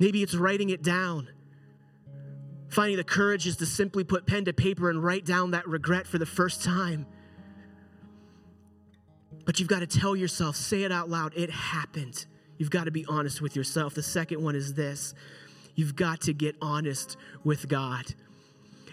Maybe 0.00 0.22
it's 0.22 0.34
writing 0.34 0.70
it 0.70 0.82
down. 0.82 1.28
Finding 2.70 2.96
the 2.96 3.04
courage 3.04 3.46
is 3.46 3.56
to 3.58 3.66
simply 3.66 4.02
put 4.02 4.26
pen 4.26 4.46
to 4.46 4.52
paper 4.52 4.90
and 4.90 5.02
write 5.02 5.24
down 5.24 5.52
that 5.52 5.68
regret 5.68 6.08
for 6.08 6.18
the 6.18 6.26
first 6.26 6.64
time. 6.64 7.06
But 9.44 9.60
you've 9.60 9.68
got 9.68 9.80
to 9.80 9.86
tell 9.86 10.16
yourself, 10.16 10.56
say 10.56 10.82
it 10.82 10.90
out 10.90 11.08
loud, 11.08 11.32
it 11.36 11.50
happened. 11.50 12.26
You've 12.58 12.70
got 12.70 12.84
to 12.84 12.90
be 12.90 13.04
honest 13.08 13.40
with 13.40 13.54
yourself. 13.54 13.94
The 13.94 14.02
second 14.02 14.42
one 14.42 14.56
is 14.56 14.74
this 14.74 15.14
you've 15.76 15.94
got 15.94 16.22
to 16.22 16.32
get 16.32 16.56
honest 16.60 17.16
with 17.44 17.68
God. 17.68 18.06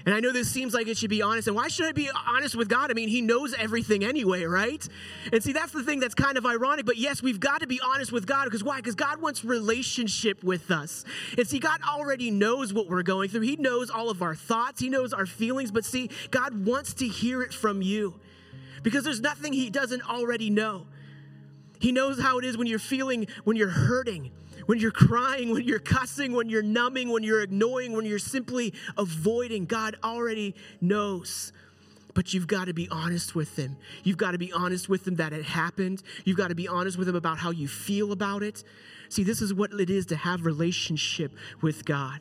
And 0.08 0.16
I 0.16 0.22
know 0.22 0.32
this 0.32 0.50
seems 0.50 0.74
like 0.74 0.88
it 0.88 0.98
should 0.98 1.10
be 1.10 1.22
honest. 1.22 1.50
And 1.50 1.56
why 1.58 1.68
should 1.68 1.86
I 1.86 1.92
be 1.92 2.10
honest 2.30 2.56
with 2.56 2.70
God? 2.70 2.90
I 2.90 2.94
mean, 2.94 3.10
He 3.10 3.20
knows 3.20 3.54
everything 3.54 4.06
anyway, 4.06 4.46
right? 4.46 4.88
And 5.34 5.44
see, 5.44 5.52
that's 5.52 5.74
the 5.74 5.84
thing 5.84 6.00
that's 6.00 6.16
kind 6.16 6.38
of 6.38 6.46
ironic. 6.46 6.86
But 6.86 6.96
yes, 6.96 7.22
we've 7.22 7.42
got 7.42 7.60
to 7.60 7.68
be 7.68 7.82
honest 7.84 8.14
with 8.14 8.26
God 8.26 8.46
because 8.46 8.64
why? 8.64 8.78
Because 8.78 8.96
God 8.96 9.22
wants 9.22 9.44
relationship 9.44 10.46
with 10.46 10.72
us. 10.72 11.04
And 11.38 11.46
see, 11.46 11.60
God 11.60 11.82
already 11.86 12.32
knows 12.32 12.74
what 12.74 12.88
we're 12.88 13.04
going 13.04 13.28
through, 13.28 13.42
He 13.42 13.58
knows 13.58 13.90
all 13.90 14.10
of 14.10 14.22
our 14.22 14.34
thoughts, 14.34 14.80
He 14.80 14.88
knows 14.88 15.12
our 15.12 15.26
feelings. 15.26 15.72
But 15.72 15.84
see, 15.84 16.10
God 16.32 16.66
wants 16.66 16.94
to 16.94 17.08
hear 17.10 17.42
it 17.42 17.54
from 17.54 17.82
you 17.82 18.18
because 18.84 19.04
there's 19.04 19.20
nothing 19.20 19.52
He 19.52 19.70
doesn't 19.70 20.10
already 20.10 20.50
know. 20.50 20.88
He 21.82 21.92
knows 21.92 22.18
how 22.18 22.40
it 22.40 22.46
is 22.46 22.58
when 22.58 22.68
you're 22.68 22.80
feeling, 22.80 23.28
when 23.44 23.58
you're 23.58 23.68
hurting 23.68 24.32
when 24.68 24.78
you're 24.78 24.92
crying, 24.92 25.52
when 25.52 25.64
you're 25.64 25.80
cussing, 25.80 26.34
when 26.34 26.50
you're 26.50 26.62
numbing, 26.62 27.10
when 27.10 27.24
you're 27.24 27.42
ignoring, 27.42 27.94
when 27.94 28.06
you're 28.06 28.20
simply 28.20 28.74
avoiding, 28.98 29.66
God 29.66 29.96
already 30.04 30.56
knows. 30.80 31.52
But 32.14 32.34
you've 32.34 32.48
got 32.48 32.66
to 32.66 32.74
be 32.74 32.88
honest 32.90 33.34
with 33.34 33.56
Him. 33.56 33.78
You've 34.04 34.18
got 34.18 34.32
to 34.32 34.38
be 34.38 34.52
honest 34.52 34.90
with 34.90 35.08
Him 35.08 35.16
that 35.16 35.34
it 35.34 35.46
happened. 35.46 36.04
You've 36.26 36.38
got 36.38 36.50
to 36.50 36.56
be 36.56 36.68
honest 36.68 36.98
with 36.98 37.08
Him 37.08 37.16
about 37.16 37.38
how 37.38 37.52
you 37.52 37.68
feel 37.68 38.12
about 38.12 38.44
it. 38.44 38.64
See, 39.10 39.24
this 39.24 39.42
is 39.42 39.54
what 39.54 39.72
it 39.72 39.90
is 39.90 40.08
to 40.08 40.16
have 40.16 40.46
relationship 40.46 41.32
with 41.62 41.86
God. 41.86 42.20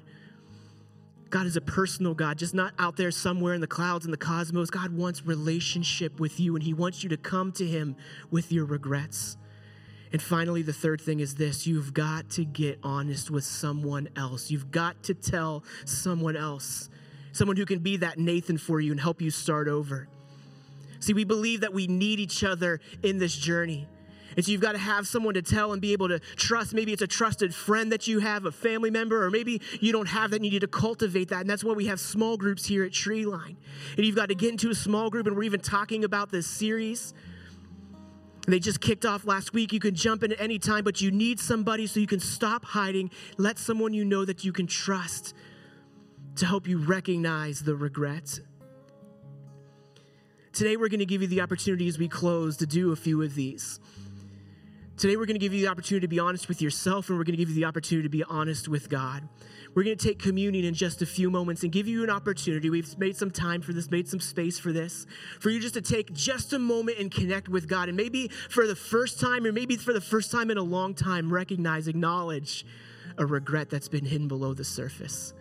God 1.31 1.47
is 1.47 1.57
a 1.57 1.61
personal 1.61 2.15
God, 2.15 2.39
just 2.39 2.55
not 2.55 2.73
out 2.79 2.97
there 2.97 3.11
somewhere 3.11 3.55
in 3.55 3.61
the 3.61 3.67
clouds 3.67 4.05
and 4.05 4.13
the 4.13 4.19
cosmos. 4.19 4.71
God 4.71 4.97
wants 4.97 5.27
relationship 5.27 6.21
with 6.21 6.39
you, 6.39 6.55
and 6.55 6.63
He 6.63 6.73
wants 6.73 7.03
you 7.03 7.09
to 7.09 7.17
come 7.17 7.51
to 7.53 7.67
Him 7.67 7.97
with 8.31 8.53
your 8.53 8.65
regrets. 8.67 9.37
And 10.13 10.23
finally, 10.23 10.63
the 10.63 10.73
third 10.73 11.01
thing 11.01 11.21
is 11.21 11.35
this 11.35 11.67
you've 11.67 11.93
got 11.93 12.31
to 12.31 12.45
get 12.45 12.79
honest 12.83 13.31
with 13.31 13.45
someone 13.45 14.09
else. 14.17 14.51
You've 14.51 14.71
got 14.71 15.03
to 15.05 15.15
tell 15.15 15.65
someone 15.85 16.37
else, 16.37 16.89
someone 17.33 17.57
who 17.57 17.67
can 17.67 17.81
be 17.81 17.97
that 17.99 18.19
Nathan 18.19 18.59
for 18.59 18.81
you 18.81 18.93
and 18.93 19.01
help 19.01 19.21
you 19.21 19.31
start 19.31 19.69
over. 19.69 20.09
See, 21.01 21.13
we 21.13 21.25
believe 21.25 21.61
that 21.61 21.73
we 21.73 21.87
need 21.87 22.21
each 22.21 22.45
other 22.45 22.81
in 23.03 23.19
this 23.19 23.35
journey. 23.35 23.87
And 24.37 24.45
so 24.45 24.53
you've 24.53 24.61
got 24.61 24.73
to 24.73 24.79
have 24.79 25.09
someone 25.09 25.35
to 25.35 25.43
tell 25.43 25.73
and 25.73 25.81
be 25.81 25.93
able 25.93 26.09
to 26.09 26.19
trust. 26.37 26.75
Maybe 26.75 26.93
it's 26.93 27.03
a 27.03 27.07
trusted 27.07 27.55
friend 27.55 27.91
that 27.93 28.07
you 28.07 28.19
have, 28.19 28.45
a 28.45 28.53
family 28.53 28.91
member, 28.91 29.25
or 29.25 29.31
maybe 29.31 29.63
you 29.81 29.93
don't 29.93 30.09
have 30.09 30.31
that 30.31 30.37
and 30.37 30.45
you 30.45 30.51
need 30.51 30.61
to 30.61 30.67
cultivate 30.67 31.31
that. 31.31 31.41
And 31.41 31.49
that's 31.49 31.65
why 31.65 31.73
we 31.73 31.87
have 31.87 31.99
small 31.99 32.37
groups 32.37 32.67
here 32.67 32.85
at 32.85 32.93
Treeline. 32.93 33.57
And 33.97 34.05
you've 34.05 34.17
got 34.17 34.29
to 34.29 34.35
get 34.35 34.51
into 34.51 34.69
a 34.69 34.75
small 34.75 35.09
group, 35.09 35.27
and 35.27 35.37
we're 35.37 35.45
even 35.45 35.61
talking 35.61 36.05
about 36.05 36.31
this 36.31 36.47
series 36.47 37.15
they 38.47 38.61
just 38.61 38.81
kicked 38.81 39.05
off 39.05 39.27
last 39.27 39.53
week. 39.53 39.73
You 39.73 39.81
can 39.81 39.95
jump 39.95 40.23
in 40.23 40.33
at 40.33 40.41
any 40.41 40.59
time, 40.59 40.85
but 40.85 41.01
you 41.01 41.11
need 41.11 41.41
somebody 41.41 41.87
so 41.87 42.01
you 42.01 42.07
can 42.07 42.21
stop 42.21 42.65
hiding. 42.65 43.11
Let 43.37 43.59
someone 43.59 43.93
you 43.93 44.05
know 44.05 44.25
that 44.25 44.45
you 44.45 44.53
can 44.53 44.67
trust 44.67 45.35
to 46.37 46.47
help 46.47 46.69
you 46.69 46.79
recognize 46.79 47.63
the 47.63 47.75
regret. 47.75 48.41
Today, 50.53 50.77
we're 50.77 50.89
going 50.89 51.01
to 51.01 51.07
give 51.07 51.23
you 51.23 51.29
the 51.29 51.41
opportunity 51.41 51.89
as 51.89 51.99
we 51.99 52.09
close 52.09 52.57
to 52.59 52.67
do 52.67 52.93
a 52.93 52.97
few 52.97 53.21
of 53.23 53.35
these. 53.35 53.81
Today, 54.97 55.17
we're 55.17 55.27
going 55.27 55.35
to 55.35 55.41
give 55.41 55.53
you 55.53 55.61
the 55.63 55.69
opportunity 55.69 56.07
to 56.07 56.09
be 56.09 56.19
honest 56.19 56.49
with 56.49 56.63
yourself, 56.63 57.09
and 57.09 57.19
we're 57.19 57.25
going 57.25 57.35
to 57.35 57.39
give 57.39 57.51
you 57.51 57.55
the 57.55 57.67
opportunity 57.67 58.05
to 58.05 58.11
be 58.11 58.25
honest 58.25 58.69
with 58.69 58.89
God. 58.89 59.29
We're 59.77 59.85
going 59.85 59.99
to 59.99 60.09
take 60.09 60.19
communion 60.19 60.65
in 60.65 60.73
just 60.73 61.03
a 61.03 61.07
few 61.07 61.31
moments 61.31 61.63
and 61.63 61.71
give 61.71 61.87
you 61.87 62.03
an 62.03 62.09
opportunity. 62.09 62.71
We've 62.71 62.99
made 62.99 63.15
some 63.15 63.31
time 63.31 63.61
for 63.61 63.75
this, 63.75 63.91
made 63.91 64.09
some 64.09 64.21
space 64.21 64.59
for 64.59 64.73
this, 64.73 65.07
for 65.39 65.51
you 65.51 65.61
just 65.61 65.75
to 65.75 65.83
take 65.83 66.15
just 66.15 66.55
a 66.55 66.59
moment 66.59 66.99
and 66.99 67.11
connect 67.11 67.51
with 67.51 67.69
God. 67.69 67.89
And 67.89 67.97
maybe 67.97 68.29
for 68.49 68.67
the 68.67 68.75
first 68.75 69.21
time, 69.21 69.45
or 69.45 69.53
maybe 69.53 69.77
for 69.77 69.93
the 69.93 70.01
first 70.01 70.33
time 70.33 70.51
in 70.51 70.57
a 70.57 70.63
long 70.63 70.95
time, 70.95 71.31
recognize, 71.31 71.89
acknowledge 71.89 72.65
a 73.19 73.27
regret 73.27 73.69
that's 73.69 73.89
been 73.89 74.07
hidden 74.07 74.29
below 74.29 74.55
the 74.55 74.65
surface. 74.65 75.35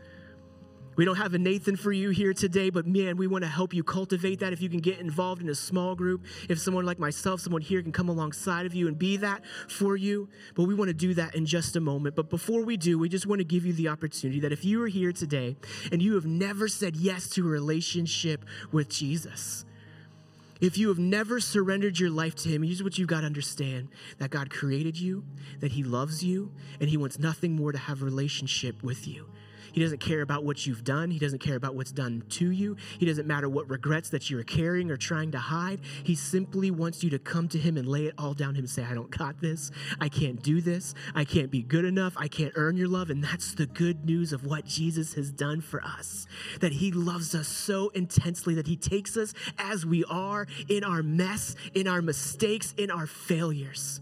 We 0.95 1.03
don't 1.03 1.17
have 1.17 1.33
a 1.33 1.37
Nathan 1.37 1.75
for 1.75 1.91
you 1.91 2.09
here 2.09 2.33
today, 2.33 2.69
but 2.69 2.87
man, 2.87 3.17
we 3.17 3.27
want 3.27 3.43
to 3.43 3.49
help 3.49 3.73
you 3.73 3.83
cultivate 3.83 4.39
that. 4.39 4.53
If 4.53 4.61
you 4.61 4.69
can 4.69 4.79
get 4.79 4.99
involved 4.99 5.41
in 5.41 5.49
a 5.49 5.55
small 5.55 5.93
group, 5.93 6.23
if 6.47 6.57
someone 6.57 6.85
like 6.85 6.99
myself, 6.99 7.41
someone 7.41 7.61
here 7.61 7.81
can 7.81 7.91
come 7.91 8.07
alongside 8.07 8.65
of 8.65 8.73
you 8.73 8.87
and 8.87 8.97
be 8.97 9.17
that 9.17 9.41
for 9.67 9.97
you. 9.97 10.29
But 10.55 10.63
we 10.63 10.73
want 10.73 10.87
to 10.87 10.93
do 10.93 11.13
that 11.15 11.35
in 11.35 11.45
just 11.45 11.75
a 11.75 11.81
moment. 11.81 12.15
But 12.15 12.29
before 12.29 12.63
we 12.63 12.77
do, 12.77 12.97
we 12.97 13.09
just 13.09 13.27
want 13.27 13.39
to 13.39 13.45
give 13.45 13.65
you 13.65 13.73
the 13.73 13.89
opportunity 13.89 14.39
that 14.39 14.53
if 14.53 14.63
you 14.63 14.81
are 14.83 14.87
here 14.87 15.11
today 15.11 15.57
and 15.91 16.01
you 16.01 16.15
have 16.15 16.25
never 16.25 16.69
said 16.69 16.95
yes 16.95 17.29
to 17.31 17.45
a 17.45 17.49
relationship 17.49 18.45
with 18.71 18.87
Jesus, 18.87 19.65
if 20.61 20.77
you 20.77 20.87
have 20.87 20.99
never 20.99 21.41
surrendered 21.41 21.99
your 21.99 22.09
life 22.09 22.35
to 22.35 22.49
Him, 22.49 22.63
here's 22.63 22.81
what 22.81 22.97
you've 22.97 23.09
got 23.09 23.21
to 23.21 23.25
understand 23.25 23.89
that 24.19 24.29
God 24.29 24.49
created 24.49 24.97
you, 24.97 25.25
that 25.59 25.73
He 25.73 25.83
loves 25.83 26.23
you, 26.23 26.53
and 26.79 26.89
He 26.89 26.95
wants 26.95 27.19
nothing 27.19 27.53
more 27.53 27.73
to 27.73 27.77
have 27.77 28.01
a 28.01 28.05
relationship 28.05 28.81
with 28.81 29.05
you. 29.05 29.27
He 29.75 29.81
doesn't 29.81 29.99
care 29.99 30.21
about 30.21 30.45
what 30.45 30.65
you've 30.65 30.85
done. 30.85 31.11
He 31.11 31.19
doesn't 31.19 31.39
care 31.39 31.57
about 31.57 31.75
what's 31.75 31.91
done 31.91 32.23
to 32.29 32.49
you. 32.49 32.77
He 32.97 33.05
doesn't 33.05 33.27
matter 33.27 33.49
what 33.49 33.69
regrets 33.69 34.09
that 34.11 34.29
you're 34.29 34.41
carrying 34.45 34.89
or 34.89 34.95
trying 34.95 35.31
to 35.31 35.37
hide. 35.37 35.81
He 36.01 36.15
simply 36.15 36.71
wants 36.71 37.03
you 37.03 37.09
to 37.09 37.19
come 37.19 37.49
to 37.49 37.57
Him 37.57 37.75
and 37.75 37.85
lay 37.85 38.05
it 38.05 38.13
all 38.17 38.33
down 38.33 38.55
Him 38.55 38.59
and 38.59 38.69
say, 38.69 38.85
I 38.85 38.93
don't 38.93 39.09
got 39.09 39.41
this. 39.41 39.71
I 39.99 40.07
can't 40.07 40.41
do 40.41 40.61
this. 40.61 40.95
I 41.13 41.25
can't 41.25 41.51
be 41.51 41.61
good 41.61 41.83
enough. 41.83 42.13
I 42.15 42.29
can't 42.29 42.53
earn 42.55 42.77
your 42.77 42.87
love. 42.87 43.09
And 43.09 43.21
that's 43.21 43.53
the 43.53 43.65
good 43.65 44.05
news 44.05 44.31
of 44.31 44.45
what 44.45 44.63
Jesus 44.63 45.13
has 45.15 45.29
done 45.29 45.59
for 45.59 45.83
us 45.83 46.25
that 46.61 46.71
He 46.71 46.93
loves 46.93 47.35
us 47.35 47.49
so 47.49 47.89
intensely 47.89 48.55
that 48.55 48.67
He 48.67 48.77
takes 48.77 49.17
us 49.17 49.33
as 49.57 49.85
we 49.85 50.05
are 50.05 50.47
in 50.69 50.85
our 50.85 51.03
mess, 51.03 51.57
in 51.73 51.85
our 51.85 52.01
mistakes, 52.01 52.73
in 52.77 52.89
our 52.89 53.07
failures. 53.07 53.99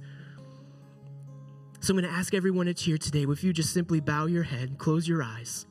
So 1.83 1.91
I'm 1.91 1.99
going 1.99 2.09
to 2.09 2.17
ask 2.17 2.33
everyone 2.33 2.67
that's 2.67 2.81
here 2.81 2.97
today, 2.97 3.25
if 3.27 3.43
you 3.43 3.51
just 3.51 3.73
simply 3.73 3.99
bow 3.99 4.25
your 4.25 4.43
head, 4.43 4.77
close 4.77 5.05
your 5.05 5.21
eyes. 5.21 5.65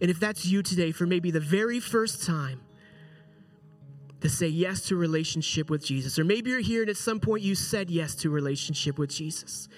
And 0.00 0.08
if 0.08 0.20
that's 0.20 0.46
you 0.46 0.62
today, 0.62 0.92
for 0.92 1.06
maybe 1.06 1.32
the 1.32 1.40
very 1.40 1.80
first 1.80 2.24
time, 2.24 2.60
to 4.20 4.28
say 4.28 4.46
yes 4.46 4.82
to 4.82 4.96
relationship 4.96 5.70
with 5.70 5.84
Jesus. 5.84 6.20
Or 6.20 6.24
maybe 6.24 6.50
you're 6.50 6.60
here 6.60 6.82
and 6.82 6.88
at 6.88 6.96
some 6.96 7.18
point 7.18 7.42
you 7.42 7.56
said 7.56 7.90
yes 7.90 8.14
to 8.16 8.30
relationship 8.30 8.96
with 8.96 9.10
Jesus. 9.10 9.68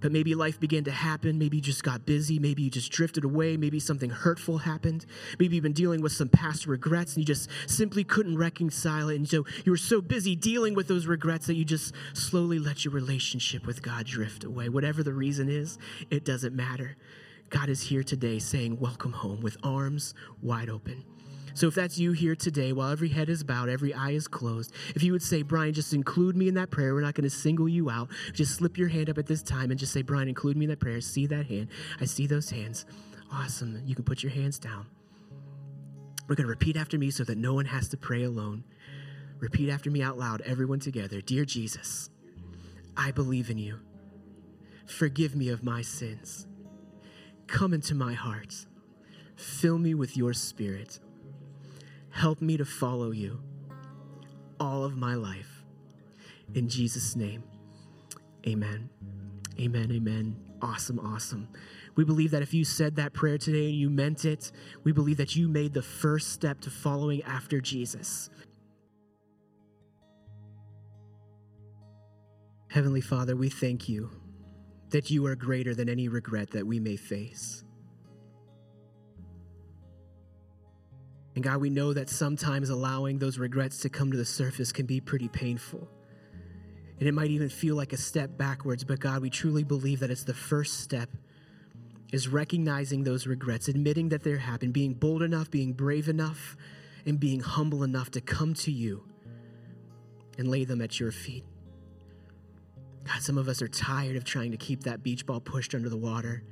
But 0.00 0.12
maybe 0.12 0.34
life 0.34 0.60
began 0.60 0.84
to 0.84 0.90
happen. 0.90 1.38
Maybe 1.38 1.56
you 1.56 1.62
just 1.62 1.82
got 1.82 2.06
busy. 2.06 2.38
Maybe 2.38 2.62
you 2.62 2.70
just 2.70 2.92
drifted 2.92 3.24
away. 3.24 3.56
Maybe 3.56 3.80
something 3.80 4.10
hurtful 4.10 4.58
happened. 4.58 5.06
Maybe 5.38 5.56
you've 5.56 5.62
been 5.62 5.72
dealing 5.72 6.00
with 6.00 6.12
some 6.12 6.28
past 6.28 6.66
regrets 6.66 7.14
and 7.14 7.22
you 7.22 7.26
just 7.26 7.50
simply 7.66 8.04
couldn't 8.04 8.38
reconcile 8.38 9.08
it. 9.08 9.16
And 9.16 9.28
so 9.28 9.44
you 9.64 9.72
were 9.72 9.76
so 9.76 10.00
busy 10.00 10.36
dealing 10.36 10.74
with 10.74 10.88
those 10.88 11.06
regrets 11.06 11.46
that 11.46 11.54
you 11.54 11.64
just 11.64 11.94
slowly 12.12 12.58
let 12.58 12.84
your 12.84 12.92
relationship 12.94 13.66
with 13.66 13.82
God 13.82 14.06
drift 14.06 14.44
away. 14.44 14.68
Whatever 14.68 15.02
the 15.02 15.14
reason 15.14 15.48
is, 15.48 15.78
it 16.10 16.24
doesn't 16.24 16.54
matter. 16.54 16.96
God 17.50 17.68
is 17.68 17.80
here 17.80 18.02
today 18.02 18.38
saying, 18.38 18.78
Welcome 18.78 19.12
home 19.12 19.40
with 19.40 19.56
arms 19.62 20.14
wide 20.42 20.68
open. 20.68 21.04
So 21.58 21.66
if 21.66 21.74
that's 21.74 21.98
you 21.98 22.12
here 22.12 22.36
today, 22.36 22.72
while 22.72 22.92
every 22.92 23.08
head 23.08 23.28
is 23.28 23.42
bowed, 23.42 23.68
every 23.68 23.92
eye 23.92 24.12
is 24.12 24.28
closed, 24.28 24.72
if 24.94 25.02
you 25.02 25.10
would 25.10 25.24
say, 25.24 25.42
Brian, 25.42 25.74
just 25.74 25.92
include 25.92 26.36
me 26.36 26.46
in 26.46 26.54
that 26.54 26.70
prayer. 26.70 26.94
We're 26.94 27.00
not 27.00 27.14
going 27.14 27.28
to 27.28 27.34
single 27.34 27.68
you 27.68 27.90
out. 27.90 28.10
Just 28.32 28.54
slip 28.54 28.78
your 28.78 28.86
hand 28.86 29.10
up 29.10 29.18
at 29.18 29.26
this 29.26 29.42
time 29.42 29.72
and 29.72 29.80
just 29.80 29.92
say, 29.92 30.02
Brian, 30.02 30.28
include 30.28 30.56
me 30.56 30.66
in 30.66 30.70
that 30.70 30.78
prayer. 30.78 31.00
See 31.00 31.26
that 31.26 31.46
hand. 31.46 31.66
I 32.00 32.04
see 32.04 32.28
those 32.28 32.48
hands. 32.48 32.86
Awesome. 33.32 33.82
You 33.84 33.96
can 33.96 34.04
put 34.04 34.22
your 34.22 34.30
hands 34.30 34.60
down. 34.60 34.86
We're 36.28 36.36
going 36.36 36.46
to 36.46 36.48
repeat 36.48 36.76
after 36.76 36.96
me 36.96 37.10
so 37.10 37.24
that 37.24 37.36
no 37.36 37.54
one 37.54 37.64
has 37.64 37.88
to 37.88 37.96
pray 37.96 38.22
alone. 38.22 38.62
Repeat 39.40 39.68
after 39.68 39.90
me 39.90 40.00
out 40.00 40.16
loud, 40.16 40.42
everyone 40.42 40.78
together. 40.78 41.20
Dear 41.20 41.44
Jesus, 41.44 42.08
I 42.96 43.10
believe 43.10 43.50
in 43.50 43.58
you. 43.58 43.80
Forgive 44.86 45.34
me 45.34 45.48
of 45.48 45.64
my 45.64 45.82
sins. 45.82 46.46
Come 47.48 47.74
into 47.74 47.96
my 47.96 48.12
heart. 48.14 48.54
Fill 49.34 49.78
me 49.78 49.94
with 49.94 50.16
your 50.16 50.32
spirit. 50.32 51.00
Help 52.18 52.42
me 52.42 52.56
to 52.56 52.64
follow 52.64 53.12
you 53.12 53.38
all 54.58 54.82
of 54.82 54.96
my 54.96 55.14
life. 55.14 55.62
In 56.52 56.68
Jesus' 56.68 57.14
name, 57.14 57.44
amen. 58.44 58.90
Amen, 59.60 59.92
amen. 59.92 60.36
Awesome, 60.60 60.98
awesome. 60.98 61.46
We 61.94 62.02
believe 62.02 62.32
that 62.32 62.42
if 62.42 62.52
you 62.52 62.64
said 62.64 62.96
that 62.96 63.12
prayer 63.12 63.38
today 63.38 63.66
and 63.66 63.76
you 63.76 63.88
meant 63.88 64.24
it, 64.24 64.50
we 64.82 64.90
believe 64.90 65.16
that 65.18 65.36
you 65.36 65.46
made 65.46 65.72
the 65.72 65.82
first 65.82 66.32
step 66.32 66.60
to 66.62 66.70
following 66.70 67.22
after 67.22 67.60
Jesus. 67.60 68.30
Heavenly 72.66 73.00
Father, 73.00 73.36
we 73.36 73.48
thank 73.48 73.88
you 73.88 74.10
that 74.90 75.08
you 75.08 75.24
are 75.26 75.36
greater 75.36 75.72
than 75.72 75.88
any 75.88 76.08
regret 76.08 76.50
that 76.50 76.66
we 76.66 76.80
may 76.80 76.96
face. 76.96 77.62
And 81.38 81.44
God, 81.44 81.60
we 81.60 81.70
know 81.70 81.92
that 81.92 82.10
sometimes 82.10 82.68
allowing 82.68 83.20
those 83.20 83.38
regrets 83.38 83.78
to 83.82 83.88
come 83.88 84.10
to 84.10 84.18
the 84.18 84.24
surface 84.24 84.72
can 84.72 84.86
be 84.86 85.00
pretty 85.00 85.28
painful. 85.28 85.88
And 86.98 87.08
it 87.08 87.14
might 87.14 87.30
even 87.30 87.48
feel 87.48 87.76
like 87.76 87.92
a 87.92 87.96
step 87.96 88.36
backwards, 88.36 88.82
but 88.82 88.98
God, 88.98 89.22
we 89.22 89.30
truly 89.30 89.62
believe 89.62 90.00
that 90.00 90.10
it's 90.10 90.24
the 90.24 90.34
first 90.34 90.80
step 90.80 91.08
is 92.12 92.26
recognizing 92.26 93.04
those 93.04 93.28
regrets, 93.28 93.68
admitting 93.68 94.08
that 94.08 94.24
they're 94.24 94.36
happened, 94.36 94.72
being 94.72 94.94
bold 94.94 95.22
enough, 95.22 95.48
being 95.48 95.72
brave 95.74 96.08
enough, 96.08 96.56
and 97.06 97.20
being 97.20 97.38
humble 97.38 97.84
enough 97.84 98.10
to 98.10 98.20
come 98.20 98.52
to 98.54 98.72
you 98.72 99.04
and 100.38 100.48
lay 100.48 100.64
them 100.64 100.80
at 100.80 100.98
your 100.98 101.12
feet. 101.12 101.44
God, 103.04 103.22
some 103.22 103.38
of 103.38 103.46
us 103.46 103.62
are 103.62 103.68
tired 103.68 104.16
of 104.16 104.24
trying 104.24 104.50
to 104.50 104.56
keep 104.56 104.82
that 104.82 105.04
beach 105.04 105.24
ball 105.24 105.38
pushed 105.38 105.72
under 105.72 105.88
the 105.88 105.96
water. 105.96 106.42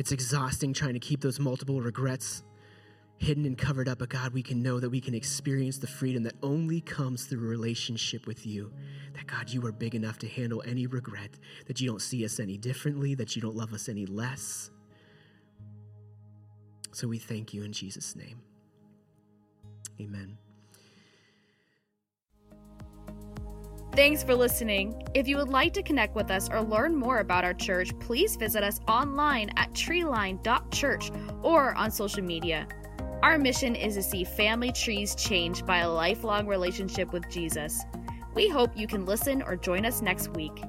It's 0.00 0.10
exhausting 0.10 0.72
trying 0.72 0.94
to 0.94 0.98
keep 0.98 1.20
those 1.20 1.38
multiple 1.38 1.80
regrets 1.80 2.42
hidden 3.20 3.44
and 3.44 3.56
covered 3.56 3.86
up, 3.86 3.98
but 3.98 4.08
God, 4.08 4.32
we 4.32 4.42
can 4.42 4.62
know 4.62 4.80
that 4.80 4.88
we 4.88 5.00
can 5.00 5.14
experience 5.14 5.76
the 5.76 5.86
freedom 5.86 6.22
that 6.22 6.36
only 6.42 6.80
comes 6.80 7.26
through 7.26 7.44
a 7.44 7.48
relationship 7.48 8.26
with 8.26 8.46
you. 8.46 8.72
That 9.12 9.26
God, 9.26 9.50
you 9.50 9.64
are 9.66 9.72
big 9.72 9.94
enough 9.94 10.18
to 10.20 10.28
handle 10.28 10.62
any 10.66 10.86
regret, 10.86 11.30
that 11.66 11.80
you 11.80 11.88
don't 11.88 12.00
see 12.00 12.24
us 12.24 12.40
any 12.40 12.56
differently, 12.56 13.14
that 13.16 13.36
you 13.36 13.42
don't 13.42 13.54
love 13.54 13.74
us 13.74 13.90
any 13.90 14.06
less. 14.06 14.70
So 16.92 17.06
we 17.08 17.18
thank 17.18 17.52
you 17.52 17.62
in 17.62 17.72
Jesus' 17.72 18.16
name. 18.16 18.40
Amen. 20.00 20.38
Thanks 23.94 24.22
for 24.22 24.34
listening. 24.34 25.02
If 25.14 25.28
you 25.28 25.36
would 25.36 25.50
like 25.50 25.74
to 25.74 25.82
connect 25.82 26.14
with 26.14 26.30
us 26.30 26.48
or 26.48 26.62
learn 26.62 26.96
more 26.96 27.18
about 27.18 27.44
our 27.44 27.52
church, 27.52 27.90
please 27.98 28.36
visit 28.36 28.64
us 28.64 28.80
online 28.88 29.50
at 29.56 29.72
treeline.church 29.72 31.10
or 31.42 31.74
on 31.74 31.90
social 31.90 32.22
media. 32.22 32.66
Our 33.22 33.38
mission 33.38 33.76
is 33.76 33.96
to 33.96 34.02
see 34.02 34.24
family 34.24 34.72
trees 34.72 35.14
changed 35.14 35.66
by 35.66 35.78
a 35.78 35.90
lifelong 35.90 36.46
relationship 36.46 37.12
with 37.12 37.28
Jesus. 37.28 37.82
We 38.34 38.48
hope 38.48 38.70
you 38.74 38.86
can 38.86 39.04
listen 39.04 39.42
or 39.42 39.56
join 39.56 39.84
us 39.84 40.00
next 40.00 40.28
week. 40.34 40.62